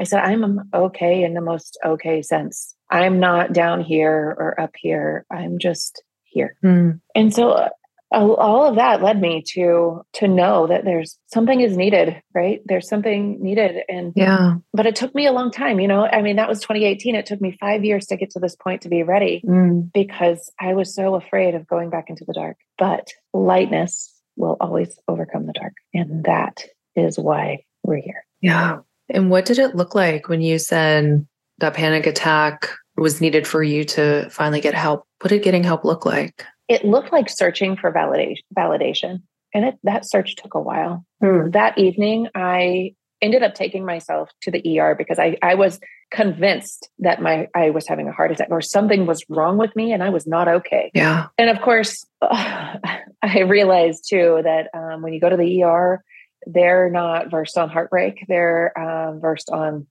I 0.00 0.04
said, 0.04 0.24
I'm 0.24 0.68
okay 0.74 1.22
in 1.22 1.34
the 1.34 1.40
most 1.40 1.78
okay 1.84 2.22
sense. 2.22 2.74
I'm 2.90 3.20
not 3.20 3.52
down 3.52 3.80
here 3.80 4.34
or 4.36 4.60
up 4.60 4.72
here. 4.76 5.24
I'm 5.30 5.60
just 5.60 6.02
here. 6.24 6.56
Mm. 6.64 7.00
And 7.14 7.32
so 7.32 7.50
uh, 7.50 7.68
all 8.12 8.66
of 8.66 8.76
that 8.76 9.02
led 9.02 9.20
me 9.20 9.42
to 9.54 10.04
to 10.12 10.28
know 10.28 10.66
that 10.66 10.84
there's 10.84 11.18
something 11.26 11.60
is 11.60 11.76
needed 11.76 12.22
right 12.34 12.60
there's 12.66 12.88
something 12.88 13.42
needed 13.42 13.82
and 13.88 14.12
yeah 14.14 14.54
but 14.72 14.86
it 14.86 14.94
took 14.94 15.14
me 15.14 15.26
a 15.26 15.32
long 15.32 15.50
time 15.50 15.80
you 15.80 15.88
know 15.88 16.04
i 16.06 16.22
mean 16.22 16.36
that 16.36 16.48
was 16.48 16.60
2018 16.60 17.14
it 17.14 17.26
took 17.26 17.40
me 17.40 17.56
five 17.58 17.84
years 17.84 18.06
to 18.06 18.16
get 18.16 18.30
to 18.30 18.38
this 18.38 18.54
point 18.54 18.82
to 18.82 18.88
be 18.88 19.02
ready 19.02 19.42
mm. 19.44 19.90
because 19.92 20.52
i 20.60 20.74
was 20.74 20.94
so 20.94 21.14
afraid 21.14 21.54
of 21.54 21.66
going 21.66 21.90
back 21.90 22.04
into 22.08 22.24
the 22.26 22.34
dark 22.34 22.56
but 22.78 23.08
lightness 23.32 24.13
will 24.36 24.56
always 24.60 24.98
overcome 25.08 25.46
the 25.46 25.52
dark. 25.52 25.74
And 25.92 26.24
that 26.24 26.64
is 26.96 27.18
why 27.18 27.64
we're 27.82 28.00
here. 28.00 28.24
Yeah. 28.40 28.78
And 29.08 29.30
what 29.30 29.44
did 29.44 29.58
it 29.58 29.74
look 29.74 29.94
like 29.94 30.28
when 30.28 30.40
you 30.40 30.58
said 30.58 31.26
that 31.58 31.74
panic 31.74 32.06
attack 32.06 32.70
was 32.96 33.20
needed 33.20 33.46
for 33.46 33.62
you 33.62 33.84
to 33.84 34.28
finally 34.30 34.60
get 34.60 34.74
help? 34.74 35.06
What 35.20 35.28
did 35.28 35.42
getting 35.42 35.64
help 35.64 35.84
look 35.84 36.06
like? 36.06 36.44
It 36.68 36.84
looked 36.84 37.12
like 37.12 37.28
searching 37.28 37.76
for 37.76 37.92
validation. 37.92 38.38
Validation, 38.56 39.22
and 39.52 39.66
it, 39.66 39.74
that 39.82 40.08
search 40.08 40.36
took 40.36 40.54
a 40.54 40.60
while. 40.60 41.04
Mm. 41.22 41.52
That 41.52 41.76
evening, 41.78 42.28
I 42.34 42.94
ended 43.24 43.42
up 43.42 43.54
taking 43.54 43.84
myself 43.84 44.30
to 44.42 44.50
the 44.50 44.80
ER 44.80 44.94
because 44.94 45.18
I, 45.18 45.36
I 45.42 45.54
was 45.54 45.80
convinced 46.10 46.88
that 47.00 47.20
my 47.20 47.48
I 47.54 47.70
was 47.70 47.88
having 47.88 48.08
a 48.08 48.12
heart 48.12 48.30
attack 48.30 48.48
or 48.50 48.60
something 48.60 49.06
was 49.06 49.24
wrong 49.28 49.58
with 49.58 49.74
me 49.74 49.92
and 49.92 50.02
I 50.02 50.10
was 50.10 50.26
not 50.26 50.46
okay. 50.46 50.90
Yeah. 50.94 51.26
And 51.38 51.50
of 51.50 51.60
course, 51.60 52.06
uh, 52.22 52.76
I 53.22 53.40
realized 53.40 54.04
too 54.08 54.40
that 54.44 54.68
um, 54.74 55.02
when 55.02 55.12
you 55.12 55.20
go 55.20 55.28
to 55.28 55.36
the 55.36 55.64
ER, 55.64 56.04
they're 56.46 56.90
not 56.90 57.30
versed 57.30 57.58
on 57.58 57.70
heartbreak. 57.70 58.24
They're 58.28 58.78
um, 58.78 59.20
versed 59.20 59.50
on 59.50 59.86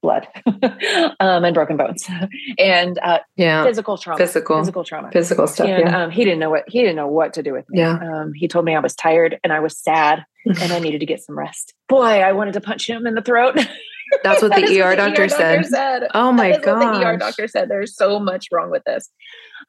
blood 0.00 0.26
um, 1.20 1.44
and 1.44 1.54
broken 1.54 1.76
bones 1.76 2.08
and 2.58 2.98
uh, 3.02 3.18
yeah, 3.36 3.64
physical 3.64 3.98
trauma, 3.98 4.18
physical, 4.18 4.58
physical 4.58 4.84
trauma, 4.84 5.10
physical 5.10 5.46
stuff. 5.46 5.68
And 5.68 5.88
yeah. 5.88 6.04
um, 6.04 6.10
he 6.10 6.24
didn't 6.24 6.38
know 6.38 6.50
what 6.50 6.64
he 6.68 6.80
didn't 6.80 6.96
know 6.96 7.08
what 7.08 7.34
to 7.34 7.42
do 7.42 7.52
with 7.52 7.68
me. 7.68 7.80
Yeah. 7.80 7.98
Um, 7.98 8.32
he 8.34 8.48
told 8.48 8.64
me 8.64 8.74
I 8.74 8.80
was 8.80 8.94
tired 8.94 9.38
and 9.42 9.52
I 9.52 9.60
was 9.60 9.78
sad 9.78 10.24
and 10.46 10.72
I 10.72 10.78
needed 10.78 11.00
to 11.00 11.06
get 11.06 11.22
some 11.22 11.38
rest. 11.38 11.74
Boy, 11.88 12.20
I 12.20 12.32
wanted 12.32 12.54
to 12.54 12.60
punch 12.60 12.88
him 12.88 13.06
in 13.06 13.14
the 13.14 13.22
throat. 13.22 13.56
That's 14.22 14.40
what, 14.40 14.52
that 14.52 14.66
the, 14.66 14.80
ER 14.80 14.84
what 14.84 14.90
the 14.90 14.96
doctor, 14.96 15.24
ER 15.24 15.28
said. 15.28 15.54
doctor 15.56 15.68
said. 15.68 16.02
Oh 16.14 16.32
my 16.32 16.58
god! 16.58 17.00
The 17.00 17.06
ER 17.06 17.16
doctor 17.16 17.48
said 17.48 17.68
there's 17.68 17.94
so 17.94 18.18
much 18.18 18.48
wrong 18.50 18.70
with 18.70 18.84
this. 18.84 19.10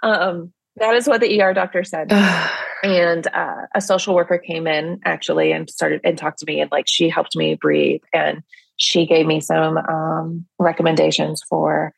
Um, 0.02 0.54
that 0.78 0.96
is 0.96 1.08
what 1.08 1.22
the 1.22 1.42
ER 1.42 1.54
doctor 1.54 1.84
said. 1.84 2.12
and 2.84 3.28
uh, 3.28 3.66
a 3.76 3.82
social 3.82 4.16
worker 4.16 4.38
came 4.38 4.68
in 4.68 5.00
actually 5.04 5.52
and 5.52 5.70
started 5.70 6.02
and 6.04 6.18
talked 6.18 6.40
to 6.40 6.46
me 6.46 6.62
and 6.62 6.72
like 6.72 6.86
she 6.88 7.10
helped 7.10 7.36
me 7.36 7.56
breathe 7.56 8.02
and 8.14 8.44
she 8.80 9.06
gave 9.06 9.28
me 9.28 9.42
some 9.42 9.78
um, 9.78 10.46
recommendations 10.58 11.44
for 11.48 11.94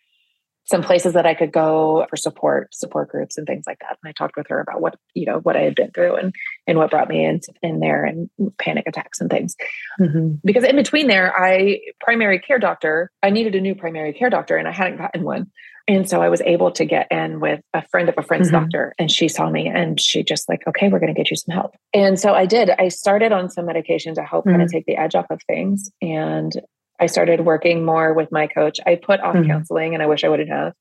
some 0.66 0.82
places 0.82 1.14
that 1.14 1.26
I 1.26 1.34
could 1.34 1.52
go 1.52 2.06
for 2.10 2.16
support, 2.16 2.74
support 2.74 3.10
groups 3.10 3.38
and 3.38 3.46
things 3.46 3.66
like 3.68 3.80
that. 3.80 3.98
And 4.02 4.10
I 4.10 4.14
talked 4.14 4.38
with 4.38 4.48
her 4.50 4.60
about 4.60 4.82
what, 4.82 4.96
you 5.14 5.26
know, 5.26 5.40
what 5.40 5.56
I 5.56 5.62
had 5.62 5.76
been 5.76 5.92
through 5.92 6.16
and, 6.16 6.34
and 6.66 6.78
what 6.78 6.92
brought 6.92 7.10
me 7.10 7.26
in, 7.26 7.42
in 7.62 7.80
there 7.80 8.06
and 8.06 8.30
panic 8.58 8.88
attacks 8.88 9.20
and 9.22 9.30
things. 9.30 9.56
Mm-hmm. 10.00 10.36
Because 10.44 10.64
in 10.64 10.76
between 10.76 11.08
there, 11.08 11.34
I 11.38 11.82
primary 12.00 12.40
care 12.40 12.60
doctor, 12.60 13.12
I 13.22 13.32
needed 13.32 13.54
a 13.56 13.62
new 13.62 13.76
primary 13.76 14.14
care 14.14 14.30
doctor 14.30 14.56
and 14.56 14.68
I 14.68 14.72
hadn't 14.72 14.98
gotten 14.98 15.24
one. 15.24 15.52
And 15.92 16.08
so 16.08 16.22
I 16.22 16.30
was 16.30 16.40
able 16.42 16.70
to 16.72 16.86
get 16.86 17.08
in 17.12 17.42
with 17.42 17.60
a 17.74 17.86
friend 17.90 18.08
of 18.08 18.16
a 18.18 18.24
friend's 18.24 18.48
mm-hmm. 18.48 18.62
doctor 18.62 18.94
and 18.98 19.12
she 19.12 19.28
saw 19.28 19.50
me 19.50 19.68
and 19.68 20.00
she 20.00 20.24
just 20.24 20.48
like, 20.48 20.66
okay, 20.66 20.88
we're 20.88 21.00
going 21.00 21.14
to 21.14 21.20
get 21.20 21.30
you 21.30 21.36
some 21.36 21.54
help. 21.54 21.76
And 21.94 22.18
so 22.18 22.34
I 22.34 22.46
did. 22.46 22.70
I 22.70 22.88
started 22.88 23.34
on 23.34 23.50
some 23.50 23.66
medication 23.66 24.16
to 24.16 24.24
help 24.24 24.46
mm-hmm. 24.46 24.54
kind 24.54 24.64
of 24.64 24.72
take 24.72 24.86
the 24.86 24.96
edge 24.96 25.16
off 25.16 25.26
of 25.30 25.42
things. 25.44 25.92
And 26.02 26.54
I 27.02 27.08
started 27.08 27.42
working 27.42 27.84
more 27.84 28.14
with 28.14 28.32
my 28.32 28.48
coach. 28.48 28.80
I 28.86 28.96
put 28.96 29.20
off 29.20 29.36
mm-hmm. 29.36 29.50
counseling 29.50 29.94
and 29.94 30.02
I 30.02 30.06
wish 30.06 30.24
I 30.24 30.30
wouldn't 30.30 30.48
have, 30.48 30.72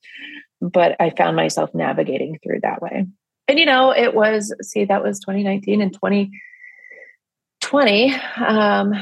but 0.61 0.95
I 1.01 1.11
found 1.11 1.35
myself 1.35 1.71
navigating 1.75 2.39
through 2.41 2.61
that 2.63 2.81
way. 2.81 3.05
And, 3.49 3.59
you 3.59 3.67
know, 3.67 3.91
it 3.91 4.15
was, 4.15 4.55
see, 4.63 4.85
that 4.85 5.03
was 5.03 5.19
2019 5.19 5.83
and 5.83 5.93
2020. 5.93 8.15
Um, 8.37 8.95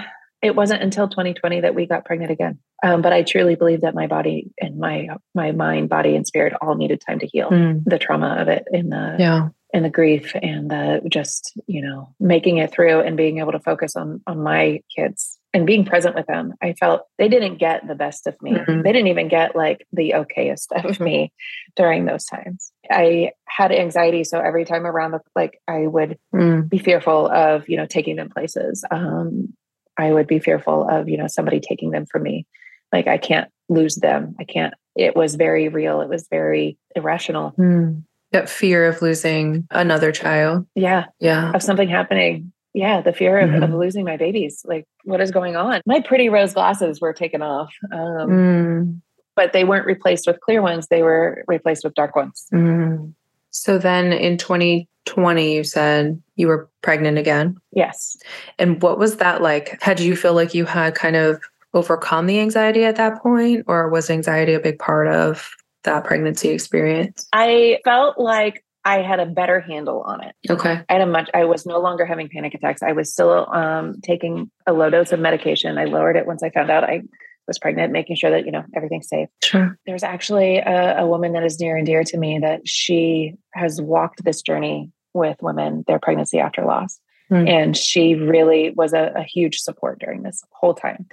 it 0.42 0.54
wasn't 0.54 0.82
until 0.82 1.08
2020 1.08 1.62
that 1.62 1.74
we 1.74 1.86
got 1.86 2.04
pregnant 2.04 2.30
again. 2.30 2.58
Um, 2.82 3.02
but 3.02 3.12
I 3.12 3.22
truly 3.22 3.56
believe 3.56 3.80
that 3.80 3.94
my 3.94 4.06
body 4.06 4.50
and 4.60 4.78
my 4.78 5.08
my 5.34 5.52
mind, 5.52 5.88
body, 5.88 6.14
and 6.14 6.26
spirit 6.26 6.54
all 6.60 6.76
needed 6.76 7.00
time 7.00 7.18
to 7.18 7.26
heal 7.26 7.50
mm. 7.50 7.82
the 7.84 7.98
trauma 7.98 8.36
of 8.38 8.48
it 8.48 8.64
and 8.72 8.92
the 8.92 9.16
yeah 9.18 9.48
and 9.72 9.84
the 9.84 9.90
grief 9.90 10.34
and 10.40 10.70
the 10.70 11.02
just 11.08 11.58
you 11.66 11.82
know 11.82 12.14
making 12.18 12.58
it 12.58 12.72
through 12.72 13.00
and 13.00 13.16
being 13.16 13.38
able 13.38 13.52
to 13.52 13.60
focus 13.60 13.96
on 13.96 14.20
on 14.26 14.42
my 14.42 14.80
kids 14.94 15.38
and 15.52 15.66
being 15.66 15.84
present 15.84 16.14
with 16.14 16.26
them 16.26 16.54
i 16.62 16.72
felt 16.72 17.02
they 17.18 17.28
didn't 17.28 17.58
get 17.58 17.86
the 17.86 17.94
best 17.94 18.26
of 18.26 18.40
me 18.40 18.52
mm-hmm. 18.52 18.82
they 18.82 18.92
didn't 18.92 19.08
even 19.08 19.28
get 19.28 19.54
like 19.54 19.86
the 19.92 20.14
okayest 20.16 20.68
of 20.84 21.00
me 21.00 21.32
during 21.76 22.06
those 22.06 22.24
times 22.24 22.72
i 22.90 23.30
had 23.46 23.72
anxiety 23.72 24.24
so 24.24 24.40
every 24.40 24.64
time 24.64 24.86
around 24.86 25.10
the 25.10 25.20
like 25.36 25.60
i 25.68 25.86
would 25.86 26.18
mm. 26.34 26.68
be 26.68 26.78
fearful 26.78 27.28
of 27.28 27.68
you 27.68 27.76
know 27.76 27.86
taking 27.86 28.16
them 28.16 28.30
places 28.30 28.84
um 28.90 29.52
i 29.98 30.12
would 30.12 30.26
be 30.26 30.38
fearful 30.38 30.88
of 30.88 31.08
you 31.08 31.16
know 31.16 31.26
somebody 31.26 31.60
taking 31.60 31.90
them 31.90 32.06
from 32.06 32.22
me 32.22 32.46
like 32.92 33.06
i 33.06 33.18
can't 33.18 33.50
lose 33.68 33.96
them 33.96 34.34
i 34.38 34.44
can't 34.44 34.74
it 34.96 35.14
was 35.14 35.34
very 35.34 35.68
real 35.68 36.00
it 36.00 36.08
was 36.08 36.26
very 36.30 36.78
irrational 36.96 37.52
mm 37.52 38.02
that 38.32 38.48
fear 38.48 38.86
of 38.86 39.00
losing 39.00 39.66
another 39.70 40.12
child. 40.12 40.66
Yeah. 40.74 41.06
Yeah. 41.18 41.52
Of 41.52 41.62
something 41.62 41.88
happening. 41.88 42.52
Yeah. 42.74 43.00
The 43.00 43.12
fear 43.12 43.38
of, 43.38 43.50
mm-hmm. 43.50 43.62
of 43.62 43.70
losing 43.70 44.04
my 44.04 44.16
babies. 44.16 44.62
Like, 44.64 44.86
what 45.04 45.20
is 45.20 45.30
going 45.30 45.56
on? 45.56 45.80
My 45.86 46.00
pretty 46.00 46.28
rose 46.28 46.52
glasses 46.52 47.00
were 47.00 47.12
taken 47.12 47.42
off. 47.42 47.74
Um, 47.90 48.28
mm. 48.28 49.00
But 49.34 49.52
they 49.52 49.64
weren't 49.64 49.86
replaced 49.86 50.26
with 50.26 50.40
clear 50.40 50.60
ones. 50.60 50.88
They 50.88 51.02
were 51.02 51.44
replaced 51.46 51.84
with 51.84 51.94
dark 51.94 52.16
ones. 52.16 52.46
Mm. 52.52 53.14
So 53.62 53.78
then 53.78 54.12
in 54.12 54.38
2020, 54.38 55.54
you 55.54 55.64
said 55.64 56.22
you 56.36 56.46
were 56.46 56.70
pregnant 56.82 57.18
again. 57.18 57.56
Yes. 57.72 58.16
And 58.58 58.80
what 58.82 58.98
was 58.98 59.16
that 59.16 59.42
like? 59.42 59.80
Had 59.82 60.00
you 60.00 60.16
feel 60.16 60.34
like 60.34 60.54
you 60.54 60.64
had 60.64 60.94
kind 60.94 61.16
of 61.16 61.40
overcome 61.74 62.26
the 62.26 62.40
anxiety 62.40 62.84
at 62.84 62.96
that 62.96 63.22
point, 63.22 63.64
or 63.66 63.88
was 63.88 64.10
anxiety 64.10 64.54
a 64.54 64.60
big 64.60 64.78
part 64.78 65.08
of 65.08 65.50
that 65.84 66.04
pregnancy 66.04 66.50
experience? 66.50 67.26
I 67.32 67.78
felt 67.84 68.18
like 68.18 68.64
I 68.84 69.02
had 69.02 69.20
a 69.20 69.26
better 69.26 69.60
handle 69.60 70.02
on 70.02 70.22
it. 70.22 70.34
Okay. 70.48 70.80
I 70.88 70.92
had 70.92 71.02
a 71.02 71.06
much 71.06 71.28
I 71.34 71.44
was 71.44 71.66
no 71.66 71.78
longer 71.78 72.06
having 72.06 72.28
panic 72.28 72.54
attacks. 72.54 72.82
I 72.82 72.92
was 72.92 73.12
still 73.12 73.52
um, 73.52 74.00
taking 74.02 74.50
a 74.66 74.72
low 74.72 74.88
dose 74.88 75.12
of 75.12 75.20
medication. 75.20 75.78
I 75.78 75.84
lowered 75.84 76.16
it 76.16 76.26
once 76.26 76.42
I 76.42 76.50
found 76.50 76.70
out 76.70 76.84
I 76.84 77.02
was 77.48 77.58
pregnant, 77.58 77.92
making 77.92 78.16
sure 78.16 78.30
that, 78.30 78.46
you 78.46 78.52
know, 78.52 78.64
everything's 78.76 79.08
safe. 79.08 79.28
Sure. 79.42 79.76
There's 79.86 80.04
actually 80.04 80.58
a, 80.58 80.98
a 80.98 81.06
woman 81.06 81.32
that 81.32 81.42
is 81.42 81.58
near 81.58 81.76
and 81.76 81.86
dear 81.86 82.04
to 82.04 82.18
me 82.18 82.38
that 82.40 82.68
she 82.68 83.34
has 83.54 83.80
walked 83.80 84.22
this 84.22 84.42
journey 84.42 84.92
with 85.14 85.38
women, 85.42 85.84
their 85.86 85.98
pregnancy 85.98 86.38
after 86.38 86.64
loss. 86.64 87.00
Mm. 87.30 87.48
And 87.48 87.76
she 87.76 88.14
really 88.14 88.70
was 88.70 88.92
a, 88.92 89.12
a 89.16 89.22
huge 89.22 89.58
support 89.58 89.98
during 89.98 90.22
this 90.22 90.42
whole 90.52 90.74
time. 90.74 91.06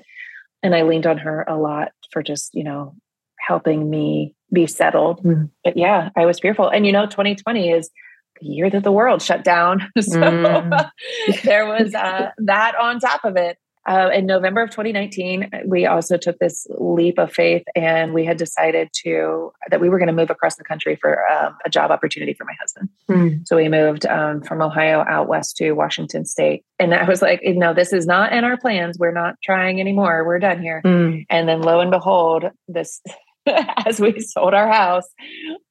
And 0.62 0.76
I 0.76 0.84
leaned 0.84 1.08
on 1.08 1.18
her 1.18 1.44
a 1.48 1.58
lot 1.58 1.92
for 2.12 2.22
just, 2.22 2.54
you 2.54 2.64
know, 2.64 2.96
helping 3.40 3.90
me 3.90 4.36
be 4.52 4.68
settled. 4.68 5.24
Mm. 5.24 5.50
But 5.64 5.78
yeah, 5.78 6.10
I 6.16 6.26
was 6.26 6.40
fearful. 6.40 6.70
And 6.70 6.86
you 6.86 6.92
know, 6.92 7.06
2020 7.06 7.72
is 7.72 7.90
the 8.42 8.48
year 8.48 8.70
that 8.70 8.84
the 8.84 8.92
world 8.92 9.22
shut 9.22 9.44
down. 9.44 9.90
so 10.00 10.20
mm. 10.20 10.90
there 11.44 11.68
was 11.68 11.94
uh, 11.96 12.32
that 12.38 12.76
on 12.80 13.00
top 13.00 13.24
of 13.24 13.38
it. 13.38 13.58
Uh, 13.88 14.10
in 14.14 14.26
November 14.26 14.62
of 14.62 14.70
2019, 14.72 15.50
we 15.66 15.86
also 15.86 16.18
took 16.18 16.40
this 16.40 16.66
leap 16.78 17.18
of 17.18 17.32
faith, 17.32 17.64
and 17.76 18.14
we 18.14 18.26
had 18.26 18.38
decided 18.38 18.90
to 19.04 19.52
that 19.70 19.80
we 19.80 19.90
were 19.90 20.00
going 20.00 20.08
to 20.08 20.14
move 20.14 20.30
across 20.30 20.56
the 20.56 20.64
country 20.64 20.96
for 20.96 21.30
um, 21.32 21.56
a 21.66 21.70
job 21.70 21.92
opportunity 21.92 22.34
for 22.34 22.46
my 22.46 22.56
husband. 22.60 22.90
Mm. 23.10 23.48
So 23.48 23.56
we 23.56 23.70
moved 23.70 24.06
um, 24.06 24.42
from 24.42 24.62
Ohio 24.62 25.06
out 25.08 25.28
west 25.28 25.58
to 25.58 25.74
Washington 25.74 26.26
State, 26.26 26.64
and 26.80 26.94
I 26.94 27.08
was 27.08 27.22
like, 27.22 27.42
"No, 27.44 27.74
this 27.74 27.94
is 27.94 28.06
not 28.08 28.34
in 28.34 28.44
our 28.44 28.58
plans. 28.58 28.98
We're 28.98 29.12
not 29.12 29.36
trying 29.44 29.80
anymore. 29.80 30.26
We're 30.26 30.40
done 30.40 30.62
here." 30.62 30.82
Mm. 30.84 31.26
And 31.30 31.48
then, 31.48 31.62
lo 31.62 31.80
and 31.80 31.92
behold, 31.92 32.46
this 32.68 33.02
as 33.86 34.00
we 34.00 34.20
sold 34.20 34.54
our 34.54 34.72
house, 34.72 35.08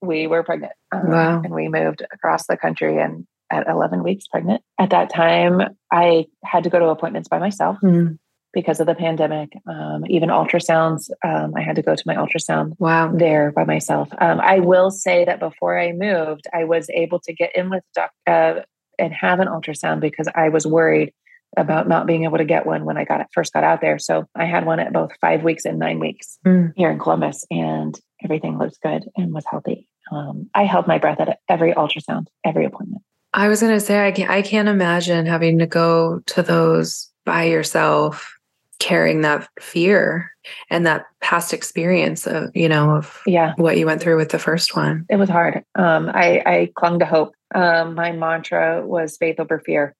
we 0.00 0.26
were 0.26 0.42
pregnant. 0.42 0.72
Um, 0.92 1.10
wow. 1.10 1.42
And 1.42 1.52
we 1.52 1.68
moved 1.68 2.02
across 2.12 2.46
the 2.46 2.56
country 2.56 3.00
and 3.00 3.26
at 3.54 3.68
11 3.68 4.02
weeks 4.02 4.26
pregnant. 4.26 4.62
At 4.78 4.90
that 4.90 5.10
time, 5.10 5.62
I 5.92 6.26
had 6.44 6.64
to 6.64 6.70
go 6.70 6.78
to 6.78 6.86
appointments 6.86 7.28
by 7.28 7.38
myself 7.38 7.78
mm. 7.82 8.18
because 8.52 8.80
of 8.80 8.86
the 8.86 8.94
pandemic. 8.94 9.52
Um, 9.68 10.04
even 10.08 10.28
ultrasounds, 10.28 11.08
um, 11.24 11.52
I 11.56 11.62
had 11.62 11.76
to 11.76 11.82
go 11.82 11.94
to 11.94 12.02
my 12.06 12.16
ultrasound 12.16 12.72
wow. 12.78 13.12
there 13.14 13.52
by 13.52 13.64
myself. 13.64 14.08
Um, 14.18 14.40
I 14.40 14.58
will 14.58 14.90
say 14.90 15.24
that 15.24 15.40
before 15.40 15.78
I 15.78 15.92
moved, 15.92 16.46
I 16.52 16.64
was 16.64 16.88
able 16.90 17.20
to 17.20 17.32
get 17.32 17.54
in 17.56 17.70
with 17.70 17.82
doc 17.94 18.10
uh, 18.26 18.60
and 18.98 19.12
have 19.12 19.40
an 19.40 19.48
ultrasound 19.48 20.00
because 20.00 20.28
I 20.34 20.48
was 20.48 20.66
worried 20.66 21.12
about 21.56 21.88
not 21.88 22.06
being 22.06 22.24
able 22.24 22.38
to 22.38 22.44
get 22.44 22.66
one 22.66 22.84
when 22.84 22.96
I 22.96 23.04
got 23.04 23.20
it 23.20 23.28
first 23.32 23.52
got 23.52 23.64
out 23.64 23.80
there. 23.80 23.98
So 23.98 24.26
I 24.34 24.44
had 24.44 24.66
one 24.66 24.80
at 24.80 24.92
both 24.92 25.12
five 25.20 25.42
weeks 25.42 25.64
and 25.64 25.78
nine 25.78 26.00
weeks 26.00 26.38
mm. 26.44 26.72
here 26.76 26.90
in 26.90 26.98
Columbus, 26.98 27.44
and 27.50 27.98
everything 28.22 28.58
looks 28.58 28.78
good 28.78 29.04
and 29.16 29.32
was 29.32 29.44
healthy. 29.48 29.88
Um, 30.12 30.50
I 30.54 30.64
held 30.64 30.86
my 30.86 30.98
breath 30.98 31.20
at 31.20 31.38
every 31.48 31.72
ultrasound, 31.72 32.26
every 32.44 32.64
appointment. 32.64 33.02
I 33.34 33.48
was 33.48 33.60
going 33.60 33.72
to 33.72 33.80
say, 33.80 34.06
I 34.06 34.12
can't, 34.12 34.30
I 34.30 34.42
can't 34.42 34.68
imagine 34.68 35.26
having 35.26 35.58
to 35.58 35.66
go 35.66 36.20
to 36.26 36.42
those 36.42 37.10
by 37.24 37.44
yourself, 37.44 38.38
carrying 38.78 39.22
that 39.22 39.48
fear 39.60 40.30
and 40.70 40.86
that 40.86 41.06
past 41.20 41.52
experience 41.52 42.26
of, 42.26 42.54
you 42.54 42.68
know, 42.68 42.96
of 42.96 43.20
yeah. 43.26 43.54
what 43.56 43.76
you 43.76 43.86
went 43.86 44.00
through 44.00 44.16
with 44.16 44.30
the 44.30 44.38
first 44.38 44.76
one. 44.76 45.04
It 45.10 45.16
was 45.16 45.28
hard. 45.28 45.64
Um, 45.74 46.10
I, 46.14 46.42
I 46.46 46.72
clung 46.74 47.00
to 47.00 47.06
hope. 47.06 47.34
Um, 47.54 47.94
my 47.94 48.12
mantra 48.12 48.86
was 48.86 49.16
faith 49.16 49.40
over 49.40 49.58
fear 49.58 49.94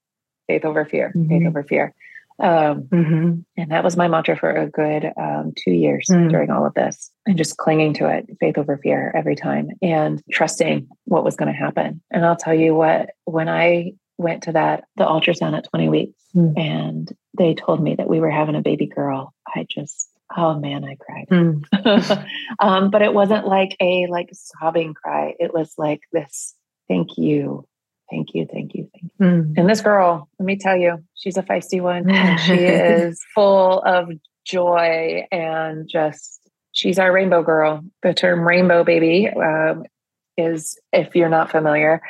faith 0.47 0.65
over 0.65 0.85
fear, 0.85 1.13
mm-hmm. 1.15 1.29
faith 1.29 1.47
over 1.47 1.63
fear. 1.63 1.95
Um, 2.41 2.83
mm-hmm. 2.85 3.41
And 3.57 3.71
that 3.71 3.85
was 3.85 3.97
my 3.97 4.09
mantra 4.09 4.37
for 4.37 4.51
a 4.51 4.69
good 4.69 5.13
um, 5.17 5.53
two 5.57 5.71
years 5.71 6.09
mm. 6.11 6.29
during 6.31 6.51
all 6.51 6.67
of 6.67 6.75
this, 6.75 7.11
and 7.27 7.39
just 7.39 7.57
clinging 7.57 7.95
to 7.95 8.09
it, 8.09 8.27
faith 8.41 8.59
over 8.59 8.77
fear 8.77 9.13
every 9.15 9.37
time, 9.37 9.69
and 9.81 10.23
trusting 10.33 10.89
what 11.05 11.25
was 11.25 11.37
going 11.37 11.53
to 11.53 11.59
happen. 11.59 12.03
And 12.11 12.25
I'll 12.27 12.37
tell 12.37 12.55
you 12.55 12.75
what, 12.75 13.11
when 13.25 13.49
I 13.49 13.93
went 14.19 14.45
to 14.45 14.53
that, 14.53 14.85
the 14.97 15.05
ultrasound 15.05 15.57
at 15.57 15.69
20 15.71 15.89
weeks, 15.89 16.21
mm. 16.35 16.59
and 16.59 17.13
they 17.39 17.55
told 17.55 17.83
me 17.83 17.95
that 17.97 18.09
we 18.09 18.21
were 18.21 18.31
having 18.31 18.57
a 18.57 18.63
baby 18.63 18.87
girl, 18.87 19.33
I 19.47 19.67
just, 19.69 20.09
oh 20.37 20.59
man, 20.59 20.85
I 20.85 20.97
cried. 20.97 21.29
Mm. 21.31 22.27
um, 22.59 22.91
but 22.91 23.03
it 23.03 23.15
wasn't 23.15 23.47
like 23.47 23.77
a 23.81 24.07
like 24.09 24.31
sobbing 24.33 24.95
cry. 24.95 25.35
It 25.39 25.55
was 25.55 25.75
like 25.79 26.01
this, 26.13 26.55
thank 26.89 27.17
you 27.17 27.67
Thank 28.15 28.33
you, 28.33 28.47
thank 28.47 28.75
you, 28.75 28.89
thank 28.93 29.13
you. 29.19 29.27
Mm. 29.27 29.55
And 29.57 29.69
this 29.69 29.81
girl, 29.81 30.29
let 30.39 30.47
me 30.47 30.57
tell 30.57 30.77
you, 30.77 31.03
she's 31.17 31.37
a 31.37 31.43
feisty 31.43 31.81
one. 31.81 32.09
And 32.09 32.39
she 32.47 32.55
is 32.55 33.21
full 33.35 33.83
of 33.83 34.09
joy 34.45 35.27
and 35.33 35.89
just, 35.91 36.41
she's 36.71 37.01
our 37.01 37.11
rainbow 37.11 37.43
girl. 37.43 37.83
The 38.05 38.15
term 38.15 38.47
rainbow 38.47 38.85
baby 38.85 39.29
um, 39.29 39.83
is, 40.37 40.79
if 40.93 41.17
you're 41.17 41.29
not 41.29 41.51
familiar, 41.51 42.03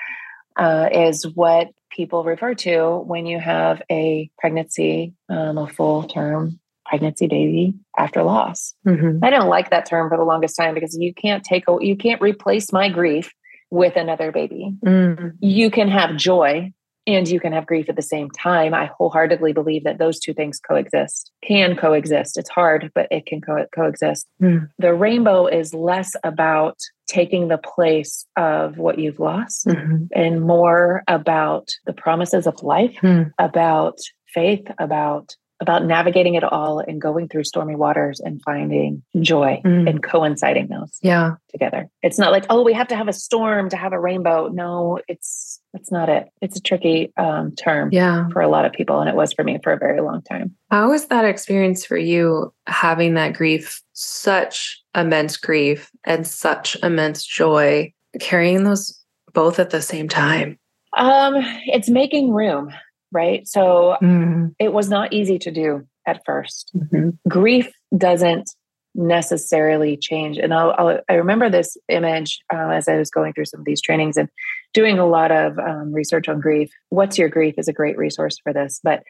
uh, 0.57 0.90
is 0.93 1.27
what 1.27 1.71
people 1.90 2.23
refer 2.23 2.53
to 2.55 2.99
when 2.99 3.25
you 3.25 3.40
have 3.40 3.81
a 3.90 4.31
pregnancy, 4.38 5.14
um, 5.31 5.57
a 5.57 5.67
full 5.67 6.03
term 6.03 6.61
pregnancy 6.85 7.29
baby 7.29 7.73
after 7.97 8.23
loss. 8.23 8.75
Mm-hmm. 8.87 9.25
I 9.25 9.31
don't 9.31 9.49
like 9.49 9.71
that 9.71 9.87
term 9.87 10.11
for 10.11 10.19
the 10.19 10.25
longest 10.25 10.55
time 10.55 10.75
because 10.75 10.99
you 10.99 11.14
can't 11.14 11.43
take 11.43 11.64
a, 11.67 11.79
you 11.81 11.97
can't 11.97 12.21
replace 12.21 12.75
my 12.75 12.90
grief 12.90 13.33
with 13.75 13.97
another 13.97 14.31
baby. 14.31 14.73
Mm. 14.87 15.33
You 15.41 15.69
can 15.69 15.89
have 15.89 16.17
joy 16.17 16.73
and 17.09 17.29
you 17.29 17.41
can 17.41 17.53
have 17.53 17.67
grief 17.67 17.89
at 17.89 17.97
the 17.97 18.03
same 18.03 18.31
time. 18.31 18.73
I 18.73 18.89
wholeheartedly 18.97 19.53
believe 19.53 19.83
that 19.83 19.99
those 19.99 20.21
two 20.21 20.33
things 20.33 20.61
coexist, 20.61 21.33
can 21.43 21.77
coexist. 21.77 22.39
It's 22.39 22.49
hard, 22.49 22.93
but 22.95 23.09
it 23.11 23.27
can 23.27 23.41
co- 23.41 23.67
coexist. 23.75 24.27
Mm. 24.41 24.69
The 24.79 24.95
rainbow 24.95 25.49
is 25.49 25.75
less 25.75 26.15
about 26.23 26.79
taking 27.09 27.49
the 27.49 27.59
place 27.59 28.25
of 28.37 28.79
what 28.79 29.01
you've 29.01 29.19
lost 29.19 29.67
mm-hmm. 29.67 30.05
and 30.15 30.41
more 30.41 31.03
about 31.09 31.69
the 31.85 31.93
promises 31.93 32.47
of 32.47 32.63
life, 32.63 32.97
mm. 33.03 33.33
about 33.41 33.99
faith, 34.29 34.67
about 34.79 35.35
about 35.61 35.85
navigating 35.85 36.35
it 36.35 36.45
all 36.45 36.81
and 36.81 37.01
going 37.01 37.29
through 37.29 37.45
stormy 37.45 37.77
waters 37.77 38.21
and 38.21 38.43
finding 38.43 39.03
joy 39.21 39.61
mm. 39.64 39.88
and 39.88 40.03
coinciding 40.03 40.69
those 40.69 40.99
yeah. 41.01 41.33
together. 41.51 41.88
It's 42.03 42.19
not 42.19 42.33
like 42.33 42.45
oh 42.51 42.62
we 42.62 42.73
have 42.73 42.88
to 42.88 42.97
have 42.97 43.09
a 43.09 43.12
storm 43.12 43.69
to 43.71 43.77
have 43.77 43.93
a 43.93 44.01
rainbow. 44.01 44.49
No 44.49 44.99
it's 45.09 45.61
that's 45.73 45.92
not 45.92 46.09
it. 46.09 46.29
It's 46.40 46.57
a 46.57 46.63
tricky 46.63 47.13
um, 47.17 47.55
term 47.55 47.90
yeah. 47.92 48.29
for 48.33 48.40
a 48.42 48.48
lot 48.48 48.65
of 48.65 48.73
people 48.73 49.00
and 49.00 49.09
it 49.09 49.15
was 49.15 49.33
for 49.33 49.44
me 49.44 49.59
for 49.63 49.73
a 49.73 49.79
very 49.79 50.00
long 50.00 50.23
time. 50.23 50.55
How 50.71 50.90
was 50.90 51.07
that 51.07 51.25
experience 51.25 51.85
for 51.85 51.96
you 51.96 52.52
having 52.67 53.15
that 53.15 53.35
grief 53.35 53.81
such 53.92 54.83
immense 54.94 55.37
grief 55.37 55.90
and 56.05 56.27
such 56.27 56.77
immense 56.83 57.25
joy 57.25 57.92
carrying 58.21 58.65
those 58.65 59.00
both 59.33 59.59
at 59.59 59.71
the 59.71 59.83
same 59.83 60.09
time? 60.09 60.59
Um 60.96 61.37
it's 61.67 61.88
making 61.88 62.33
room 62.33 62.71
right? 63.15 63.48
So 63.48 63.96
mm-hmm. 64.02 64.48
it 64.58 64.73
was 64.73 64.90
not 64.90 65.12
easy 65.12 65.38
to 65.38 65.50
do 65.50 65.87
at 66.06 66.21
1st 66.27 66.65
mm-hmm. 66.77 67.10
Grief 67.29 67.73
doesn't 67.96 68.50
necessarily 68.94 69.96
change. 69.96 70.37
And 70.37 70.52
I'll, 70.52 70.75
I'll, 70.77 71.00
i 71.08 71.15
remember 71.15 71.48
this 71.48 71.77
image 71.88 72.40
uh, 72.52 72.69
as 72.69 72.88
I 72.88 72.96
was 72.96 73.10
going 73.10 73.33
through 73.33 73.46
some 73.46 73.60
of 73.60 73.67
these 73.67 73.81
trainings 73.81 74.17
and 74.17 74.29
doing 74.73 74.98
a 74.98 75.06
lot 75.06 75.33
of 75.33 75.58
um, 75.58 75.92
research 75.92 76.29
on 76.29 76.40
grief. 76.40 76.71
What's 76.90 77.19
Your 77.19 77.29
Grief 77.29 77.54
is 77.56 77.69
a 77.69 77.73
great 77.73 77.96
resource 77.96 78.38
for 78.42 78.52
this. 78.52 78.81
But 78.85 79.02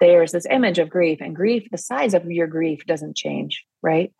there's 0.00 0.32
this 0.32 0.46
image 0.50 0.80
of 0.80 0.88
grief, 0.90 1.20
and 1.20 1.34
grief, 1.34 1.68
the 1.70 1.78
size 1.78 2.12
of 2.12 2.28
your 2.28 2.48
grief 2.48 2.84
doesn't 2.86 3.16
change, 3.16 3.64
right? 3.82 4.12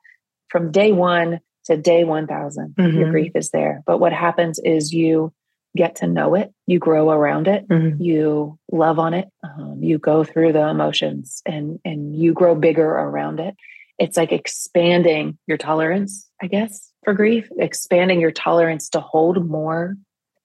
From 0.48 0.70
day 0.70 0.92
one 0.92 1.40
to 1.64 1.76
day 1.76 2.04
1000, 2.04 2.74
mm-hmm. 2.76 2.98
your 2.98 3.10
grief 3.10 3.32
is 3.34 3.50
there. 3.50 3.82
But 3.84 3.98
what 3.98 4.12
happens 4.12 4.60
is 4.60 4.92
you 4.92 5.32
get 5.76 5.96
to 5.96 6.06
know 6.06 6.34
it, 6.34 6.52
you 6.66 6.78
grow 6.78 7.10
around 7.10 7.48
it, 7.48 7.66
mm-hmm. 7.68 8.00
you 8.00 8.58
love 8.70 8.98
on 8.98 9.14
it, 9.14 9.28
um, 9.42 9.78
you 9.82 9.98
go 9.98 10.24
through 10.24 10.52
the 10.52 10.66
emotions 10.68 11.42
and 11.46 11.78
and 11.84 12.14
you 12.16 12.32
grow 12.32 12.54
bigger 12.54 12.88
around 12.88 13.40
it. 13.40 13.54
It's 13.98 14.16
like 14.16 14.32
expanding 14.32 15.38
your 15.46 15.58
tolerance, 15.58 16.28
I 16.42 16.46
guess, 16.46 16.90
for 17.04 17.14
grief, 17.14 17.48
expanding 17.58 18.20
your 18.20 18.30
tolerance 18.30 18.88
to 18.90 19.00
hold 19.00 19.48
more. 19.48 19.96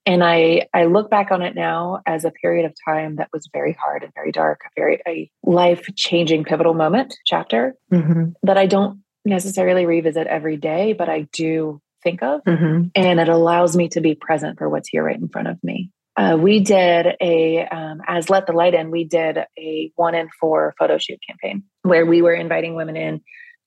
And 0.05 0.23
I 0.23 0.67
I 0.73 0.85
look 0.85 1.09
back 1.09 1.31
on 1.31 1.41
it 1.41 1.55
now 1.55 2.01
as 2.05 2.23
a 2.23 2.31
period 2.31 2.65
of 2.65 2.73
time 2.87 3.17
that 3.17 3.29
was 3.33 3.49
very 3.51 3.73
hard 3.73 4.03
and 4.03 4.13
very 4.13 4.31
dark, 4.31 4.61
a 4.65 4.69
very 4.79 5.01
a 5.07 5.29
life 5.43 5.85
changing 5.95 6.45
pivotal 6.45 6.73
moment 6.73 7.15
chapter 7.25 7.75
mm-hmm. 7.91 8.31
that 8.43 8.57
I 8.57 8.67
don't 8.67 9.01
necessarily 9.25 9.85
revisit 9.85 10.27
every 10.27 10.55
day, 10.55 10.93
but 10.93 11.09
I 11.09 11.27
do 11.33 11.81
think 12.07 12.23
of. 12.23 12.43
Mm-hmm. 12.43 12.87
And 12.95 13.19
it 13.19 13.29
allows 13.29 13.75
me 13.75 13.89
to 13.89 14.01
be 14.01 14.15
present 14.15 14.57
for 14.57 14.69
what's 14.69 14.87
here 14.87 15.03
right 15.03 15.19
in 15.19 15.27
front 15.27 15.49
of 15.49 15.61
me. 15.63 15.91
Uh, 16.15 16.37
we 16.39 16.61
did 16.61 17.15
a, 17.21 17.67
um, 17.67 18.01
as 18.07 18.29
Let 18.29 18.47
the 18.47 18.53
Light 18.53 18.73
In, 18.73 18.89
we 18.89 19.03
did 19.03 19.37
a 19.59 19.91
one 19.95 20.15
in 20.15 20.29
four 20.39 20.73
photo 20.79 20.97
shoot 20.97 21.19
campaign 21.27 21.63
where 21.83 22.05
we 22.05 22.21
were 22.21 22.33
inviting 22.33 22.75
women 22.75 22.95
in 22.95 23.21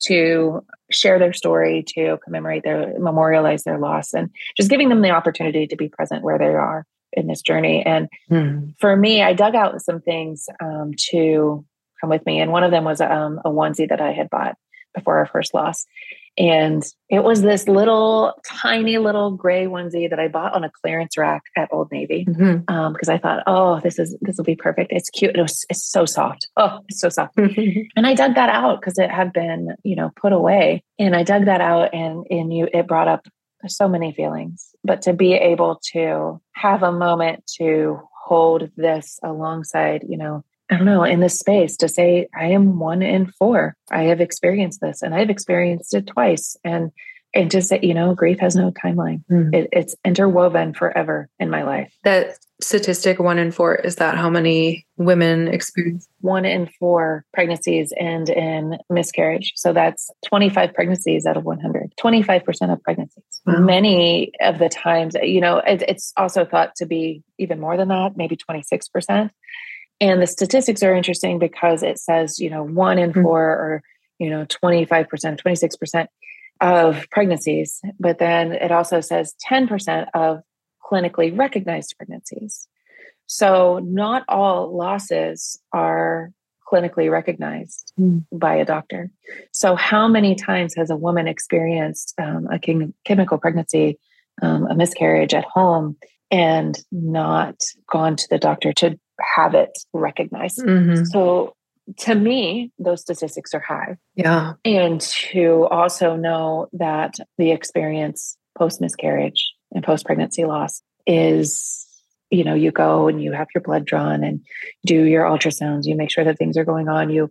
to 0.04 0.64
share 0.90 1.18
their 1.18 1.34
story, 1.34 1.84
to 1.86 2.18
commemorate 2.24 2.64
their, 2.64 2.98
memorialize 2.98 3.62
their 3.62 3.78
loss, 3.78 4.14
and 4.14 4.30
just 4.56 4.70
giving 4.70 4.88
them 4.88 5.02
the 5.02 5.10
opportunity 5.10 5.66
to 5.66 5.76
be 5.76 5.88
present 5.88 6.24
where 6.24 6.38
they 6.38 6.46
are 6.46 6.86
in 7.12 7.26
this 7.26 7.42
journey. 7.42 7.84
And 7.84 8.08
mm. 8.30 8.74
for 8.80 8.96
me, 8.96 9.22
I 9.22 9.34
dug 9.34 9.54
out 9.54 9.80
some 9.82 10.00
things 10.00 10.48
um, 10.60 10.92
to 11.10 11.64
come 12.00 12.10
with 12.10 12.24
me. 12.24 12.40
And 12.40 12.50
one 12.50 12.64
of 12.64 12.70
them 12.70 12.84
was 12.84 13.00
um, 13.00 13.40
a 13.44 13.50
onesie 13.50 13.88
that 13.90 14.00
I 14.00 14.12
had 14.12 14.30
bought 14.30 14.56
before 14.94 15.18
our 15.18 15.26
first 15.26 15.54
loss. 15.54 15.86
And 16.40 16.82
it 17.10 17.22
was 17.22 17.42
this 17.42 17.68
little 17.68 18.32
tiny 18.46 18.96
little 18.96 19.30
gray 19.30 19.66
onesie 19.66 20.08
that 20.08 20.18
I 20.18 20.28
bought 20.28 20.54
on 20.54 20.64
a 20.64 20.70
clearance 20.70 21.18
rack 21.18 21.42
at 21.54 21.68
Old 21.70 21.92
Navy 21.92 22.24
because 22.24 22.40
mm-hmm. 22.40 22.74
um, 22.74 22.96
I 23.08 23.18
thought, 23.18 23.42
oh, 23.46 23.78
this 23.80 23.98
is 23.98 24.16
this 24.22 24.38
will 24.38 24.44
be 24.44 24.56
perfect. 24.56 24.90
It's 24.90 25.10
cute. 25.10 25.36
It 25.36 25.42
was, 25.42 25.66
it's 25.68 25.84
so 25.84 26.06
soft. 26.06 26.48
Oh, 26.56 26.80
it's 26.88 26.98
so 26.98 27.10
soft. 27.10 27.34
and 27.36 28.06
I 28.06 28.14
dug 28.14 28.36
that 28.36 28.48
out 28.48 28.80
because 28.80 28.98
it 28.98 29.10
had 29.10 29.34
been, 29.34 29.76
you 29.84 29.94
know, 29.94 30.12
put 30.16 30.32
away. 30.32 30.82
And 30.98 31.14
I 31.14 31.24
dug 31.24 31.44
that 31.44 31.60
out, 31.60 31.92
and 31.92 32.26
and 32.30 32.56
you 32.56 32.68
it 32.72 32.86
brought 32.86 33.08
up 33.08 33.26
so 33.66 33.86
many 33.86 34.12
feelings. 34.14 34.70
But 34.82 35.02
to 35.02 35.12
be 35.12 35.34
able 35.34 35.78
to 35.92 36.40
have 36.54 36.82
a 36.82 36.90
moment 36.90 37.44
to 37.58 38.00
hold 38.24 38.70
this 38.78 39.18
alongside, 39.22 40.06
you 40.08 40.16
know, 40.16 40.42
I 40.70 40.76
don't 40.76 40.86
know, 40.86 41.04
in 41.04 41.20
this 41.20 41.38
space 41.38 41.76
to 41.78 41.88
say, 41.88 42.28
I 42.38 42.46
am 42.46 42.78
one 42.78 43.02
in 43.02 43.26
four. 43.26 43.76
I 43.90 44.04
have 44.04 44.20
experienced 44.20 44.80
this 44.80 45.02
and 45.02 45.14
I've 45.14 45.30
experienced 45.30 45.94
it 45.94 46.06
twice. 46.06 46.56
And 46.64 46.92
and 47.32 47.50
to 47.52 47.62
say, 47.62 47.78
you 47.82 47.94
know, 47.94 48.14
grief 48.14 48.40
has 48.40 48.56
no 48.56 48.72
timeline. 48.72 49.22
Mm. 49.30 49.54
It, 49.54 49.68
it's 49.72 49.94
interwoven 50.04 50.74
forever 50.74 51.28
in 51.38 51.48
my 51.48 51.62
life. 51.62 51.92
That 52.02 52.36
statistic, 52.60 53.18
one 53.18 53.38
in 53.38 53.52
four, 53.52 53.76
is 53.76 53.96
that 53.96 54.16
how 54.16 54.28
many 54.28 54.86
women 54.96 55.48
experience? 55.48 56.08
One 56.20 56.44
in 56.44 56.68
four 56.78 57.24
pregnancies 57.32 57.92
end 57.96 58.30
in 58.30 58.78
miscarriage. 58.90 59.52
So 59.56 59.72
that's 59.72 60.10
25 60.26 60.74
pregnancies 60.74 61.24
out 61.24 61.36
of 61.36 61.44
100, 61.44 61.94
25% 61.98 62.72
of 62.72 62.82
pregnancies. 62.82 63.24
Wow. 63.46 63.60
Many 63.60 64.32
of 64.40 64.58
the 64.58 64.68
times, 64.68 65.14
you 65.22 65.40
know, 65.40 65.58
it, 65.58 65.82
it's 65.86 66.12
also 66.16 66.44
thought 66.44 66.74
to 66.76 66.86
be 66.86 67.22
even 67.38 67.60
more 67.60 67.76
than 67.76 67.88
that, 67.88 68.16
maybe 68.16 68.36
26%. 68.36 69.30
And 70.00 70.22
the 70.22 70.26
statistics 70.26 70.82
are 70.82 70.94
interesting 70.94 71.38
because 71.38 71.82
it 71.82 71.98
says, 71.98 72.38
you 72.38 72.48
know, 72.48 72.62
one 72.62 72.98
in 72.98 73.10
mm-hmm. 73.10 73.22
four 73.22 73.42
or, 73.42 73.82
you 74.18 74.30
know, 74.30 74.46
25%, 74.46 75.08
26% 75.08 76.06
of 76.60 77.06
pregnancies. 77.10 77.80
But 77.98 78.18
then 78.18 78.52
it 78.52 78.72
also 78.72 79.00
says 79.00 79.34
10% 79.50 80.06
of 80.14 80.40
clinically 80.82 81.36
recognized 81.36 81.94
pregnancies. 81.96 82.66
So 83.26 83.80
not 83.84 84.24
all 84.28 84.76
losses 84.76 85.60
are 85.72 86.32
clinically 86.70 87.10
recognized 87.10 87.92
mm. 87.98 88.24
by 88.32 88.54
a 88.54 88.64
doctor. 88.64 89.10
So, 89.52 89.74
how 89.76 90.08
many 90.08 90.34
times 90.34 90.74
has 90.76 90.90
a 90.90 90.96
woman 90.96 91.26
experienced 91.26 92.14
um, 92.18 92.48
a 92.50 92.60
chemical 93.04 93.38
pregnancy, 93.38 93.98
um, 94.42 94.66
a 94.66 94.74
miscarriage 94.74 95.34
at 95.34 95.44
home, 95.44 95.96
and 96.30 96.78
not 96.92 97.56
gone 97.90 98.16
to 98.16 98.28
the 98.30 98.38
doctor 98.38 98.72
to 98.74 98.98
have 99.36 99.54
it 99.54 99.70
recognized. 99.92 100.58
Mm-hmm. 100.58 101.04
So 101.04 101.54
to 101.98 102.14
me, 102.14 102.70
those 102.78 103.00
statistics 103.00 103.52
are 103.54 103.60
high. 103.60 103.96
Yeah. 104.14 104.54
And 104.64 105.00
to 105.00 105.66
also 105.70 106.16
know 106.16 106.68
that 106.72 107.14
the 107.38 107.50
experience 107.50 108.36
post 108.56 108.80
miscarriage 108.80 109.52
and 109.72 109.82
post 109.84 110.06
pregnancy 110.06 110.44
loss 110.44 110.82
is, 111.06 111.86
you 112.30 112.44
know, 112.44 112.54
you 112.54 112.70
go 112.70 113.08
and 113.08 113.22
you 113.22 113.32
have 113.32 113.48
your 113.54 113.62
blood 113.62 113.84
drawn 113.84 114.22
and 114.22 114.40
do 114.84 115.04
your 115.04 115.24
ultrasounds, 115.24 115.84
you 115.84 115.96
make 115.96 116.10
sure 116.10 116.24
that 116.24 116.38
things 116.38 116.56
are 116.56 116.64
going 116.64 116.88
on, 116.88 117.10
you 117.10 117.30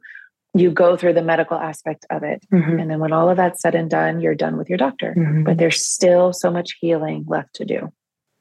you 0.53 0.71
go 0.71 0.97
through 0.97 1.13
the 1.13 1.21
medical 1.21 1.57
aspect 1.57 2.05
of 2.09 2.23
it. 2.23 2.43
Mm-hmm. 2.51 2.79
And 2.79 2.89
then 2.91 2.99
when 2.99 3.13
all 3.13 3.29
of 3.29 3.37
that's 3.37 3.61
said 3.61 3.75
and 3.75 3.89
done, 3.89 4.19
you're 4.19 4.35
done 4.35 4.57
with 4.57 4.67
your 4.67 4.77
doctor. 4.77 5.13
Mm-hmm. 5.15 5.43
But 5.43 5.57
there's 5.57 5.85
still 5.85 6.33
so 6.33 6.49
much 6.49 6.77
healing 6.79 7.25
left 7.27 7.53
to 7.55 7.65
do. 7.65 7.93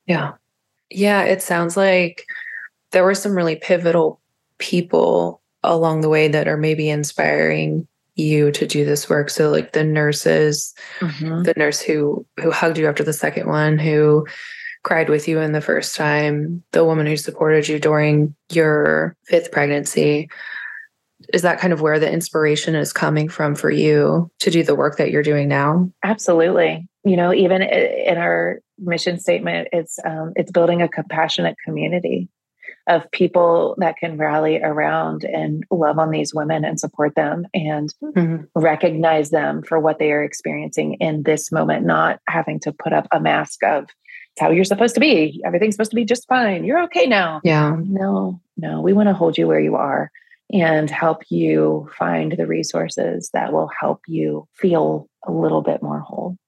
Yeah. 0.07 0.33
Yeah. 0.91 1.25
It 1.25 1.43
sounds 1.43 1.77
like 1.77 2.25
there 2.93 3.05
were 3.05 3.15
some 3.15 3.33
really 3.33 3.57
pivotal 3.57 4.21
people 4.59 5.43
along 5.63 6.01
the 6.01 6.09
way 6.09 6.29
that 6.29 6.49
are 6.49 6.57
maybe 6.57 6.89
inspiring 6.89 7.87
you 8.19 8.51
to 8.51 8.67
do 8.67 8.85
this 8.85 9.09
work. 9.09 9.31
So 9.31 9.51
like 9.51 9.73
the 9.73 9.85
nurses 9.85 10.75
mm-hmm. 11.01 11.43
the 11.45 11.55
nurse 11.57 11.81
who 11.81 12.27
who 12.41 12.51
hugged 12.51 12.79
you 12.79 12.89
after 12.89 13.05
the 13.05 13.13
second 13.13 13.49
one 13.49 13.79
who 13.79 14.27
cried 14.83 15.09
with 15.09 15.29
you 15.29 15.41
in 15.41 15.53
the 15.53 15.61
first 15.61 15.97
time 15.97 16.63
the 16.73 16.85
woman 16.85 17.07
who 17.07 17.17
supported 17.17 17.69
you 17.69 17.79
during 17.79 18.35
your 18.51 19.17
fifth 19.25 19.53
pregnancy. 19.53 20.29
Is 21.33 21.43
that 21.43 21.59
kind 21.59 21.73
of 21.73 21.81
where 21.81 21.99
the 21.99 22.11
inspiration 22.11 22.75
is 22.75 22.93
coming 22.93 23.29
from 23.29 23.55
for 23.55 23.71
you 23.71 24.31
to 24.39 24.51
do 24.51 24.63
the 24.63 24.75
work 24.75 24.97
that 24.97 25.11
you're 25.11 25.23
doing 25.23 25.49
now? 25.49 25.91
Absolutely. 26.03 26.89
You 27.05 27.17
know 27.17 27.33
even 27.33 27.63
in 27.63 28.19
our 28.19 28.61
mission 28.81 29.19
statement 29.19 29.69
it's 29.73 29.99
um, 30.05 30.33
it's 30.37 30.51
building 30.51 30.83
a 30.83 30.89
compassionate 30.89 31.57
community 31.65 32.29
of 32.89 33.11
people 33.11 33.75
that 33.79 33.97
can 33.97 34.17
rally 34.17 34.61
around 34.61 35.25
and 35.25 35.65
love 35.71 35.99
on 35.99 36.11
these 36.11 36.35
women 36.35 36.65
and 36.65 36.81
support 36.81 37.15
them 37.15 37.47
and 37.55 37.95
mm-hmm. 38.03 38.45
recognize 38.55 39.31
them 39.31 39.63
for 39.63 39.79
what 39.79 39.99
they 39.99 40.11
are 40.11 40.25
experiencing 40.25 40.95
in 40.95 41.23
this 41.23 41.53
moment, 41.53 41.87
not 41.87 42.21
having 42.29 42.59
to 42.61 42.73
put 42.73 42.93
up 42.93 43.07
a 43.13 43.21
mask 43.21 43.63
of 43.63 43.85
it's 44.39 44.41
how 44.41 44.51
you're 44.51 44.65
supposed 44.65 44.95
to 44.95 45.01
be. 45.01 45.43
Everything's 45.45 45.75
supposed 45.75 45.91
to 45.91 45.97
be 45.97 46.05
just 46.05 46.29
fine. 46.29 46.65
You're 46.65 46.85
okay 46.85 47.07
now. 47.07 47.41
Yeah. 47.43 47.77
No, 47.83 48.41
no, 48.57 48.81
we 48.81 48.93
want 48.93 49.09
to 49.09 49.15
hold 49.15 49.37
you 49.37 49.49
where 49.49 49.61
you 49.61 49.75
are 49.75 50.13
and 50.53 50.89
help 50.89 51.25
you 51.29 51.91
find 51.99 52.33
the 52.33 52.47
resources 52.47 53.31
that 53.35 53.53
will 53.53 53.71
help 53.81 54.01
you 54.07 54.47
feel 54.55 55.09
a 55.27 55.33
little 55.33 55.61
bit 55.61 55.83
more 55.83 55.99
whole. 55.99 56.39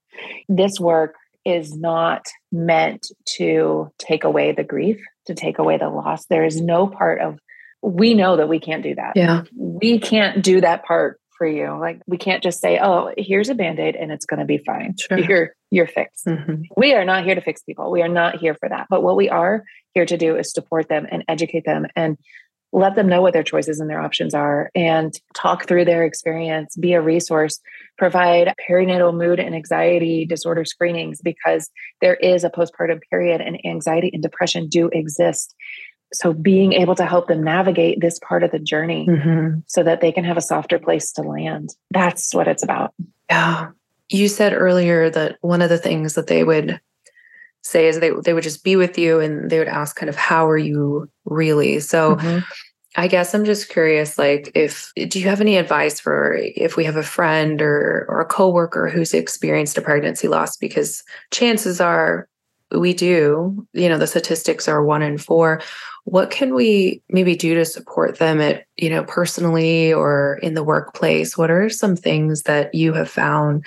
This 0.48 0.78
work 0.78 1.16
is 1.44 1.76
not 1.76 2.26
meant 2.52 3.10
to 3.36 3.90
take 3.98 4.24
away 4.24 4.52
the 4.52 4.64
grief, 4.64 5.00
to 5.30 5.34
take 5.34 5.58
away 5.58 5.78
the 5.78 5.88
loss. 5.88 6.26
There 6.26 6.44
is 6.44 6.60
no 6.60 6.86
part 6.86 7.20
of, 7.20 7.38
we 7.82 8.14
know 8.14 8.36
that 8.36 8.48
we 8.48 8.60
can't 8.60 8.82
do 8.82 8.94
that. 8.96 9.12
Yeah. 9.16 9.44
We 9.56 9.98
can't 9.98 10.42
do 10.42 10.60
that 10.60 10.84
part 10.84 11.18
for 11.38 11.46
you. 11.46 11.78
Like 11.78 12.02
we 12.06 12.18
can't 12.18 12.42
just 12.42 12.60
say, 12.60 12.78
oh, 12.78 13.12
here's 13.16 13.48
a 13.48 13.54
band-aid 13.54 13.96
and 13.96 14.12
it's 14.12 14.26
going 14.26 14.40
to 14.40 14.46
be 14.46 14.58
fine. 14.58 14.96
Sure. 14.98 15.18
You're, 15.18 15.54
you're 15.70 15.86
fixed. 15.86 16.26
Mm-hmm. 16.26 16.62
We 16.76 16.92
are 16.94 17.04
not 17.04 17.24
here 17.24 17.34
to 17.34 17.40
fix 17.40 17.62
people. 17.62 17.90
We 17.90 18.02
are 18.02 18.08
not 18.08 18.36
here 18.36 18.54
for 18.54 18.68
that. 18.68 18.88
But 18.90 19.02
what 19.02 19.16
we 19.16 19.30
are 19.30 19.64
here 19.94 20.04
to 20.04 20.16
do 20.18 20.36
is 20.36 20.52
support 20.52 20.88
them 20.88 21.06
and 21.10 21.24
educate 21.28 21.64
them 21.64 21.86
and 21.96 22.18
let 22.72 22.94
them 22.94 23.08
know 23.08 23.20
what 23.20 23.32
their 23.32 23.42
choices 23.42 23.80
and 23.80 23.90
their 23.90 24.00
options 24.00 24.34
are 24.34 24.70
and 24.74 25.18
talk 25.34 25.66
through 25.66 25.84
their 25.84 26.04
experience, 26.04 26.76
be 26.76 26.92
a 26.92 27.00
resource, 27.00 27.60
provide 27.98 28.54
perinatal 28.68 29.16
mood 29.16 29.40
and 29.40 29.54
anxiety 29.54 30.24
disorder 30.24 30.64
screenings 30.64 31.20
because 31.20 31.68
there 32.00 32.14
is 32.14 32.44
a 32.44 32.50
postpartum 32.50 33.00
period 33.10 33.40
and 33.40 33.64
anxiety 33.66 34.10
and 34.12 34.22
depression 34.22 34.68
do 34.68 34.88
exist. 34.92 35.54
So, 36.12 36.32
being 36.32 36.72
able 36.72 36.96
to 36.96 37.06
help 37.06 37.28
them 37.28 37.42
navigate 37.42 38.00
this 38.00 38.18
part 38.18 38.42
of 38.42 38.50
the 38.50 38.58
journey 38.58 39.06
mm-hmm. 39.08 39.60
so 39.66 39.84
that 39.84 40.00
they 40.00 40.10
can 40.10 40.24
have 40.24 40.36
a 40.36 40.40
softer 40.40 40.78
place 40.78 41.12
to 41.12 41.22
land. 41.22 41.70
That's 41.92 42.34
what 42.34 42.48
it's 42.48 42.64
about. 42.64 42.94
Yeah. 43.28 43.68
You 44.08 44.26
said 44.26 44.52
earlier 44.52 45.08
that 45.10 45.38
one 45.40 45.62
of 45.62 45.68
the 45.68 45.78
things 45.78 46.14
that 46.14 46.26
they 46.26 46.42
would 46.42 46.80
say 47.62 47.88
is 47.88 48.00
they 48.00 48.10
they 48.24 48.32
would 48.32 48.42
just 48.42 48.64
be 48.64 48.76
with 48.76 48.98
you 48.98 49.20
and 49.20 49.50
they 49.50 49.58
would 49.58 49.68
ask 49.68 49.96
kind 49.96 50.08
of 50.08 50.16
how 50.16 50.48
are 50.48 50.58
you 50.58 51.08
really 51.24 51.80
so 51.80 52.16
mm-hmm. 52.16 52.38
I 52.96 53.06
guess 53.06 53.34
I'm 53.34 53.44
just 53.44 53.68
curious 53.68 54.18
like 54.18 54.50
if 54.54 54.92
do 55.08 55.20
you 55.20 55.28
have 55.28 55.40
any 55.40 55.56
advice 55.56 56.00
for 56.00 56.34
if 56.34 56.76
we 56.76 56.84
have 56.84 56.96
a 56.96 57.04
friend 57.04 57.62
or 57.62 58.06
or 58.08 58.20
a 58.20 58.26
coworker 58.26 58.88
who's 58.88 59.14
experienced 59.14 59.78
a 59.78 59.82
pregnancy 59.82 60.26
loss 60.26 60.56
because 60.56 61.04
chances 61.30 61.80
are 61.80 62.28
we 62.72 62.94
do, 62.94 63.66
you 63.72 63.88
know, 63.88 63.98
the 63.98 64.06
statistics 64.06 64.68
are 64.68 64.84
one 64.84 65.02
in 65.02 65.18
four. 65.18 65.60
What 66.04 66.30
can 66.30 66.54
we 66.54 67.02
maybe 67.08 67.34
do 67.36 67.54
to 67.54 67.64
support 67.64 68.18
them 68.18 68.40
at, 68.40 68.64
you 68.76 68.88
know, 68.88 69.04
personally 69.04 69.92
or 69.92 70.38
in 70.42 70.54
the 70.54 70.64
workplace? 70.64 71.36
What 71.36 71.50
are 71.50 71.68
some 71.68 71.96
things 71.96 72.42
that 72.42 72.74
you 72.74 72.92
have 72.92 73.10
found 73.10 73.64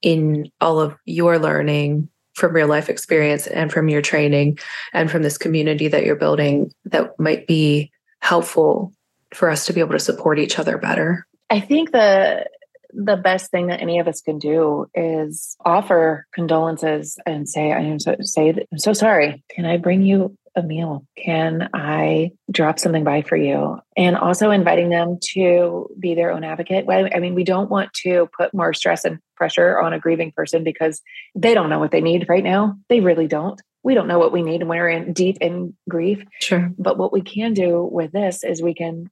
in 0.00 0.50
all 0.60 0.80
of 0.80 0.96
your 1.04 1.38
learning 1.38 2.08
from 2.34 2.54
real 2.54 2.68
life 2.68 2.88
experience 2.88 3.46
and 3.46 3.72
from 3.72 3.88
your 3.88 4.02
training 4.02 4.58
and 4.92 5.10
from 5.10 5.22
this 5.22 5.38
community 5.38 5.88
that 5.88 6.04
you're 6.04 6.16
building 6.16 6.72
that 6.86 7.18
might 7.18 7.46
be 7.46 7.90
helpful 8.20 8.92
for 9.34 9.50
us 9.50 9.66
to 9.66 9.72
be 9.72 9.80
able 9.80 9.92
to 9.92 9.98
support 9.98 10.38
each 10.38 10.58
other 10.58 10.78
better? 10.78 11.26
I 11.50 11.60
think 11.60 11.92
the 11.92 12.46
the 12.94 13.16
best 13.16 13.50
thing 13.50 13.68
that 13.68 13.80
any 13.80 13.98
of 13.98 14.06
us 14.06 14.20
can 14.20 14.38
do 14.38 14.86
is 14.94 15.56
offer 15.64 16.26
condolences 16.34 17.18
and 17.24 17.48
say, 17.48 17.72
I 17.72 17.80
am 17.80 17.98
so 17.98 18.16
say 18.20 18.54
I'm 18.70 18.78
so 18.78 18.92
sorry. 18.92 19.42
Can 19.50 19.64
I 19.64 19.78
bring 19.78 20.02
you 20.02 20.36
a 20.54 20.62
meal? 20.62 21.06
Can 21.16 21.70
I 21.72 22.32
drop 22.50 22.78
something 22.78 23.04
by 23.04 23.22
for 23.22 23.36
you? 23.36 23.78
And 23.96 24.16
also 24.16 24.50
inviting 24.50 24.90
them 24.90 25.18
to 25.34 25.88
be 25.98 26.14
their 26.14 26.30
own 26.32 26.44
advocate. 26.44 26.86
I 26.88 27.18
mean, 27.18 27.34
we 27.34 27.44
don't 27.44 27.70
want 27.70 27.92
to 28.04 28.28
put 28.36 28.52
more 28.52 28.74
stress 28.74 29.04
and 29.04 29.18
pressure 29.36 29.80
on 29.80 29.92
a 29.92 29.98
grieving 29.98 30.32
person 30.32 30.62
because 30.64 31.00
they 31.34 31.54
don't 31.54 31.70
know 31.70 31.78
what 31.78 31.90
they 31.90 32.00
need 32.00 32.28
right 32.28 32.44
now. 32.44 32.76
They 32.88 33.00
really 33.00 33.26
don't. 33.26 33.60
We 33.82 33.94
don't 33.94 34.08
know 34.08 34.18
what 34.18 34.32
we 34.32 34.42
need 34.42 34.62
when 34.62 34.78
we're 34.78 34.88
in 34.88 35.12
deep 35.12 35.38
in 35.40 35.74
grief. 35.88 36.22
Sure. 36.40 36.70
But 36.78 36.98
what 36.98 37.12
we 37.12 37.22
can 37.22 37.52
do 37.52 37.82
with 37.82 38.12
this 38.12 38.44
is 38.44 38.62
we 38.62 38.74
can 38.74 39.10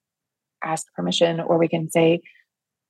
ask 0.62 0.86
permission 0.94 1.40
or 1.40 1.58
we 1.58 1.68
can 1.68 1.90
say, 1.90 2.20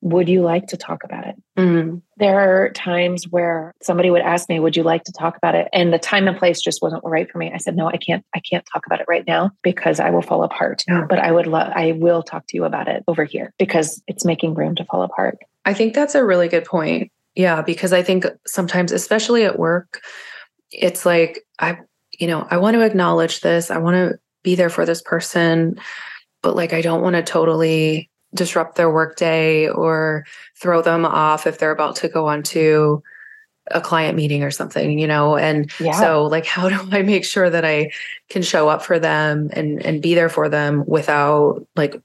would 0.02 0.28
you 0.28 0.42
like 0.42 0.66
to 0.68 0.76
talk 0.76 1.04
about 1.04 1.26
it? 1.26 1.34
Mm. 1.58 2.00
There 2.16 2.40
are 2.40 2.70
times 2.70 3.24
where 3.28 3.74
somebody 3.82 4.10
would 4.10 4.22
ask 4.22 4.48
me, 4.48 4.58
would 4.58 4.76
you 4.76 4.82
like 4.82 5.04
to 5.04 5.12
talk 5.12 5.36
about 5.36 5.54
it? 5.54 5.68
And 5.72 5.92
the 5.92 5.98
time 5.98 6.26
and 6.26 6.38
place 6.38 6.60
just 6.60 6.80
wasn't 6.80 7.02
right 7.04 7.30
for 7.30 7.38
me. 7.38 7.50
I 7.52 7.58
said, 7.58 7.76
no, 7.76 7.86
I 7.86 7.98
can't, 7.98 8.24
I 8.34 8.40
can't 8.40 8.64
talk 8.72 8.86
about 8.86 9.00
it 9.00 9.06
right 9.08 9.26
now 9.26 9.50
because 9.62 10.00
I 10.00 10.10
will 10.10 10.22
fall 10.22 10.42
apart. 10.42 10.84
Yeah. 10.88 11.04
But 11.08 11.18
I 11.18 11.30
would 11.30 11.46
love, 11.46 11.72
I 11.74 11.92
will 11.92 12.22
talk 12.22 12.46
to 12.48 12.56
you 12.56 12.64
about 12.64 12.88
it 12.88 13.04
over 13.08 13.24
here 13.24 13.52
because 13.58 14.02
it's 14.06 14.24
making 14.24 14.54
room 14.54 14.74
to 14.76 14.84
fall 14.86 15.02
apart. 15.02 15.38
I 15.64 15.74
think 15.74 15.94
that's 15.94 16.14
a 16.14 16.24
really 16.24 16.48
good 16.48 16.64
point. 16.64 17.12
Yeah. 17.34 17.60
Because 17.62 17.92
I 17.92 18.02
think 18.02 18.26
sometimes, 18.46 18.92
especially 18.92 19.44
at 19.44 19.58
work, 19.58 20.00
it's 20.70 21.04
like, 21.04 21.40
I, 21.58 21.78
you 22.18 22.26
know, 22.26 22.46
I 22.50 22.56
want 22.56 22.74
to 22.74 22.82
acknowledge 22.82 23.40
this. 23.40 23.70
I 23.70 23.78
want 23.78 23.96
to 23.96 24.18
be 24.42 24.54
there 24.54 24.70
for 24.70 24.86
this 24.86 25.02
person, 25.02 25.78
but 26.42 26.56
like, 26.56 26.72
I 26.72 26.80
don't 26.80 27.02
want 27.02 27.16
to 27.16 27.22
totally 27.22 28.09
disrupt 28.34 28.76
their 28.76 28.90
workday 28.90 29.68
or 29.68 30.24
throw 30.56 30.82
them 30.82 31.04
off 31.04 31.46
if 31.46 31.58
they're 31.58 31.70
about 31.70 31.96
to 31.96 32.08
go 32.08 32.26
on 32.26 32.42
to 32.42 33.02
a 33.72 33.80
client 33.80 34.16
meeting 34.16 34.42
or 34.42 34.50
something, 34.50 34.98
you 34.98 35.06
know? 35.06 35.36
And 35.36 35.70
yeah. 35.80 35.92
so 35.92 36.24
like 36.24 36.46
how 36.56 36.68
do 36.68 36.78
I 36.90 37.02
make 37.02 37.24
sure 37.24 37.50
that 37.50 37.64
I 37.64 37.90
can 38.28 38.42
show 38.42 38.68
up 38.68 38.82
for 38.82 38.98
them 38.98 39.50
and 39.52 39.84
and 39.84 40.02
be 40.02 40.14
there 40.14 40.28
for 40.28 40.48
them 40.48 40.84
without 40.86 41.66
like 41.76 42.00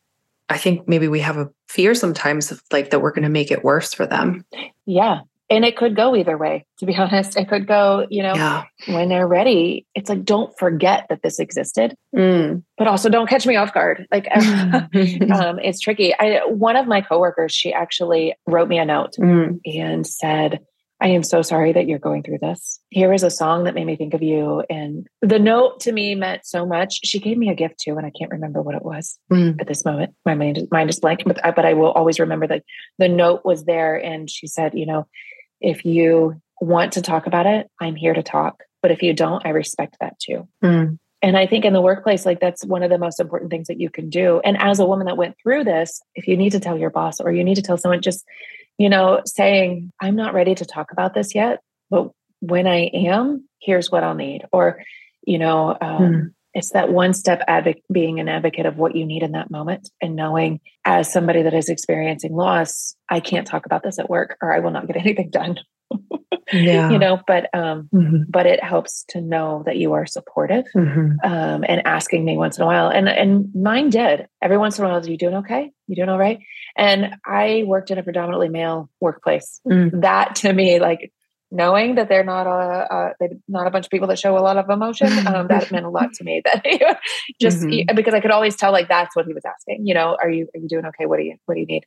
I 0.49 0.57
think 0.57 0.87
maybe 0.87 1.07
we 1.07 1.21
have 1.21 1.37
a 1.37 1.49
fear 1.67 1.95
sometimes 1.95 2.51
of 2.51 2.61
like 2.71 2.91
that 2.91 2.99
we're 2.99 3.11
going 3.11 3.23
to 3.23 3.29
make 3.29 3.51
it 3.51 3.63
worse 3.63 3.93
for 3.93 4.05
them. 4.05 4.45
Yeah 4.85 5.21
and 5.49 5.63
it 5.63 5.77
could 5.77 5.95
go 5.95 6.15
either 6.15 6.37
way 6.37 6.65
to 6.79 6.85
be 6.85 6.95
honest 6.97 7.37
it 7.37 7.47
could 7.47 7.67
go 7.67 8.05
you 8.09 8.23
know 8.23 8.35
yeah. 8.35 8.63
when 8.87 9.09
they're 9.09 9.27
ready 9.27 9.85
it's 9.95 10.09
like 10.09 10.23
don't 10.23 10.57
forget 10.57 11.05
that 11.09 11.21
this 11.23 11.39
existed 11.39 11.95
mm. 12.15 12.61
but 12.77 12.87
also 12.87 13.09
don't 13.09 13.29
catch 13.29 13.45
me 13.45 13.55
off 13.55 13.73
guard 13.73 14.07
like 14.11 14.27
um, 14.35 15.59
it's 15.59 15.79
tricky 15.79 16.13
I, 16.17 16.41
one 16.47 16.75
of 16.75 16.87
my 16.87 17.01
coworkers 17.01 17.53
she 17.53 17.73
actually 17.73 18.35
wrote 18.47 18.67
me 18.67 18.77
a 18.77 18.85
note 18.85 19.15
mm. 19.19 19.59
and 19.65 20.05
said 20.05 20.59
I 21.01 21.09
am 21.09 21.23
so 21.23 21.41
sorry 21.41 21.73
that 21.73 21.87
you're 21.87 21.99
going 21.99 22.23
through 22.23 22.37
this. 22.39 22.79
Here 22.89 23.11
is 23.11 23.23
a 23.23 23.29
song 23.29 23.65
that 23.65 23.75
made 23.75 23.85
me 23.85 23.97
think 23.97 24.13
of 24.13 24.23
you. 24.23 24.63
And 24.69 25.05
the 25.21 25.39
note 25.39 25.81
to 25.81 25.91
me 25.91 26.15
meant 26.15 26.45
so 26.45 26.65
much. 26.65 26.99
She 27.03 27.19
gave 27.19 27.37
me 27.37 27.49
a 27.49 27.55
gift 27.55 27.79
too, 27.79 27.97
and 27.97 28.05
I 28.05 28.11
can't 28.17 28.31
remember 28.31 28.61
what 28.61 28.75
it 28.75 28.83
was 28.83 29.19
mm. 29.31 29.59
at 29.59 29.67
this 29.67 29.83
moment. 29.83 30.15
My 30.25 30.35
mind 30.35 30.57
is, 30.57 30.67
mind 30.71 30.89
is 30.89 30.99
blank, 30.99 31.23
but 31.25 31.43
I, 31.45 31.51
but 31.51 31.65
I 31.65 31.73
will 31.73 31.91
always 31.91 32.17
remember 32.17 32.47
that 32.47 32.63
the 32.97 33.09
note 33.09 33.41
was 33.43 33.65
there. 33.65 33.97
And 33.97 34.29
she 34.29 34.47
said, 34.47 34.73
you 34.73 34.85
know, 34.85 35.05
if 35.65 35.83
you 35.83 36.41
want 36.61 36.93
to 36.93 37.01
talk 37.01 37.27
about 37.27 37.47
it, 37.47 37.69
I'm 37.81 37.95
here 37.95 38.13
to 38.13 38.23
talk. 38.23 38.63
But 38.81 38.91
if 38.91 39.01
you 39.01 39.13
don't, 39.13 39.45
I 39.45 39.49
respect 39.49 39.97
that 39.99 40.17
too. 40.19 40.47
Mm. 40.63 40.99
And 41.21 41.37
I 41.37 41.47
think 41.47 41.65
in 41.65 41.73
the 41.73 41.81
workplace, 41.81 42.25
like 42.25 42.39
that's 42.39 42.63
one 42.63 42.83
of 42.83 42.91
the 42.91 42.99
most 42.99 43.19
important 43.19 43.49
things 43.49 43.67
that 43.67 43.79
you 43.79 43.89
can 43.89 44.09
do. 44.09 44.41
And 44.43 44.57
as 44.61 44.79
a 44.79 44.85
woman 44.85 45.07
that 45.07 45.17
went 45.17 45.35
through 45.41 45.63
this, 45.63 46.01
if 46.13 46.27
you 46.27 46.37
need 46.37 46.51
to 46.51 46.59
tell 46.59 46.77
your 46.77 46.91
boss 46.91 47.19
or 47.19 47.31
you 47.31 47.43
need 47.43 47.55
to 47.55 47.63
tell 47.63 47.77
someone, 47.77 48.01
just, 48.01 48.23
you 48.77 48.89
know, 48.89 49.21
saying, 49.25 49.91
I'm 49.99 50.15
not 50.15 50.35
ready 50.35 50.53
to 50.53 50.65
talk 50.65 50.91
about 50.91 51.15
this 51.15 51.33
yet, 51.33 51.61
but 51.89 52.11
when 52.41 52.67
I 52.67 52.91
am, 52.93 53.49
here's 53.59 53.89
what 53.89 54.03
I'll 54.03 54.13
need. 54.13 54.45
Or, 54.51 54.83
you 55.25 55.39
know, 55.39 55.75
um, 55.81 56.01
mm 56.01 56.31
it's 56.55 56.71
that 56.71 56.91
one 56.91 57.13
step 57.13 57.41
advocate 57.47 57.83
being 57.91 58.19
an 58.19 58.29
advocate 58.29 58.65
of 58.65 58.77
what 58.77 58.95
you 58.95 59.05
need 59.05 59.21
in 59.21 59.33
that 59.33 59.51
moment 59.51 59.89
and 60.01 60.15
knowing 60.15 60.61
as 60.85 61.11
somebody 61.11 61.43
that 61.43 61.53
is 61.53 61.69
experiencing 61.69 62.33
loss 62.33 62.95
i 63.09 63.19
can't 63.19 63.45
talk 63.45 63.65
about 63.65 63.83
this 63.83 63.99
at 63.99 64.09
work 64.09 64.37
or 64.41 64.51
i 64.53 64.59
will 64.59 64.71
not 64.71 64.87
get 64.87 64.95
anything 65.05 65.29
done 65.29 65.59
yeah. 66.51 66.89
you 66.89 66.97
know 66.97 67.21
but 67.27 67.49
um 67.53 67.89
mm-hmm. 67.93 68.23
but 68.27 68.45
it 68.45 68.63
helps 68.63 69.03
to 69.09 69.21
know 69.21 69.63
that 69.65 69.77
you 69.77 69.93
are 69.93 70.05
supportive 70.05 70.65
mm-hmm. 70.75 71.11
um 71.23 71.63
and 71.67 71.85
asking 71.85 72.25
me 72.25 72.37
once 72.37 72.57
in 72.57 72.63
a 72.63 72.65
while 72.65 72.89
and 72.89 73.07
and 73.07 73.53
mine 73.53 73.89
did 73.89 74.27
every 74.41 74.57
once 74.57 74.79
in 74.79 74.85
a 74.85 74.87
while 74.87 74.97
are 74.97 75.09
you 75.09 75.17
doing 75.17 75.35
okay 75.35 75.71
you 75.87 75.95
doing 75.95 76.09
all 76.09 76.17
right 76.17 76.39
and 76.75 77.15
i 77.25 77.63
worked 77.67 77.91
in 77.91 77.97
a 77.97 78.03
predominantly 78.03 78.49
male 78.49 78.89
workplace 78.99 79.59
mm. 79.67 80.01
that 80.01 80.35
to 80.35 80.51
me 80.51 80.79
like 80.79 81.11
knowing 81.51 81.95
that 81.95 82.09
they're 82.09 82.23
not 82.23 82.47
a, 82.47 83.13
they're 83.19 83.29
not 83.47 83.67
a 83.67 83.71
bunch 83.71 83.85
of 83.85 83.91
people 83.91 84.07
that 84.07 84.19
show 84.19 84.37
a 84.37 84.39
lot 84.39 84.57
of 84.57 84.69
emotion 84.69 85.07
um, 85.27 85.47
that 85.47 85.71
meant 85.71 85.85
a 85.85 85.89
lot 85.89 86.11
to 86.13 86.23
me 86.23 86.41
that 86.45 86.99
just 87.39 87.59
mm-hmm. 87.59 87.95
because 87.95 88.13
i 88.13 88.19
could 88.19 88.31
always 88.31 88.55
tell 88.55 88.71
like 88.71 88.87
that's 88.87 89.15
what 89.15 89.25
he 89.25 89.33
was 89.33 89.45
asking 89.45 89.85
you 89.85 89.93
know 89.93 90.17
are 90.21 90.29
you 90.29 90.47
are 90.55 90.59
you 90.59 90.67
doing 90.67 90.85
okay 90.85 91.05
what 91.05 91.17
do 91.17 91.23
you 91.23 91.35
what 91.45 91.55
do 91.55 91.61
you 91.61 91.67
need 91.67 91.85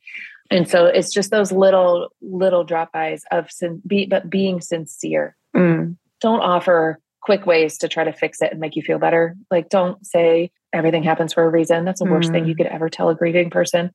and 0.49 0.67
so 0.67 0.85
it's 0.85 1.11
just 1.11 1.31
those 1.31 1.51
little 1.51 2.09
little 2.21 2.63
drop 2.63 2.89
eyes 2.93 3.23
of 3.31 3.51
sin 3.51 3.81
be, 3.85 4.05
but 4.05 4.29
being 4.29 4.61
sincere 4.61 5.35
mm. 5.55 5.95
don't 6.21 6.41
offer 6.41 6.99
quick 7.21 7.45
ways 7.45 7.77
to 7.77 7.87
try 7.87 8.03
to 8.03 8.13
fix 8.13 8.41
it 8.41 8.51
and 8.51 8.59
make 8.59 8.75
you 8.75 8.81
feel 8.81 8.97
better 8.97 9.35
like 9.51 9.69
don't 9.69 10.05
say 10.05 10.51
everything 10.73 11.03
happens 11.03 11.33
for 11.33 11.43
a 11.43 11.49
reason 11.49 11.83
that's 11.83 11.99
the 11.99 12.09
worst 12.09 12.29
mm. 12.29 12.33
thing 12.33 12.47
you 12.47 12.53
mm. 12.53 12.57
could 12.57 12.67
ever 12.67 12.89
tell 12.89 13.09
a 13.09 13.15
grieving 13.15 13.49
person 13.49 13.91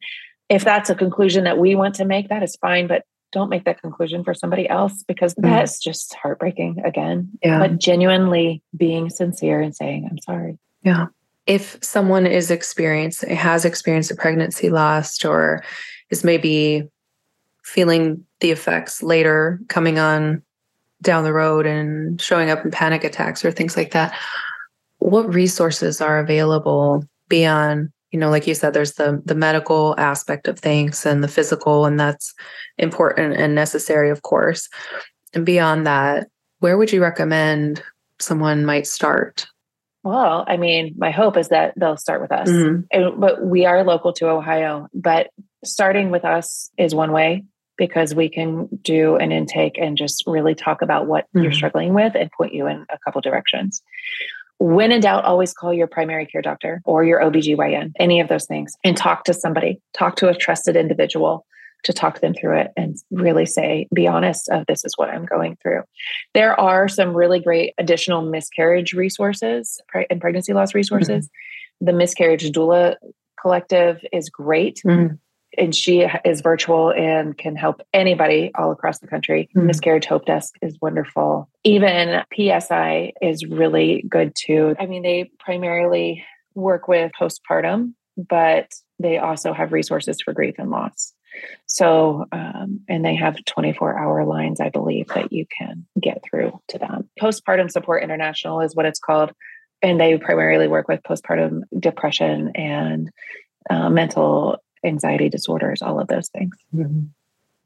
if 0.50 0.62
that's 0.62 0.90
a 0.90 0.94
conclusion 0.94 1.44
that 1.44 1.56
we 1.56 1.74
want 1.74 1.94
to 1.94 2.04
make 2.04 2.28
that 2.28 2.42
is 2.42 2.54
fine 2.56 2.86
but 2.86 3.02
don't 3.34 3.50
make 3.50 3.64
that 3.64 3.82
conclusion 3.82 4.24
for 4.24 4.32
somebody 4.32 4.66
else 4.68 5.02
because 5.02 5.34
mm. 5.34 5.42
that's 5.42 5.78
just 5.78 6.14
heartbreaking 6.14 6.80
again. 6.84 7.28
Yeah. 7.42 7.58
But 7.58 7.78
genuinely 7.78 8.62
being 8.74 9.10
sincere 9.10 9.60
and 9.60 9.74
saying, 9.74 10.08
I'm 10.10 10.18
sorry. 10.18 10.56
Yeah. 10.82 11.06
If 11.46 11.76
someone 11.82 12.26
is 12.26 12.50
experienced, 12.50 13.24
has 13.24 13.64
experienced 13.66 14.12
a 14.12 14.14
pregnancy 14.14 14.70
loss 14.70 15.22
or 15.24 15.62
is 16.10 16.24
maybe 16.24 16.88
feeling 17.64 18.24
the 18.40 18.52
effects 18.52 19.02
later 19.02 19.60
coming 19.68 19.98
on 19.98 20.42
down 21.02 21.24
the 21.24 21.32
road 21.32 21.66
and 21.66 22.20
showing 22.20 22.50
up 22.50 22.64
in 22.64 22.70
panic 22.70 23.04
attacks 23.04 23.44
or 23.44 23.50
things 23.50 23.76
like 23.76 23.90
that, 23.90 24.16
what 24.98 25.34
resources 25.34 26.00
are 26.00 26.18
available 26.18 27.04
beyond 27.28 27.90
you 28.14 28.20
know 28.20 28.30
like 28.30 28.46
you 28.46 28.54
said 28.54 28.72
there's 28.72 28.92
the 28.92 29.20
the 29.24 29.34
medical 29.34 29.96
aspect 29.98 30.46
of 30.46 30.56
things 30.56 31.04
and 31.04 31.22
the 31.22 31.28
physical 31.28 31.84
and 31.84 31.98
that's 31.98 32.32
important 32.78 33.34
and 33.34 33.56
necessary 33.56 34.08
of 34.08 34.22
course 34.22 34.68
and 35.34 35.44
beyond 35.44 35.84
that 35.84 36.28
where 36.60 36.78
would 36.78 36.92
you 36.92 37.02
recommend 37.02 37.82
someone 38.20 38.64
might 38.64 38.86
start 38.86 39.48
well 40.04 40.44
i 40.46 40.56
mean 40.56 40.94
my 40.96 41.10
hope 41.10 41.36
is 41.36 41.48
that 41.48 41.74
they'll 41.76 41.96
start 41.96 42.22
with 42.22 42.30
us 42.30 42.48
mm-hmm. 42.48 42.82
and, 42.92 43.20
but 43.20 43.44
we 43.44 43.66
are 43.66 43.82
local 43.82 44.12
to 44.12 44.28
ohio 44.28 44.86
but 44.94 45.30
starting 45.64 46.10
with 46.10 46.24
us 46.24 46.70
is 46.78 46.94
one 46.94 47.10
way 47.10 47.42
because 47.76 48.14
we 48.14 48.28
can 48.28 48.68
do 48.82 49.16
an 49.16 49.32
intake 49.32 49.76
and 49.76 49.98
just 49.98 50.22
really 50.28 50.54
talk 50.54 50.82
about 50.82 51.08
what 51.08 51.24
mm-hmm. 51.24 51.42
you're 51.42 51.52
struggling 51.52 51.92
with 51.92 52.14
and 52.14 52.30
point 52.30 52.54
you 52.54 52.68
in 52.68 52.86
a 52.90 52.98
couple 53.04 53.20
directions 53.20 53.82
when 54.58 54.92
in 54.92 55.00
doubt, 55.00 55.24
always 55.24 55.52
call 55.52 55.72
your 55.72 55.86
primary 55.86 56.26
care 56.26 56.42
doctor 56.42 56.80
or 56.84 57.04
your 57.04 57.20
OBGYN, 57.20 57.92
any 57.98 58.20
of 58.20 58.28
those 58.28 58.46
things, 58.46 58.74
and 58.84 58.96
talk 58.96 59.24
to 59.24 59.34
somebody, 59.34 59.80
talk 59.92 60.16
to 60.16 60.28
a 60.28 60.34
trusted 60.34 60.76
individual 60.76 61.46
to 61.84 61.92
talk 61.92 62.20
them 62.20 62.32
through 62.32 62.58
it 62.58 62.72
and 62.76 62.96
really 63.10 63.44
say, 63.44 63.86
be 63.92 64.06
honest 64.06 64.48
of 64.48 64.64
this 64.66 64.84
is 64.84 64.94
what 64.96 65.10
I'm 65.10 65.26
going 65.26 65.56
through. 65.62 65.82
There 66.32 66.58
are 66.58 66.88
some 66.88 67.14
really 67.14 67.40
great 67.40 67.74
additional 67.76 68.22
miscarriage 68.22 68.94
resources 68.94 69.80
and 70.10 70.20
pregnancy 70.20 70.54
loss 70.54 70.74
resources. 70.74 71.26
Mm-hmm. 71.26 71.84
The 71.84 71.92
miscarriage 71.92 72.50
doula 72.52 72.96
collective 73.38 74.02
is 74.12 74.30
great. 74.30 74.80
Mm-hmm 74.86 75.16
and 75.58 75.74
she 75.74 76.06
is 76.24 76.40
virtual 76.40 76.90
and 76.90 77.36
can 77.36 77.56
help 77.56 77.80
anybody 77.92 78.50
all 78.54 78.70
across 78.72 78.98
the 78.98 79.06
country. 79.06 79.48
Mm-hmm. 79.56 79.66
Miscarriage 79.66 80.06
Hope 80.06 80.26
Desk 80.26 80.54
is 80.62 80.78
wonderful. 80.80 81.48
Even 81.64 82.22
PSI 82.34 83.12
is 83.20 83.44
really 83.46 84.04
good 84.08 84.34
too. 84.34 84.74
I 84.78 84.86
mean, 84.86 85.02
they 85.02 85.30
primarily 85.38 86.24
work 86.54 86.88
with 86.88 87.12
postpartum, 87.18 87.94
but 88.16 88.70
they 88.98 89.18
also 89.18 89.52
have 89.52 89.72
resources 89.72 90.20
for 90.20 90.32
grief 90.32 90.54
and 90.58 90.70
loss. 90.70 91.12
So, 91.66 92.26
um, 92.30 92.80
and 92.88 93.04
they 93.04 93.16
have 93.16 93.44
24 93.44 93.98
hour 93.98 94.24
lines, 94.24 94.60
I 94.60 94.70
believe, 94.70 95.08
that 95.08 95.32
you 95.32 95.46
can 95.58 95.86
get 96.00 96.22
through 96.22 96.60
to 96.68 96.78
them. 96.78 97.08
Postpartum 97.20 97.70
Support 97.70 98.04
International 98.04 98.60
is 98.60 98.74
what 98.74 98.86
it's 98.86 99.00
called. 99.00 99.32
And 99.82 100.00
they 100.00 100.16
primarily 100.16 100.68
work 100.68 100.88
with 100.88 101.02
postpartum 101.02 101.62
depression 101.78 102.52
and 102.54 103.10
uh, 103.68 103.90
mental 103.90 104.58
anxiety 104.84 105.28
disorders, 105.28 105.82
all 105.82 106.00
of 106.00 106.08
those 106.08 106.28
things. 106.28 106.56
Mm-hmm. 106.74 107.04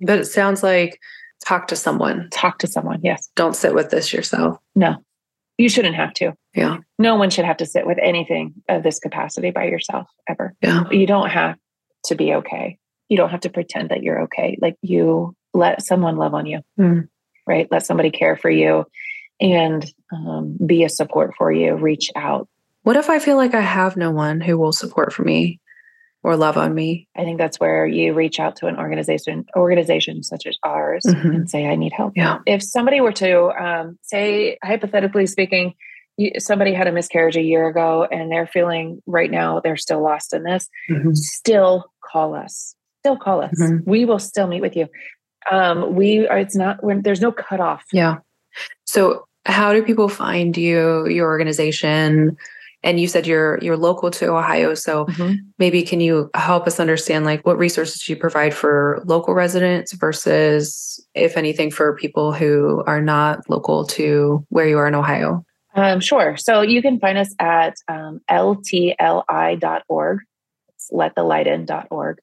But 0.00 0.18
it 0.20 0.26
sounds 0.26 0.62
like 0.62 1.00
talk 1.44 1.68
to 1.68 1.76
someone. 1.76 2.28
Talk 2.30 2.58
to 2.60 2.66
someone, 2.66 3.00
yes. 3.02 3.28
Don't 3.34 3.56
sit 3.56 3.74
with 3.74 3.90
this 3.90 4.12
yourself. 4.12 4.58
No, 4.74 4.96
you 5.56 5.68
shouldn't 5.68 5.96
have 5.96 6.14
to. 6.14 6.32
Yeah. 6.54 6.78
No 6.98 7.16
one 7.16 7.30
should 7.30 7.44
have 7.44 7.58
to 7.58 7.66
sit 7.66 7.86
with 7.86 7.98
anything 8.00 8.54
of 8.68 8.82
this 8.82 8.98
capacity 8.98 9.50
by 9.50 9.64
yourself 9.64 10.08
ever. 10.28 10.54
Yeah. 10.62 10.84
You 10.90 11.06
don't 11.06 11.30
have 11.30 11.56
to 12.06 12.14
be 12.14 12.34
okay. 12.34 12.78
You 13.08 13.16
don't 13.16 13.30
have 13.30 13.40
to 13.40 13.50
pretend 13.50 13.90
that 13.90 14.02
you're 14.02 14.22
okay. 14.22 14.56
Like 14.60 14.76
you 14.82 15.34
let 15.54 15.82
someone 15.82 16.16
love 16.16 16.34
on 16.34 16.46
you, 16.46 16.60
mm. 16.78 17.08
right? 17.46 17.68
Let 17.70 17.84
somebody 17.84 18.10
care 18.10 18.36
for 18.36 18.50
you 18.50 18.84
and 19.40 19.90
um, 20.12 20.56
be 20.64 20.84
a 20.84 20.88
support 20.88 21.34
for 21.36 21.50
you. 21.52 21.74
Reach 21.74 22.10
out. 22.16 22.48
What 22.82 22.96
if 22.96 23.10
I 23.10 23.18
feel 23.18 23.36
like 23.36 23.54
I 23.54 23.60
have 23.60 23.96
no 23.96 24.10
one 24.10 24.40
who 24.40 24.58
will 24.58 24.72
support 24.72 25.12
for 25.12 25.22
me? 25.22 25.60
Or 26.28 26.36
love 26.36 26.58
on 26.58 26.74
me. 26.74 27.08
I 27.16 27.24
think 27.24 27.38
that's 27.38 27.58
where 27.58 27.86
you 27.86 28.12
reach 28.12 28.38
out 28.38 28.56
to 28.56 28.66
an 28.66 28.76
organization, 28.76 29.46
organization 29.56 30.22
such 30.22 30.46
as 30.46 30.58
ours, 30.62 31.02
mm-hmm. 31.06 31.30
and 31.30 31.50
say, 31.50 31.66
"I 31.66 31.74
need 31.74 31.92
help." 31.92 32.12
Yeah. 32.16 32.40
If 32.44 32.62
somebody 32.62 33.00
were 33.00 33.12
to 33.12 33.48
um, 33.50 33.98
say, 34.02 34.58
hypothetically 34.62 35.26
speaking, 35.26 35.72
you, 36.18 36.32
somebody 36.38 36.74
had 36.74 36.86
a 36.86 36.92
miscarriage 36.92 37.36
a 37.36 37.42
year 37.42 37.66
ago, 37.66 38.06
and 38.12 38.30
they're 38.30 38.46
feeling 38.46 39.00
right 39.06 39.30
now 39.30 39.60
they're 39.60 39.78
still 39.78 40.02
lost 40.02 40.34
in 40.34 40.42
this, 40.42 40.68
mm-hmm. 40.90 41.14
still 41.14 41.90
call 42.04 42.34
us. 42.34 42.74
Still 43.00 43.16
call 43.16 43.40
us. 43.40 43.58
Mm-hmm. 43.58 43.90
We 43.90 44.04
will 44.04 44.18
still 44.18 44.48
meet 44.48 44.60
with 44.60 44.76
you. 44.76 44.86
Um, 45.50 45.94
we 45.94 46.28
are. 46.28 46.38
It's 46.38 46.56
not. 46.56 46.84
When 46.84 47.00
there's 47.00 47.22
no 47.22 47.32
cutoff. 47.32 47.84
Yeah. 47.90 48.18
So, 48.84 49.24
how 49.46 49.72
do 49.72 49.82
people 49.82 50.10
find 50.10 50.54
you? 50.58 51.08
Your 51.08 51.26
organization? 51.26 52.36
And 52.82 53.00
you 53.00 53.08
said 53.08 53.26
you're 53.26 53.58
you're 53.60 53.76
local 53.76 54.10
to 54.10 54.32
ohio 54.32 54.74
so 54.74 55.06
mm-hmm. 55.06 55.34
maybe 55.58 55.82
can 55.82 56.00
you 56.00 56.30
help 56.34 56.66
us 56.66 56.78
understand 56.78 57.24
like 57.24 57.44
what 57.44 57.58
resources 57.58 58.02
do 58.02 58.12
you 58.12 58.16
provide 58.16 58.54
for 58.54 59.02
local 59.04 59.34
residents 59.34 59.92
versus 59.94 61.04
if 61.14 61.36
anything 61.36 61.70
for 61.70 61.96
people 61.96 62.32
who 62.32 62.82
are 62.86 63.00
not 63.00 63.40
local 63.48 63.84
to 63.84 64.44
where 64.48 64.68
you 64.68 64.78
are 64.78 64.86
in 64.86 64.94
ohio? 64.94 65.44
Um, 65.74 66.00
sure. 66.00 66.36
So 66.36 66.62
you 66.62 66.82
can 66.82 66.98
find 66.98 67.18
us 67.18 67.34
at 67.38 67.74
um, 67.88 68.20
ltli.org 68.30 70.18
it's 70.74 70.90
letthelightin.org 70.92 72.18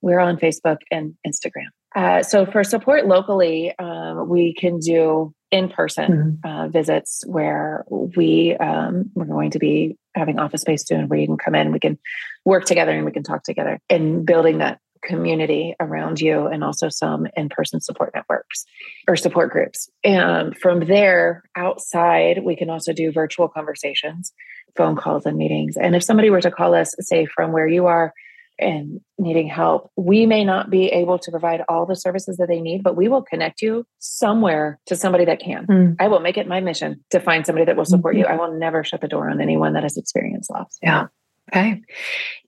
we're 0.00 0.18
on 0.18 0.36
facebook 0.36 0.78
and 0.90 1.14
instagram. 1.26 1.68
Uh, 1.94 2.22
so 2.22 2.46
for 2.46 2.64
support 2.64 3.06
locally 3.06 3.72
um, 3.78 4.28
we 4.28 4.54
can 4.54 4.78
do 4.78 5.32
in-person 5.52 6.40
mm-hmm. 6.42 6.48
uh, 6.48 6.68
visits 6.68 7.22
where 7.26 7.84
we 8.16 8.56
um, 8.56 9.10
we're 9.14 9.26
going 9.26 9.50
to 9.50 9.58
be 9.58 9.96
having 10.14 10.38
office 10.38 10.62
space 10.62 10.84
soon 10.84 11.08
where 11.08 11.18
you 11.18 11.26
can 11.26 11.36
come 11.36 11.54
in 11.54 11.70
we 11.70 11.78
can 11.78 11.98
work 12.44 12.64
together 12.64 12.90
and 12.90 13.04
we 13.04 13.12
can 13.12 13.22
talk 13.22 13.44
together 13.44 13.78
and 13.88 14.26
building 14.26 14.58
that 14.58 14.80
community 15.04 15.74
around 15.78 16.20
you 16.20 16.46
and 16.46 16.64
also 16.64 16.88
some 16.88 17.26
in-person 17.36 17.80
support 17.80 18.12
networks 18.14 18.64
or 19.06 19.14
support 19.14 19.50
groups 19.50 19.90
and 20.02 20.56
from 20.56 20.80
there 20.86 21.42
outside 21.54 22.42
we 22.44 22.56
can 22.56 22.70
also 22.70 22.92
do 22.92 23.12
virtual 23.12 23.48
conversations 23.48 24.32
phone 24.76 24.96
calls 24.96 25.26
and 25.26 25.36
meetings 25.36 25.76
and 25.76 25.94
if 25.94 26.02
somebody 26.02 26.30
were 26.30 26.40
to 26.40 26.50
call 26.50 26.74
us 26.74 26.94
say 27.00 27.26
from 27.26 27.52
where 27.52 27.68
you 27.68 27.86
are 27.86 28.14
and 28.62 29.00
needing 29.18 29.48
help, 29.48 29.90
we 29.96 30.26
may 30.26 30.44
not 30.44 30.70
be 30.70 30.86
able 30.86 31.18
to 31.18 31.30
provide 31.30 31.62
all 31.68 31.86
the 31.86 31.96
services 31.96 32.36
that 32.38 32.48
they 32.48 32.60
need, 32.60 32.82
but 32.82 32.96
we 32.96 33.08
will 33.08 33.22
connect 33.22 33.62
you 33.62 33.84
somewhere 33.98 34.78
to 34.86 34.96
somebody 34.96 35.24
that 35.24 35.40
can. 35.40 35.66
Mm. 35.66 35.96
I 36.00 36.08
will 36.08 36.20
make 36.20 36.36
it 36.38 36.48
my 36.48 36.60
mission 36.60 37.04
to 37.10 37.20
find 37.20 37.44
somebody 37.44 37.64
that 37.66 37.76
will 37.76 37.84
support 37.84 38.14
mm-hmm. 38.14 38.30
you. 38.30 38.36
I 38.36 38.36
will 38.36 38.58
never 38.58 38.84
shut 38.84 39.00
the 39.00 39.08
door 39.08 39.28
on 39.30 39.40
anyone 39.40 39.74
that 39.74 39.82
has 39.82 39.96
experienced 39.96 40.50
loss. 40.50 40.78
Yeah. 40.82 41.06
Okay. 41.50 41.82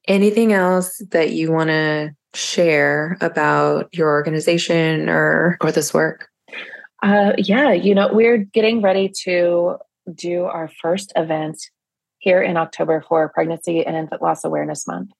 Anything 0.06 0.52
else 0.52 1.02
that 1.10 1.32
you 1.32 1.52
want 1.52 1.68
to 1.68 2.14
share 2.34 3.16
about 3.20 3.88
your 3.92 4.10
organization 4.10 5.08
or 5.08 5.56
or 5.60 5.72
this 5.72 5.94
work? 5.94 6.28
Uh, 7.02 7.32
yeah, 7.36 7.72
you 7.72 7.94
know, 7.94 8.08
we're 8.12 8.38
getting 8.38 8.80
ready 8.80 9.12
to 9.24 9.76
do 10.14 10.44
our 10.44 10.70
first 10.80 11.12
event 11.16 11.58
here 12.18 12.40
in 12.40 12.56
October 12.56 13.04
for 13.06 13.28
Pregnancy 13.28 13.84
and 13.84 13.94
Infant 13.94 14.22
Loss 14.22 14.44
Awareness 14.44 14.86
Month 14.86 15.10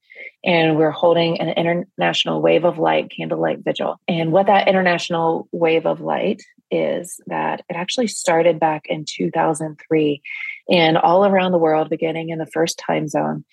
and 0.44 0.76
we're 0.76 0.90
holding 0.90 1.40
an 1.40 1.50
international 1.50 2.42
wave 2.42 2.64
of 2.64 2.78
light 2.78 3.10
candlelight 3.10 3.60
vigil. 3.64 4.00
And 4.08 4.32
what 4.32 4.46
that 4.46 4.68
international 4.68 5.48
wave 5.52 5.86
of 5.86 6.00
light 6.00 6.42
is 6.70 7.20
that 7.26 7.64
it 7.68 7.76
actually 7.76 8.08
started 8.08 8.58
back 8.60 8.86
in 8.86 9.04
2003 9.06 10.22
and 10.70 10.98
all 10.98 11.24
around 11.24 11.52
the 11.52 11.58
world, 11.58 11.90
beginning 11.90 12.30
in 12.30 12.38
the 12.38 12.46
first 12.46 12.78
time 12.78 13.08
zone. 13.08 13.44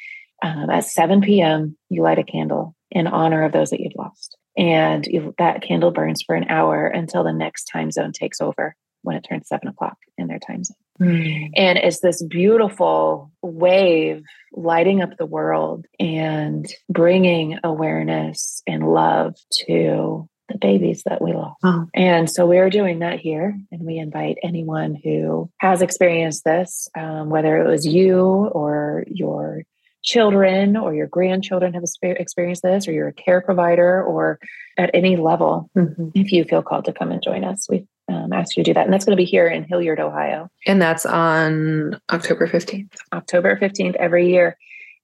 Um, 0.43 0.69
at 0.71 0.85
7 0.85 1.21
p.m., 1.21 1.77
you 1.89 2.01
light 2.01 2.17
a 2.17 2.23
candle 2.23 2.75
in 2.89 3.07
honor 3.07 3.43
of 3.43 3.51
those 3.51 3.69
that 3.69 3.79
you've 3.79 3.95
lost. 3.95 4.37
And 4.57 5.05
you, 5.05 5.33
that 5.37 5.61
candle 5.61 5.91
burns 5.91 6.23
for 6.23 6.35
an 6.35 6.49
hour 6.49 6.87
until 6.87 7.23
the 7.23 7.31
next 7.31 7.65
time 7.65 7.91
zone 7.91 8.11
takes 8.11 8.41
over 8.41 8.75
when 9.03 9.15
it 9.15 9.21
turns 9.27 9.47
seven 9.47 9.67
o'clock 9.67 9.97
in 10.17 10.27
their 10.27 10.39
time 10.39 10.63
zone. 10.63 10.75
Mm. 11.01 11.49
And 11.55 11.77
it's 11.79 11.99
this 11.99 12.21
beautiful 12.23 13.31
wave 13.41 14.23
lighting 14.53 15.01
up 15.01 15.17
the 15.17 15.25
world 15.25 15.85
and 15.99 16.71
bringing 16.89 17.57
awareness 17.63 18.61
and 18.67 18.87
love 18.87 19.35
to 19.67 20.29
the 20.49 20.57
babies 20.57 21.03
that 21.05 21.21
we 21.21 21.33
lost. 21.33 21.57
Oh. 21.63 21.87
And 21.95 22.29
so 22.29 22.45
we're 22.45 22.69
doing 22.69 22.99
that 22.99 23.19
here. 23.19 23.57
And 23.71 23.81
we 23.81 23.97
invite 23.97 24.37
anyone 24.43 24.99
who 25.03 25.49
has 25.59 25.81
experienced 25.81 26.43
this, 26.43 26.87
um, 26.97 27.29
whether 27.29 27.57
it 27.57 27.67
was 27.67 27.85
you 27.85 28.19
or 28.19 29.05
your 29.07 29.63
children 30.03 30.75
or 30.75 30.93
your 30.93 31.07
grandchildren 31.07 31.73
have 31.73 31.83
experienced 31.83 32.63
this, 32.63 32.87
or 32.87 32.91
you're 32.91 33.09
a 33.09 33.13
care 33.13 33.41
provider, 33.41 34.03
or 34.03 34.39
at 34.77 34.89
any 34.93 35.15
level, 35.15 35.69
mm-hmm. 35.77 36.09
if 36.15 36.31
you 36.31 36.43
feel 36.43 36.63
called 36.63 36.85
to 36.85 36.93
come 36.93 37.11
and 37.11 37.23
join 37.23 37.43
us, 37.43 37.67
we 37.69 37.85
um, 38.11 38.33
ask 38.33 38.57
you 38.57 38.63
to 38.63 38.69
do 38.69 38.73
that. 38.73 38.85
And 38.85 38.93
that's 38.93 39.05
going 39.05 39.15
to 39.15 39.21
be 39.21 39.25
here 39.25 39.47
in 39.47 39.63
Hilliard, 39.63 39.99
Ohio. 39.99 40.49
And 40.65 40.81
that's 40.81 41.05
on 41.05 41.99
October 42.11 42.47
15th. 42.47 42.95
October 43.13 43.57
15th 43.57 43.95
every 43.95 44.29
year. 44.29 44.57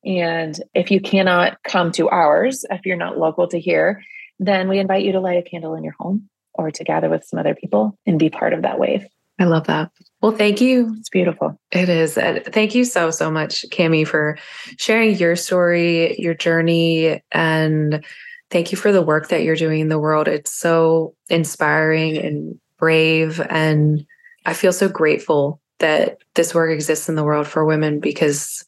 And 0.06 0.60
if 0.74 0.92
you 0.92 1.02
cannot 1.02 1.62
come 1.64 1.92
to 1.94 2.10
ours, 2.10 2.66
if 2.70 2.86
you're 2.86 2.98
not 2.98 3.18
local 3.18 3.48
to 3.48 3.60
here, 3.60 4.04
then 4.40 4.70
we 4.70 4.80
invite 4.80 5.04
you 5.04 5.12
to 5.14 5.20
light 5.20 5.38
a 5.38 5.50
candle 5.50 5.76
in 5.76 5.84
your 5.84 5.96
home 6.00 6.30
or 6.54 6.72
to 6.72 6.84
gather 6.84 7.10
with 7.10 7.24
some 7.24 7.40
other 7.40 7.56
people 7.56 7.98
and 8.06 8.20
be 8.20 8.30
part 8.30 8.54
of 8.54 8.62
that 8.62 8.80
wave. 8.80 9.06
I 9.40 9.46
love 9.46 9.68
that. 9.68 9.92
Well, 10.22 10.32
thank 10.32 10.62
you. 10.62 10.96
It's 10.98 11.10
beautiful. 11.10 11.60
It 11.72 11.90
is. 11.90 12.18
And 12.18 12.44
Thank 12.46 12.74
you 12.74 12.86
so, 12.86 13.12
so 13.12 13.30
much, 13.30 13.66
Kami, 13.72 14.04
for 14.04 14.38
sharing 14.78 15.16
your 15.16 15.36
story, 15.36 16.20
your 16.20 16.34
journey, 16.34 17.22
and 17.32 18.04
thank 18.50 18.72
you 18.72 18.78
for 18.78 18.92
the 18.92 19.02
work 19.02 19.30
that 19.30 19.44
you're 19.44 19.56
doing 19.56 19.82
in 19.82 19.90
the 19.90 20.00
world. 20.00 20.28
It's 20.28 20.52
so 20.52 21.14
inspiring 21.30 22.18
and 22.18 22.60
brave. 22.78 23.42
And 23.50 24.06
I 24.46 24.54
feel 24.54 24.74
so 24.74 24.88
grateful 24.88 25.60
that 25.80 26.20
this 26.34 26.56
work 26.56 26.72
exists 26.72 27.10
in 27.10 27.16
the 27.16 27.24
world 27.24 27.48
for 27.48 27.66
women 27.66 28.00
because 28.00 28.66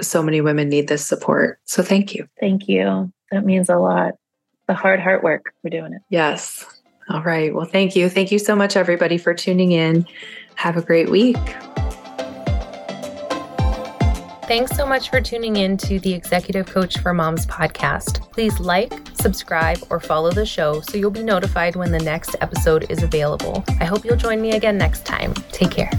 so 0.00 0.22
many 0.22 0.40
women 0.40 0.68
need 0.68 0.88
this 0.88 1.04
support. 1.04 1.58
So 1.64 1.82
thank 1.82 2.14
you. 2.14 2.28
Thank 2.38 2.68
you. 2.68 3.12
That 3.30 3.44
means 3.44 3.68
a 3.68 3.76
lot. 3.76 4.14
The 4.66 4.74
hard, 4.74 5.00
hard 5.00 5.22
work. 5.22 5.54
We're 5.62 5.70
doing 5.70 5.92
it. 5.92 6.02
Yes. 6.08 6.64
All 7.08 7.22
right. 7.22 7.52
Well, 7.52 7.66
thank 7.66 7.96
you. 7.96 8.08
Thank 8.08 8.30
you 8.30 8.38
so 8.38 8.54
much, 8.54 8.76
everybody, 8.76 9.18
for 9.18 9.34
tuning 9.34 9.72
in. 9.72 10.06
Have 10.54 10.76
a 10.76 10.82
great 10.82 11.10
week. 11.10 11.36
Thanks 14.50 14.76
so 14.76 14.84
much 14.84 15.10
for 15.10 15.20
tuning 15.20 15.54
in 15.54 15.76
to 15.76 16.00
the 16.00 16.12
Executive 16.12 16.66
Coach 16.66 16.98
for 16.98 17.14
Moms 17.14 17.46
podcast. 17.46 18.32
Please 18.32 18.58
like, 18.58 18.92
subscribe, 19.14 19.78
or 19.90 20.00
follow 20.00 20.32
the 20.32 20.44
show 20.44 20.80
so 20.80 20.98
you'll 20.98 21.12
be 21.12 21.22
notified 21.22 21.76
when 21.76 21.92
the 21.92 22.00
next 22.00 22.34
episode 22.40 22.90
is 22.90 23.04
available. 23.04 23.62
I 23.78 23.84
hope 23.84 24.04
you'll 24.04 24.16
join 24.16 24.42
me 24.42 24.54
again 24.56 24.76
next 24.76 25.06
time. 25.06 25.34
Take 25.52 25.70
care. 25.70 25.92